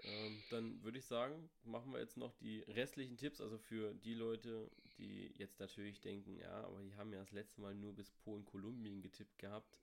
ähm, 0.02 0.42
dann 0.50 0.82
würde 0.82 0.98
ich 0.98 1.06
sagen, 1.06 1.48
machen 1.64 1.92
wir 1.92 2.00
jetzt 2.00 2.16
noch 2.16 2.34
die 2.34 2.60
restlichen 2.62 3.16
Tipps, 3.16 3.40
also 3.40 3.58
für 3.58 3.94
die 3.94 4.14
Leute, 4.14 4.70
die 4.98 5.32
jetzt 5.36 5.60
natürlich 5.60 6.00
denken, 6.00 6.36
ja, 6.36 6.64
aber 6.64 6.82
die 6.82 6.94
haben 6.96 7.12
ja 7.12 7.20
das 7.20 7.32
letzte 7.32 7.60
Mal 7.60 7.74
nur 7.74 7.94
bis 7.94 8.10
Polen-Kolumbien 8.24 9.02
getippt 9.02 9.38
gehabt. 9.38 9.78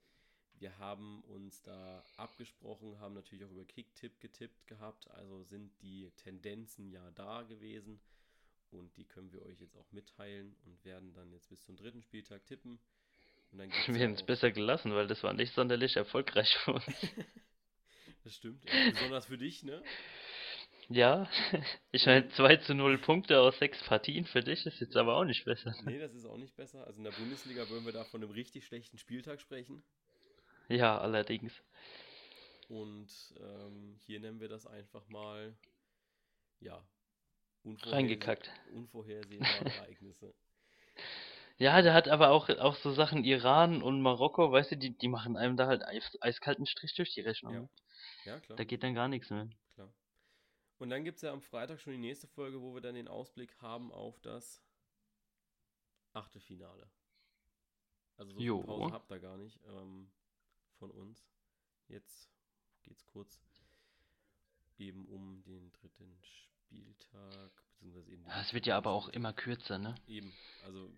Wir 0.64 0.80
haben 0.80 1.22
uns 1.24 1.62
da 1.64 2.06
abgesprochen, 2.16 2.98
haben 3.02 3.16
natürlich 3.16 3.44
auch 3.44 3.52
über 3.52 3.66
Kicktipp 3.66 4.22
getippt 4.22 4.66
gehabt, 4.66 5.12
also 5.12 5.44
sind 5.44 5.74
die 5.82 6.10
Tendenzen 6.16 6.90
ja 6.90 7.12
da 7.16 7.42
gewesen 7.42 8.00
und 8.72 8.96
die 8.96 9.04
können 9.04 9.34
wir 9.34 9.42
euch 9.46 9.60
jetzt 9.60 9.76
auch 9.76 9.92
mitteilen 9.92 10.56
und 10.64 10.86
werden 10.86 11.14
dann 11.16 11.34
jetzt 11.34 11.50
bis 11.50 11.60
zum 11.66 11.76
dritten 11.76 12.02
Spieltag 12.02 12.46
tippen. 12.46 12.80
Und 13.52 13.58
dann 13.58 13.72
Wir 13.72 14.00
hätten 14.00 14.14
es 14.14 14.24
besser 14.24 14.52
gelassen, 14.52 14.96
weil 14.96 15.06
das 15.06 15.22
war 15.22 15.34
nicht 15.34 15.54
sonderlich 15.54 15.98
erfolgreich 15.98 16.56
für 16.60 16.76
uns. 16.76 16.86
Das 18.24 18.34
stimmt, 18.36 18.64
ja. 18.64 18.92
besonders 18.92 19.26
für 19.26 19.38
dich, 19.38 19.64
ne? 19.64 19.84
Ja, 20.88 21.30
ich 21.92 22.06
meine 22.06 22.30
2 22.30 22.56
zu 22.56 22.74
0 22.74 23.00
Punkte 23.00 23.42
aus 23.42 23.60
sechs 23.60 23.84
Partien 23.84 24.24
für 24.24 24.40
dich 24.40 24.66
ist 24.66 24.80
jetzt 24.80 24.96
aber 24.96 25.18
auch 25.18 25.26
nicht 25.26 25.44
besser. 25.44 25.76
Nee, 25.84 26.00
das 26.00 26.14
ist 26.14 26.24
auch 26.24 26.38
nicht 26.38 26.56
besser. 26.56 26.88
Also 26.88 27.00
in 27.00 27.04
der 27.04 27.12
Bundesliga 27.12 27.68
würden 27.68 27.86
wir 27.86 27.92
da 27.92 28.06
von 28.06 28.24
einem 28.24 28.32
richtig 28.32 28.66
schlechten 28.66 28.98
Spieltag 28.98 29.42
sprechen. 29.42 29.84
Ja, 30.70 30.98
allerdings. 30.98 31.54
Und 32.70 33.34
ähm, 33.40 33.96
hier 34.06 34.20
nennen 34.20 34.40
wir 34.40 34.50
das 34.50 34.66
einfach 34.66 35.08
mal, 35.10 35.56
ja, 36.60 36.82
unvorherse- 37.64 37.92
Reingekackt. 37.92 38.52
unvorhersehbare 38.74 39.40
Ereignisse. 39.90 40.34
Ja, 41.58 41.82
der 41.82 41.94
hat 41.94 42.08
aber 42.08 42.32
auch, 42.32 42.50
auch 42.50 42.76
so 42.76 42.92
Sachen 42.94 43.24
Iran 43.24 43.84
und 43.84 44.02
Marokko, 44.02 44.52
weißt 44.52 44.72
du, 44.72 44.78
die, 44.78 44.98
die 44.98 45.08
machen 45.08 45.38
einem 45.38 45.56
da 45.56 45.68
halt 45.68 45.84
eis, 45.84 46.18
eiskalten 46.22 46.66
Strich 46.66 46.96
durch 46.96 47.14
die 47.14 47.22
Rechnung. 47.22 47.54
Ja. 47.54 47.70
Ja, 48.26 48.40
klar, 48.40 48.58
Da 48.58 48.64
geht 48.64 48.84
dann 48.84 48.96
gar 48.96 49.08
nichts 49.08 49.30
mehr. 49.30 49.48
klar. 49.76 49.94
Und 50.80 50.90
dann 50.90 51.04
gibt 51.04 51.18
es 51.18 51.22
ja 51.22 51.32
am 51.32 51.42
Freitag 51.42 51.80
schon 51.80 51.94
die 51.94 52.00
nächste 52.00 52.28
Folge, 52.28 52.62
wo 52.62 52.74
wir 52.74 52.82
dann 52.82 52.96
den 52.96 53.08
Ausblick 53.08 53.56
haben 53.62 53.92
auf 53.92 54.20
das 54.22 54.62
Achtelfinale. 56.14 56.90
Also 58.18 58.32
so 58.32 58.38
viel 58.38 58.48
Jo. 58.48 58.62
Pause 58.64 58.94
habt 58.94 59.12
ihr 59.12 59.20
gar 59.20 59.38
nicht 59.38 59.60
ähm, 59.68 60.12
von 60.84 60.92
uns. 60.92 61.26
Jetzt 61.88 62.30
geht's 62.84 63.06
kurz 63.06 63.40
eben 64.78 65.06
um 65.06 65.42
den 65.44 65.72
dritten 65.72 66.20
Spieltag, 66.22 67.52
beziehungsweise 67.70 68.12
eben 68.12 68.26
Ja, 68.26 68.42
es 68.42 68.54
wird 68.54 68.66
ja 68.66 68.76
aber 68.76 68.92
auch 68.92 69.08
immer 69.08 69.32
kürzer, 69.32 69.78
ne? 69.78 69.96
Eben, 70.08 70.34
also 70.66 70.92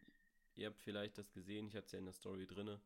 ihr 0.56 0.68
habt 0.68 0.80
vielleicht 0.82 1.20
das 1.20 1.32
gesehen, 1.34 1.68
ich 1.68 1.76
hatte 1.76 1.86
es 1.86 1.92
ja 1.92 2.00
in 2.00 2.06
der 2.06 2.16
Story 2.16 2.48
drinne. 2.48 2.82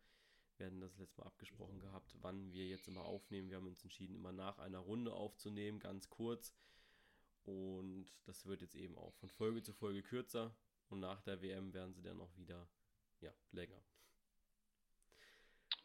Wir 0.57 0.65
hatten 0.65 0.81
das 0.81 0.97
letzte 0.97 1.21
Mal 1.21 1.27
abgesprochen 1.27 1.79
gehabt, 1.79 2.17
wann 2.19 2.51
wir 2.51 2.67
jetzt 2.67 2.89
immer 2.89 3.05
aufnehmen. 3.05 3.49
Wir 3.49 3.55
haben 3.55 3.67
uns 3.67 3.81
entschieden, 3.81 4.15
immer 4.15 4.33
nach 4.33 4.59
einer 4.59 4.79
Runde 4.79 5.13
aufzunehmen, 5.13 5.79
ganz 5.79 6.09
kurz. 6.09 6.53
Und 7.45 8.11
das 8.25 8.45
wird 8.45 8.59
jetzt 8.61 8.75
eben 8.75 8.97
auch 8.97 9.13
von 9.13 9.29
Folge 9.29 9.63
zu 9.63 9.71
Folge 9.71 10.03
kürzer. 10.03 10.53
Und 10.89 10.99
nach 10.99 11.21
der 11.21 11.41
WM 11.41 11.73
werden 11.73 11.93
sie 11.93 12.01
dann 12.01 12.19
auch 12.19 12.35
wieder, 12.35 12.67
ja, 13.21 13.31
länger. 13.51 13.81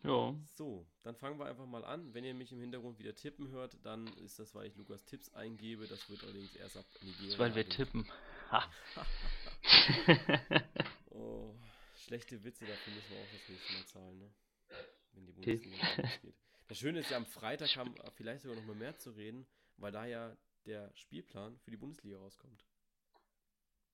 Ja. 0.05 0.35
So, 0.53 0.87
dann 1.03 1.17
fangen 1.17 1.39
wir 1.39 1.47
einfach 1.47 1.65
mal 1.67 1.83
an. 1.85 2.13
Wenn 2.13 2.25
ihr 2.25 2.35
mich 2.35 2.53
im 2.53 2.61
Hintergrund 2.61 2.99
wieder 2.99 3.15
tippen 3.15 3.49
hört, 3.49 3.79
dann 3.85 4.07
ist 4.19 4.39
das, 4.39 4.55
weil 4.55 4.67
ich 4.67 4.77
Lukas 4.77 5.05
Tipps 5.07 5.33
eingebe. 5.33 5.87
Das 5.87 6.09
wird 6.11 6.23
allerdings 6.23 6.55
erst 6.57 6.77
ab 6.77 6.85
Nigeria. 7.01 7.39
Weil 7.39 7.55
wir 7.55 7.69
tippen. 7.69 8.07
Ha. 8.51 8.71
Oh, 11.17 11.55
schlechte 11.95 12.43
Witze, 12.43 12.67
dafür 12.67 12.93
müssen 12.93 13.11
wir 13.11 13.19
auch 13.19 13.33
das 13.33 13.49
nächste 13.49 13.73
Mal 13.73 13.87
zahlen, 13.87 14.19
ne? 14.19 14.35
Wenn 15.13 15.27
die. 15.27 15.33
Bundesliga 15.33 15.77
losgeht. 16.03 16.35
Das 16.67 16.79
Schöne 16.79 17.01
ist 17.01 17.11
ja, 17.11 17.19
am 17.19 17.27
Freitag 17.27 17.77
haben 17.77 17.95
wir 17.95 18.11
vielleicht 18.13 18.43
sogar 18.43 18.57
noch 18.57 18.65
mal 18.65 18.75
mehr 18.75 18.99
zu 18.99 19.11
reden, 19.11 19.47
weil 19.77 19.93
da 19.93 20.07
ja 20.07 20.35
der 20.65 20.91
Spielplan 20.95 21.59
für 21.59 21.71
die 21.71 21.77
Bundesliga 21.77 22.17
rauskommt. 22.17 22.65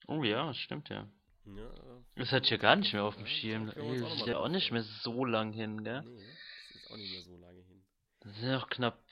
Oh 0.07 0.23
ja, 0.23 0.47
das 0.47 0.57
stimmt 0.57 0.89
ja. 0.89 1.11
Ja, 1.47 1.69
äh, 1.69 2.03
Das 2.17 2.33
ich 2.33 2.51
ja 2.51 2.57
gar 2.57 2.77
nicht 2.77 2.93
mehr 2.93 3.05
auf 3.05 3.17
dem 3.17 3.27
Ja, 3.27 3.33
Schirm. 3.33 3.67
Das 3.67 3.77
ist 3.77 4.27
ja 4.27 4.39
auch 4.39 4.49
nicht 4.49 4.71
mehr 4.71 4.83
so 4.83 5.25
lang 5.25 5.53
hin, 5.53 5.83
gell? 5.85 6.03
Nee, 6.03 6.25
das 6.73 6.77
ist 6.77 6.91
auch 6.91 6.97
nicht 6.97 7.13
mehr 7.13 7.23
so 7.23 7.37
lange 7.37 7.63
hin. 7.63 7.83
Das 8.21 8.37
sind 8.37 8.51
noch 8.51 8.69
knapp 8.69 9.03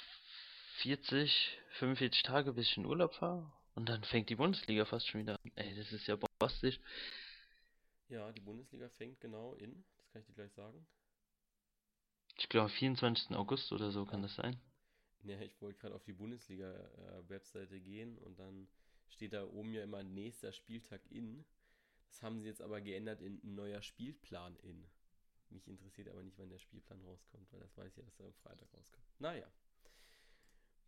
40, 0.83 1.59
45 1.79 2.23
Tage, 2.23 2.53
bis 2.53 2.69
ich 2.71 2.77
in 2.77 2.87
Urlaub 2.87 3.15
fahre. 3.15 3.51
Und 3.75 3.89
dann 3.89 4.03
fängt 4.05 4.29
die 4.29 4.37
Bundesliga 4.37 4.85
fast 4.85 5.07
schon 5.09 5.21
wieder 5.23 5.35
an. 5.35 5.53
Ey, 5.55 5.75
das 5.77 5.93
ist 5.93 6.07
ja 6.07 6.17
bombastisch. 6.17 6.79
Ja, 8.09 8.33
die 8.33 8.41
Bundesliga 8.41 8.89
fängt 8.89 9.21
genau 9.21 9.55
in, 9.55 9.85
das 9.97 10.11
kann 10.11 10.21
ich 10.23 10.27
dir 10.27 10.35
gleich 10.35 10.53
sagen, 10.53 10.87
Ich 12.39 12.49
glaube, 12.49 12.71
am 12.71 12.71
24. 12.71 13.37
August 13.37 13.73
oder 13.73 13.91
so 13.91 14.05
kann 14.05 14.23
das 14.23 14.35
sein. 14.35 14.57
Ja, 15.25 15.41
ich 15.41 15.61
wollte 15.61 15.79
gerade 15.81 15.95
auf 15.95 16.05
die 16.05 16.13
Bundesliga-Webseite 16.13 17.81
gehen 17.81 18.17
und 18.19 18.39
dann 18.39 18.69
steht 19.11 19.33
da 19.33 19.45
oben 19.45 19.73
ja 19.73 19.83
immer 19.83 20.03
nächster 20.03 20.53
Spieltag 20.53 21.01
in. 21.11 21.45
Das 22.09 22.23
haben 22.23 22.41
sie 22.41 22.47
jetzt 22.47 22.63
aber 22.63 22.81
geändert 22.81 23.21
in 23.21 23.41
neuer 23.55 23.83
Spielplan 23.83 24.57
in. 24.57 24.85
Mich 25.51 25.67
interessiert 25.67 26.09
aber 26.09 26.23
nicht, 26.23 26.39
wann 26.39 26.51
der 26.51 26.59
Spielplan 26.59 27.01
rauskommt, 27.01 27.51
weil 27.53 27.61
das 27.61 27.77
weiß 27.77 27.91
ich 27.93 27.97
ja, 27.97 28.03
dass 28.03 28.21
er 28.21 28.27
am 28.27 28.35
Freitag 28.35 28.69
rauskommt. 28.75 29.05
Naja. 29.19 29.47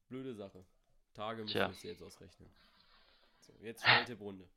Blöde 0.08 0.34
Sache. 0.34 0.64
Tage 1.14 1.42
müssen 1.42 1.54
wir 1.54 1.90
jetzt 1.90 2.02
ausrechnen. 2.02 2.50
So, 3.40 3.54
jetzt 3.62 3.82
Schnelltipprunde. 3.82 4.48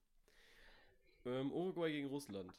Ähm, 1.25 1.51
Uruguay 1.51 1.91
gegen 1.91 2.07
Russland. 2.07 2.51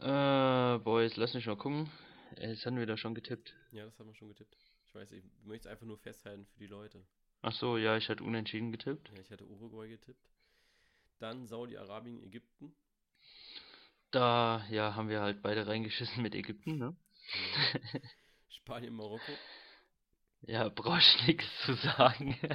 Äh, 0.00 0.78
Boys, 0.78 1.16
lass 1.16 1.34
mich 1.34 1.46
mal 1.46 1.56
gucken. 1.56 1.90
Jetzt 2.36 2.66
hatten 2.66 2.78
wir 2.78 2.86
da 2.86 2.96
schon 2.96 3.14
getippt. 3.14 3.54
Ja, 3.70 3.84
das 3.84 3.98
haben 3.98 4.08
wir 4.08 4.14
schon 4.14 4.28
getippt. 4.28 4.56
Ich 4.86 4.94
weiß, 4.94 5.12
ich 5.12 5.24
möchte 5.44 5.68
es 5.68 5.72
einfach 5.72 5.86
nur 5.86 5.98
festhalten 5.98 6.46
für 6.46 6.58
die 6.58 6.66
Leute. 6.66 7.04
Ach 7.42 7.52
so, 7.52 7.76
ja, 7.76 7.96
ich 7.96 8.08
hatte 8.08 8.24
unentschieden 8.24 8.72
getippt. 8.72 9.10
Ja, 9.10 9.20
ich 9.20 9.30
hatte 9.30 9.44
Uruguay 9.46 9.88
getippt. 9.88 10.30
Dann 11.24 11.46
Saudi-Arabien, 11.46 12.22
Ägypten. 12.22 12.74
Da, 14.10 14.62
ja, 14.68 14.94
haben 14.94 15.08
wir 15.08 15.22
halt 15.22 15.40
beide 15.40 15.66
reingeschissen 15.66 16.22
mit 16.22 16.34
Ägypten, 16.34 16.76
ne? 16.76 16.94
Spanien, 18.50 18.92
Marokko. 18.92 19.32
Ja, 20.42 20.68
brauchst 20.68 21.26
nichts 21.26 21.46
zu 21.64 21.72
sagen. 21.76 22.36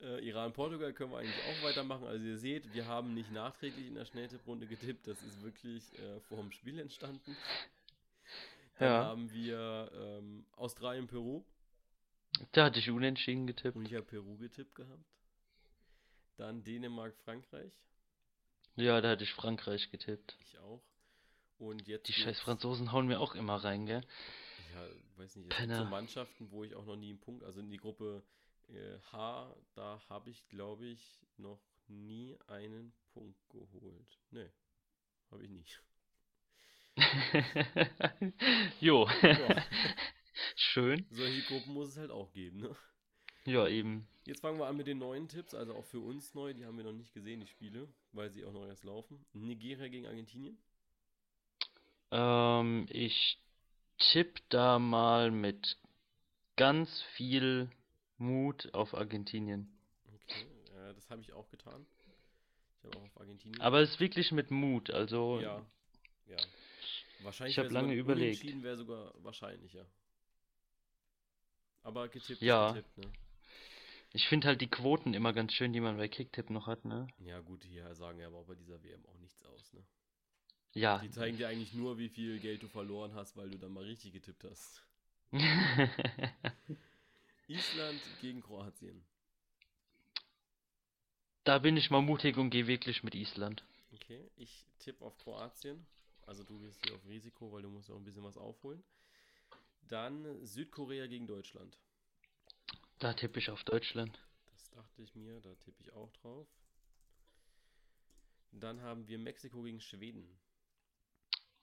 Äh, 0.00 0.20
Iran, 0.28 0.52
Portugal 0.52 0.92
können 0.92 1.10
wir 1.10 1.18
eigentlich 1.18 1.34
auch 1.34 1.64
weitermachen. 1.64 2.06
Also 2.06 2.24
ihr 2.24 2.38
seht, 2.38 2.72
wir 2.72 2.86
haben 2.86 3.14
nicht 3.14 3.32
nachträglich 3.32 3.88
in 3.88 3.96
der 3.96 4.04
Schnelltipprunde 4.04 4.68
getippt. 4.68 5.08
Das 5.08 5.20
ist 5.20 5.42
wirklich 5.42 5.82
äh, 5.98 6.20
vor 6.28 6.38
dem 6.38 6.52
Spiel 6.52 6.78
entstanden. 6.78 7.36
Dann 8.78 8.88
Ja. 8.88 9.04
haben 9.06 9.32
wir 9.32 9.90
ähm, 9.92 10.46
Australien, 10.54 11.08
Peru. 11.08 11.42
Da 12.52 12.66
hatte 12.66 12.78
ich 12.78 12.88
unentschieden 12.88 13.48
getippt. 13.48 13.74
Und 13.76 13.86
ich 13.86 13.94
habe 13.94 14.04
Peru 14.06 14.36
getippt 14.36 14.76
gehabt. 14.76 15.17
Dann 16.38 16.62
Dänemark, 16.62 17.16
Frankreich. 17.24 17.72
Ja, 18.76 19.00
da 19.00 19.10
hatte 19.10 19.24
ich 19.24 19.32
Frankreich 19.32 19.90
getippt. 19.90 20.36
Ich 20.40 20.58
auch. 20.60 20.80
Und 21.58 21.88
jetzt 21.88 22.06
Die 22.06 22.12
scheiß 22.12 22.38
Franzosen 22.40 22.92
hauen 22.92 23.08
mir 23.08 23.20
auch 23.20 23.34
immer 23.34 23.56
rein, 23.56 23.86
gell? 23.86 24.02
Ja, 24.72 24.86
weiß 25.16 25.34
nicht. 25.34 25.52
Es 25.52 25.58
gibt 25.58 25.74
so. 25.74 25.84
Mannschaften, 25.84 26.50
wo 26.52 26.62
ich 26.62 26.76
auch 26.76 26.84
noch 26.84 26.94
nie 26.94 27.10
einen 27.10 27.18
Punkt, 27.18 27.42
also 27.42 27.58
in 27.58 27.70
die 27.70 27.76
Gruppe 27.76 28.22
äh, 28.68 28.98
H, 29.10 29.52
da 29.74 30.00
habe 30.08 30.30
ich, 30.30 30.48
glaube 30.48 30.86
ich, 30.86 31.26
noch 31.38 31.60
nie 31.88 32.38
einen 32.46 32.92
Punkt 33.12 33.36
geholt. 33.48 34.18
Nee, 34.30 34.48
habe 35.32 35.44
ich 35.44 35.50
nicht. 35.50 35.82
Jo. 38.80 39.08
Ja. 39.22 39.64
Schön. 40.54 41.04
Solche 41.10 41.42
Gruppen 41.42 41.72
muss 41.74 41.88
es 41.90 41.96
halt 41.96 42.12
auch 42.12 42.30
geben, 42.32 42.60
ne? 42.60 42.76
Ja, 43.48 43.66
eben. 43.66 44.06
Jetzt 44.26 44.42
fangen 44.42 44.58
wir 44.58 44.66
an 44.66 44.76
mit 44.76 44.86
den 44.86 44.98
neuen 44.98 45.26
Tipps, 45.26 45.54
also 45.54 45.74
auch 45.74 45.84
für 45.86 46.00
uns 46.00 46.34
neu, 46.34 46.52
die 46.52 46.66
haben 46.66 46.76
wir 46.76 46.84
noch 46.84 46.92
nicht 46.92 47.14
gesehen, 47.14 47.40
die 47.40 47.46
Spiele, 47.46 47.88
weil 48.12 48.30
sie 48.30 48.44
auch 48.44 48.52
noch 48.52 48.66
erst 48.66 48.84
laufen. 48.84 49.24
Nigeria 49.32 49.88
gegen 49.88 50.06
Argentinien. 50.06 50.58
Ähm, 52.10 52.86
ich 52.90 53.40
tippe 53.96 54.42
da 54.50 54.78
mal 54.78 55.30
mit 55.30 55.78
ganz 56.56 57.02
viel 57.14 57.70
Mut 58.18 58.74
auf 58.74 58.94
Argentinien. 58.94 59.72
Okay, 60.14 60.46
äh, 60.76 60.94
das 60.94 61.08
habe 61.08 61.22
ich 61.22 61.32
auch 61.32 61.48
getan. 61.48 61.86
Ich 62.76 62.84
habe 62.84 62.98
auch 62.98 63.04
auf 63.04 63.20
Argentinien. 63.20 63.60
Aber 63.62 63.80
es 63.80 63.92
ist 63.92 64.00
wirklich 64.00 64.30
mit 64.30 64.50
Mut, 64.50 64.90
also 64.90 65.40
Ja, 65.40 65.64
ja. 66.26 66.36
Wahrscheinlich 67.22 67.54
Ich 67.54 67.58
hab 67.58 67.64
wär 67.64 67.70
sogar 67.70 67.82
lange 67.82 67.94
überlegt. 67.94 68.42
Unentschieden 68.42 68.62
wäre 68.62 68.76
sogar 68.76 69.14
wahrscheinlicher. 69.24 69.86
Aber 71.82 72.08
getippt 72.08 72.42
Ja. 72.42 72.72
getippt, 72.72 72.98
ne? 72.98 73.10
Ich 74.12 74.28
finde 74.28 74.48
halt 74.48 74.60
die 74.60 74.68
Quoten 74.68 75.14
immer 75.14 75.32
ganz 75.32 75.52
schön, 75.52 75.72
die 75.72 75.80
man 75.80 75.96
bei 75.96 76.08
Kicktipp 76.08 76.50
noch 76.50 76.66
hat, 76.66 76.84
ne? 76.84 77.06
Ja, 77.18 77.40
gut, 77.40 77.64
hier 77.64 77.94
sagen 77.94 78.18
ja 78.20 78.26
aber 78.28 78.38
auch 78.38 78.46
bei 78.46 78.54
dieser 78.54 78.82
WM 78.82 79.04
auch 79.06 79.18
nichts 79.18 79.42
aus, 79.44 79.72
ne? 79.72 79.84
Ja. 80.72 80.98
Die 80.98 81.10
zeigen 81.10 81.36
dir 81.36 81.48
eigentlich 81.48 81.74
nur, 81.74 81.98
wie 81.98 82.08
viel 82.08 82.38
Geld 82.38 82.62
du 82.62 82.68
verloren 82.68 83.14
hast, 83.14 83.36
weil 83.36 83.50
du 83.50 83.58
dann 83.58 83.72
mal 83.72 83.84
richtig 83.84 84.12
getippt 84.12 84.44
hast. 84.44 84.82
Island 87.48 88.00
gegen 88.20 88.40
Kroatien. 88.42 89.04
Da 91.44 91.58
bin 91.58 91.76
ich 91.76 91.90
mal 91.90 92.02
mutig 92.02 92.36
und 92.36 92.50
gehe 92.50 92.66
wirklich 92.66 93.02
mit 93.02 93.14
Island. 93.14 93.64
Okay, 93.94 94.30
ich 94.36 94.66
tippe 94.78 95.04
auf 95.04 95.16
Kroatien. 95.18 95.86
Also 96.26 96.44
du 96.44 96.58
gehst 96.60 96.84
hier 96.84 96.94
auf 96.94 97.06
Risiko, 97.08 97.50
weil 97.52 97.62
du 97.62 97.70
musst 97.70 97.90
auch 97.90 97.96
ein 97.96 98.04
bisschen 98.04 98.24
was 98.24 98.36
aufholen. 98.36 98.84
Dann 99.88 100.44
Südkorea 100.46 101.06
gegen 101.06 101.26
Deutschland. 101.26 101.78
Da 102.98 103.12
tippe 103.12 103.38
ich 103.38 103.50
auf 103.50 103.62
Deutschland. 103.62 104.18
Das 104.50 104.70
dachte 104.70 105.02
ich 105.02 105.14
mir, 105.14 105.40
da 105.40 105.54
tippe 105.56 105.80
ich 105.82 105.92
auch 105.92 106.12
drauf. 106.14 106.48
Dann 108.50 108.80
haben 108.82 109.06
wir 109.06 109.18
Mexiko 109.18 109.62
gegen 109.62 109.80
Schweden. 109.80 110.26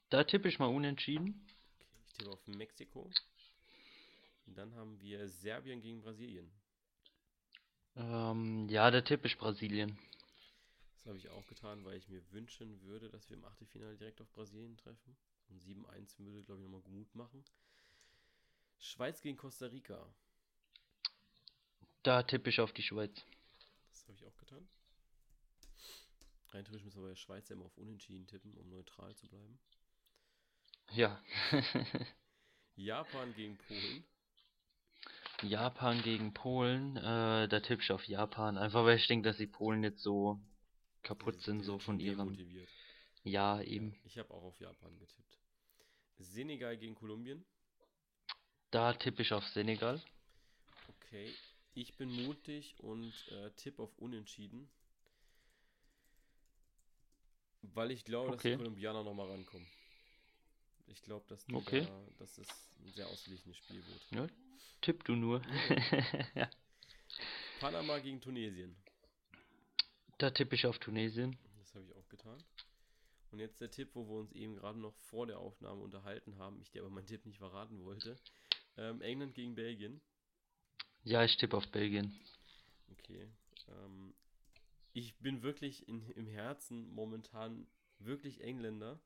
Da 0.10 0.24
tippe 0.24 0.48
ich 0.48 0.60
mal 0.60 0.68
unentschieden. 0.68 1.46
Okay, 1.76 1.88
ich 2.06 2.14
tippe 2.14 2.32
auf 2.32 2.48
Mexiko. 2.48 3.12
Dann 4.46 4.74
haben 4.76 5.02
wir 5.02 5.28
Serbien 5.28 5.82
gegen 5.82 6.02
Brasilien. 6.02 6.50
Ähm, 7.98 8.70
ja, 8.70 8.90
da 8.92 9.02
tippe 9.02 9.28
ich 9.28 9.38
Brasilien. 9.38 9.98
Das 10.94 11.08
habe 11.08 11.18
ich 11.18 11.30
auch 11.30 11.46
getan, 11.48 11.84
weil 11.84 11.98
ich 11.98 12.08
mir 12.08 12.22
wünschen 12.32 12.82
würde, 12.84 13.10
dass 13.10 13.30
wir 13.30 13.36
im 13.36 13.44
Achtelfinale 13.46 13.98
direkt 13.98 14.22
auf 14.22 14.32
Brasilien 14.32 14.78
treffen. 14.78 15.18
Und 15.50 15.62
7-1 15.62 16.18
würde, 16.20 16.44
glaube 16.44 16.62
ich, 16.62 16.70
nochmal 16.70 16.90
Mut 16.92 17.14
machen. 17.14 17.44
Schweiz 18.80 19.22
gegen 19.22 19.38
Costa 19.38 19.68
Rica. 19.68 20.08
Da 22.06 22.22
tippe 22.22 22.52
ich 22.52 22.60
auf 22.62 22.72
die 22.72 22.84
Schweiz. 22.84 23.12
Das 23.92 24.04
habe 24.04 24.14
ich 24.14 24.24
auch 24.26 24.38
getan. 24.38 24.68
Rein 26.52 26.64
theoretisch 26.64 26.84
müssen 26.86 26.98
wir 26.98 27.04
bei 27.04 27.10
der 27.10 27.16
Schweiz 27.16 27.50
ja 27.50 27.56
immer 27.56 27.66
auf 27.66 27.76
Unentschieden 27.80 28.28
tippen, 28.28 28.54
um 28.58 28.70
neutral 28.70 29.16
zu 29.16 29.28
bleiben. 29.28 29.58
Ja. 30.92 31.20
Japan 32.76 33.34
gegen 33.34 33.58
Polen. 33.58 34.04
Japan 35.42 36.04
gegen 36.04 36.32
Polen. 36.36 36.96
Äh, 36.98 37.48
da 37.48 37.60
tippe 37.60 37.82
ich 37.82 37.92
auf 37.92 38.06
Japan. 38.08 38.60
Einfach 38.60 38.86
weil 38.86 38.98
ich 38.98 39.08
denke, 39.08 39.28
dass 39.28 39.38
die 39.38 39.48
Polen 39.48 39.84
jetzt 39.84 40.04
so 40.04 40.40
kaputt 41.02 41.42
sind, 41.42 41.64
so 41.64 41.80
von 41.80 42.00
ihrem. 42.00 42.20
demotiviert. 42.36 42.70
Ja, 43.24 43.58
Ja, 43.58 43.64
eben. 43.64 44.00
ich 44.04 44.20
habe 44.20 44.32
auch 44.32 44.44
auf 44.44 44.60
Japan 44.60 44.96
getippt. 45.00 45.40
Senegal 46.20 46.78
gegen 46.78 46.94
Kolumbien. 46.94 47.44
Da 48.70 48.94
tippe 48.94 49.24
ich 49.24 49.34
auf 49.34 49.44
Senegal. 49.48 50.00
Okay, 50.88 51.34
ich 51.76 51.96
bin 51.98 52.10
mutig 52.26 52.76
und 52.80 53.14
äh, 53.32 53.52
tippe 53.52 53.84
auf 53.84 53.96
Unentschieden. 53.98 54.70
Weil 57.62 57.92
ich 57.92 58.06
glaube, 58.06 58.32
dass 58.32 58.42
die 58.42 58.50
Okay. 58.50 58.58
Kolumbianer 58.58 59.04
nochmal 59.04 59.30
rankommen. 59.30 59.68
Ich 60.88 61.02
glaube, 61.02 61.26
dass, 61.28 61.46
Okay. 61.52 61.82
da, 61.82 62.08
dass 62.20 62.38
es 62.38 62.48
ein 62.80 62.92
sehr 62.94 63.08
ausgeglichenes 63.08 63.58
Spiel 63.58 63.84
wird. 63.88 64.12
Ja, 64.12 64.28
tipp 64.82 65.04
du 65.04 65.16
nur. 65.16 65.42
Ja. 66.36 66.50
Panama 67.60 68.00
gegen 68.00 68.22
Tunesien. 68.22 68.76
Da 70.20 70.30
tippe 70.30 70.56
ich 70.56 70.66
auf 70.68 70.78
Tunesien. 70.80 71.38
Das 71.58 71.74
habe 71.76 71.86
ich 71.86 71.96
auch 71.96 72.08
getan. 72.08 72.38
Und 73.32 73.40
jetzt 73.40 73.60
der 73.60 73.72
Tipp, 73.72 73.90
wo 73.96 74.06
wir 74.08 74.20
uns 74.20 74.32
eben 74.34 74.56
gerade 74.56 74.80
noch 74.80 74.96
vor 74.96 75.26
der 75.28 75.40
Aufnahme 75.40 75.82
unterhalten 75.82 76.38
haben, 76.38 76.62
ich 76.62 76.70
dir 76.72 76.82
aber 76.84 76.92
meinen 76.92 77.08
Tipp 77.08 77.26
nicht 77.26 77.40
verraten 77.40 77.84
wollte. 77.84 78.16
Ähm, 78.78 79.02
England 79.02 79.34
gegen 79.34 79.56
Belgien. 79.56 80.00
Ja, 81.06 81.24
ich 81.24 81.38
tippe 81.38 81.56
auf 81.56 81.68
Belgien. 81.68 82.20
Okay. 82.92 83.30
Ähm, 83.70 84.14
ich 84.92 85.16
bin 85.20 85.44
wirklich 85.44 85.88
in, 85.88 86.10
im 86.12 86.28
Herzen 86.28 86.94
momentan 86.94 87.68
wirklich 88.00 88.42
Engländer. 88.42 89.00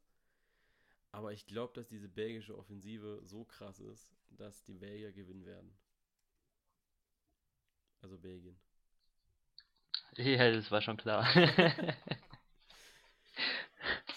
Aber 1.12 1.34
ich 1.34 1.46
glaube, 1.46 1.74
dass 1.74 1.88
diese 1.88 2.08
belgische 2.08 2.58
Offensive 2.58 3.22
so 3.24 3.44
krass 3.44 3.80
ist, 3.80 4.10
dass 4.30 4.64
die 4.64 4.74
Belgier 4.74 5.12
gewinnen 5.12 5.46
werden. 5.46 5.78
Also 8.02 8.18
Belgien. 8.18 8.58
Ja, 10.16 10.52
das 10.52 10.72
war 10.72 10.82
schon 10.82 10.98
klar. 10.98 11.28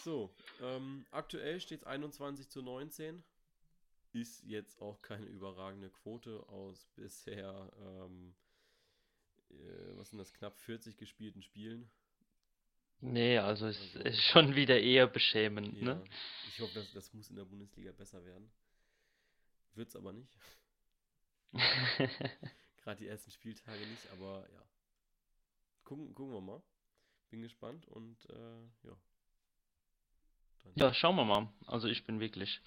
So, 0.03 0.35
ähm, 0.61 1.07
aktuell 1.12 1.61
steht 1.61 1.83
es 1.83 1.87
21 1.87 2.49
zu 2.49 2.61
19. 2.61 3.22
Ist 4.12 4.42
jetzt 4.44 4.80
auch 4.80 5.00
keine 5.00 5.24
überragende 5.26 5.88
Quote 5.90 6.46
aus 6.48 6.86
bisher, 6.96 7.72
ähm, 7.80 8.34
äh, 9.50 9.54
was 9.96 10.10
sind 10.10 10.18
das, 10.18 10.32
knapp 10.34 10.58
40 10.58 10.96
gespielten 10.98 11.42
Spielen. 11.42 11.90
Nee, 13.00 13.38
also 13.38 13.66
es 13.66 13.80
Also- 13.80 13.98
ist 14.00 14.20
schon 14.22 14.54
wieder 14.54 14.78
eher 14.80 15.06
beschämend, 15.06 15.76
Ja, 15.78 15.94
ne? 15.94 16.04
ich 16.48 16.60
hoffe, 16.60 16.74
das, 16.74 16.92
das 16.92 17.12
muss 17.14 17.30
in 17.30 17.36
der 17.36 17.44
Bundesliga 17.46 17.90
besser 17.92 18.24
werden. 18.24 18.50
Wird 19.74 19.88
es 19.88 19.96
aber 19.96 20.12
nicht. 20.12 20.36
Gerade 22.82 22.98
die 22.98 23.08
ersten 23.08 23.30
Spieltage 23.30 23.86
nicht, 23.86 24.06
aber 24.12 24.46
ja. 24.52 24.62
Gucken, 25.84 26.14
gucken 26.14 26.34
wir 26.34 26.40
mal. 26.40 26.62
Bin 27.30 27.42
gespannt 27.42 27.86
und 27.88 28.24
äh, 28.30 28.60
ja. 28.86 28.96
Dann 30.64 30.72
Ja, 30.76 30.94
schauen 30.94 31.16
wir 31.16 31.24
mal. 31.24 31.52
Also 31.66 31.88
ich 31.88 32.04
bin 32.04 32.20
wirklich 32.20 32.60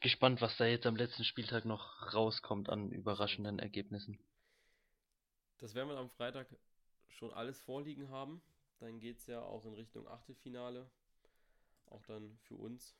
gespannt, 0.00 0.40
was 0.40 0.56
da 0.56 0.66
jetzt 0.66 0.86
am 0.86 0.96
letzten 0.96 1.24
Spieltag 1.24 1.64
noch 1.64 2.14
rauskommt 2.14 2.68
an 2.68 2.90
überraschenden 2.90 3.58
Ergebnissen. 3.58 4.18
Das 5.58 5.74
werden 5.74 5.88
wir 5.88 5.96
am 5.96 6.10
Freitag 6.10 6.46
schon 7.08 7.32
alles 7.32 7.60
vorliegen 7.60 8.10
haben. 8.10 8.40
Dann 8.78 9.00
geht 9.00 9.18
es 9.18 9.26
ja 9.26 9.42
auch 9.42 9.64
in 9.64 9.74
Richtung 9.74 10.06
Achtelfinale. 10.06 10.88
Auch 11.86 12.04
dann 12.06 12.38
für 12.42 12.54
uns, 12.54 12.94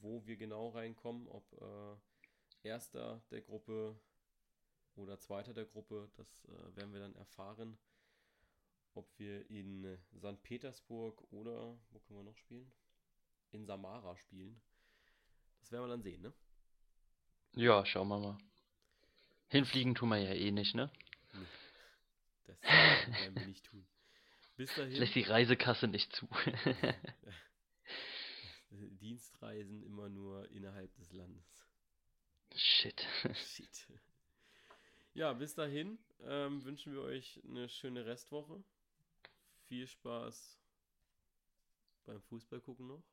wo 0.00 0.24
wir 0.26 0.36
genau 0.36 0.70
reinkommen, 0.70 1.28
ob 1.28 1.44
äh, 1.60 2.68
Erster 2.68 3.20
der 3.30 3.42
Gruppe 3.42 3.98
oder 4.94 5.18
Zweiter 5.18 5.52
der 5.52 5.64
Gruppe, 5.64 6.10
das 6.16 6.44
äh, 6.44 6.76
werden 6.76 6.92
wir 6.92 7.00
dann 7.00 7.16
erfahren. 7.16 7.76
Ob 8.94 9.06
wir 9.18 9.48
in 9.50 9.98
St. 10.18 10.42
Petersburg 10.42 11.22
oder, 11.32 11.76
wo 11.90 11.98
können 12.00 12.20
wir 12.20 12.24
noch 12.24 12.36
spielen? 12.36 12.70
In 13.50 13.64
Samara 13.64 14.16
spielen. 14.16 14.60
Das 15.62 15.70
werden 15.70 15.84
wir 15.84 15.88
dann 15.88 16.02
sehen, 16.02 16.20
ne? 16.20 16.32
Ja, 17.54 17.86
schauen 17.86 18.08
wir 18.08 18.18
mal. 18.18 18.38
Hinfliegen 19.48 19.94
tun 19.94 20.08
wir 20.08 20.18
ja 20.18 20.34
eh 20.34 20.50
nicht, 20.50 20.74
ne? 20.74 20.90
Nee. 21.32 21.46
Das 22.46 23.22
werden 23.22 23.36
wir 23.36 23.46
nicht 23.46 23.64
tun. 23.64 23.86
Bis 24.56 24.74
dahin. 24.74 24.92
Lässt 24.92 25.14
die 25.14 25.22
Reisekasse 25.22 25.88
nicht 25.88 26.14
zu. 26.14 26.28
Dienstreisen 28.70 29.82
immer 29.82 30.08
nur 30.08 30.50
innerhalb 30.50 30.94
des 30.96 31.12
Landes. 31.12 31.44
Shit. 32.56 33.06
Shit. 33.34 33.86
Ja, 35.14 35.32
bis 35.32 35.54
dahin 35.54 35.98
ähm, 36.22 36.64
wünschen 36.64 36.92
wir 36.92 37.02
euch 37.02 37.40
eine 37.44 37.68
schöne 37.68 38.04
Restwoche. 38.04 38.64
Viel 39.68 39.86
Spaß 39.86 40.58
beim 42.04 42.20
Fußball 42.22 42.60
gucken 42.60 42.88
noch. 42.88 43.04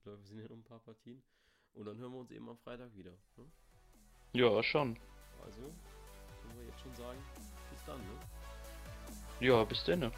Ich 0.00 0.04
glaube, 0.04 0.18
wir 0.20 0.26
sind 0.28 0.38
ja 0.38 0.48
noch 0.48 0.56
ein 0.56 0.64
paar 0.64 0.78
Partien. 0.78 1.22
Und 1.74 1.84
dann 1.84 1.98
hören 1.98 2.12
wir 2.12 2.20
uns 2.20 2.30
eben 2.30 2.48
am 2.48 2.56
Freitag 2.56 2.96
wieder. 2.96 3.10
Ne? 3.36 3.44
Ja, 4.32 4.62
schon. 4.62 4.98
Also, 5.44 5.60
können 6.40 6.58
wir 6.58 6.64
jetzt 6.64 6.80
schon 6.80 6.94
sagen, 6.94 7.18
bis 7.70 7.84
dann, 7.84 7.98
ne? 7.98 9.46
Ja, 9.46 9.62
bis 9.62 9.84
dann. 9.84 10.10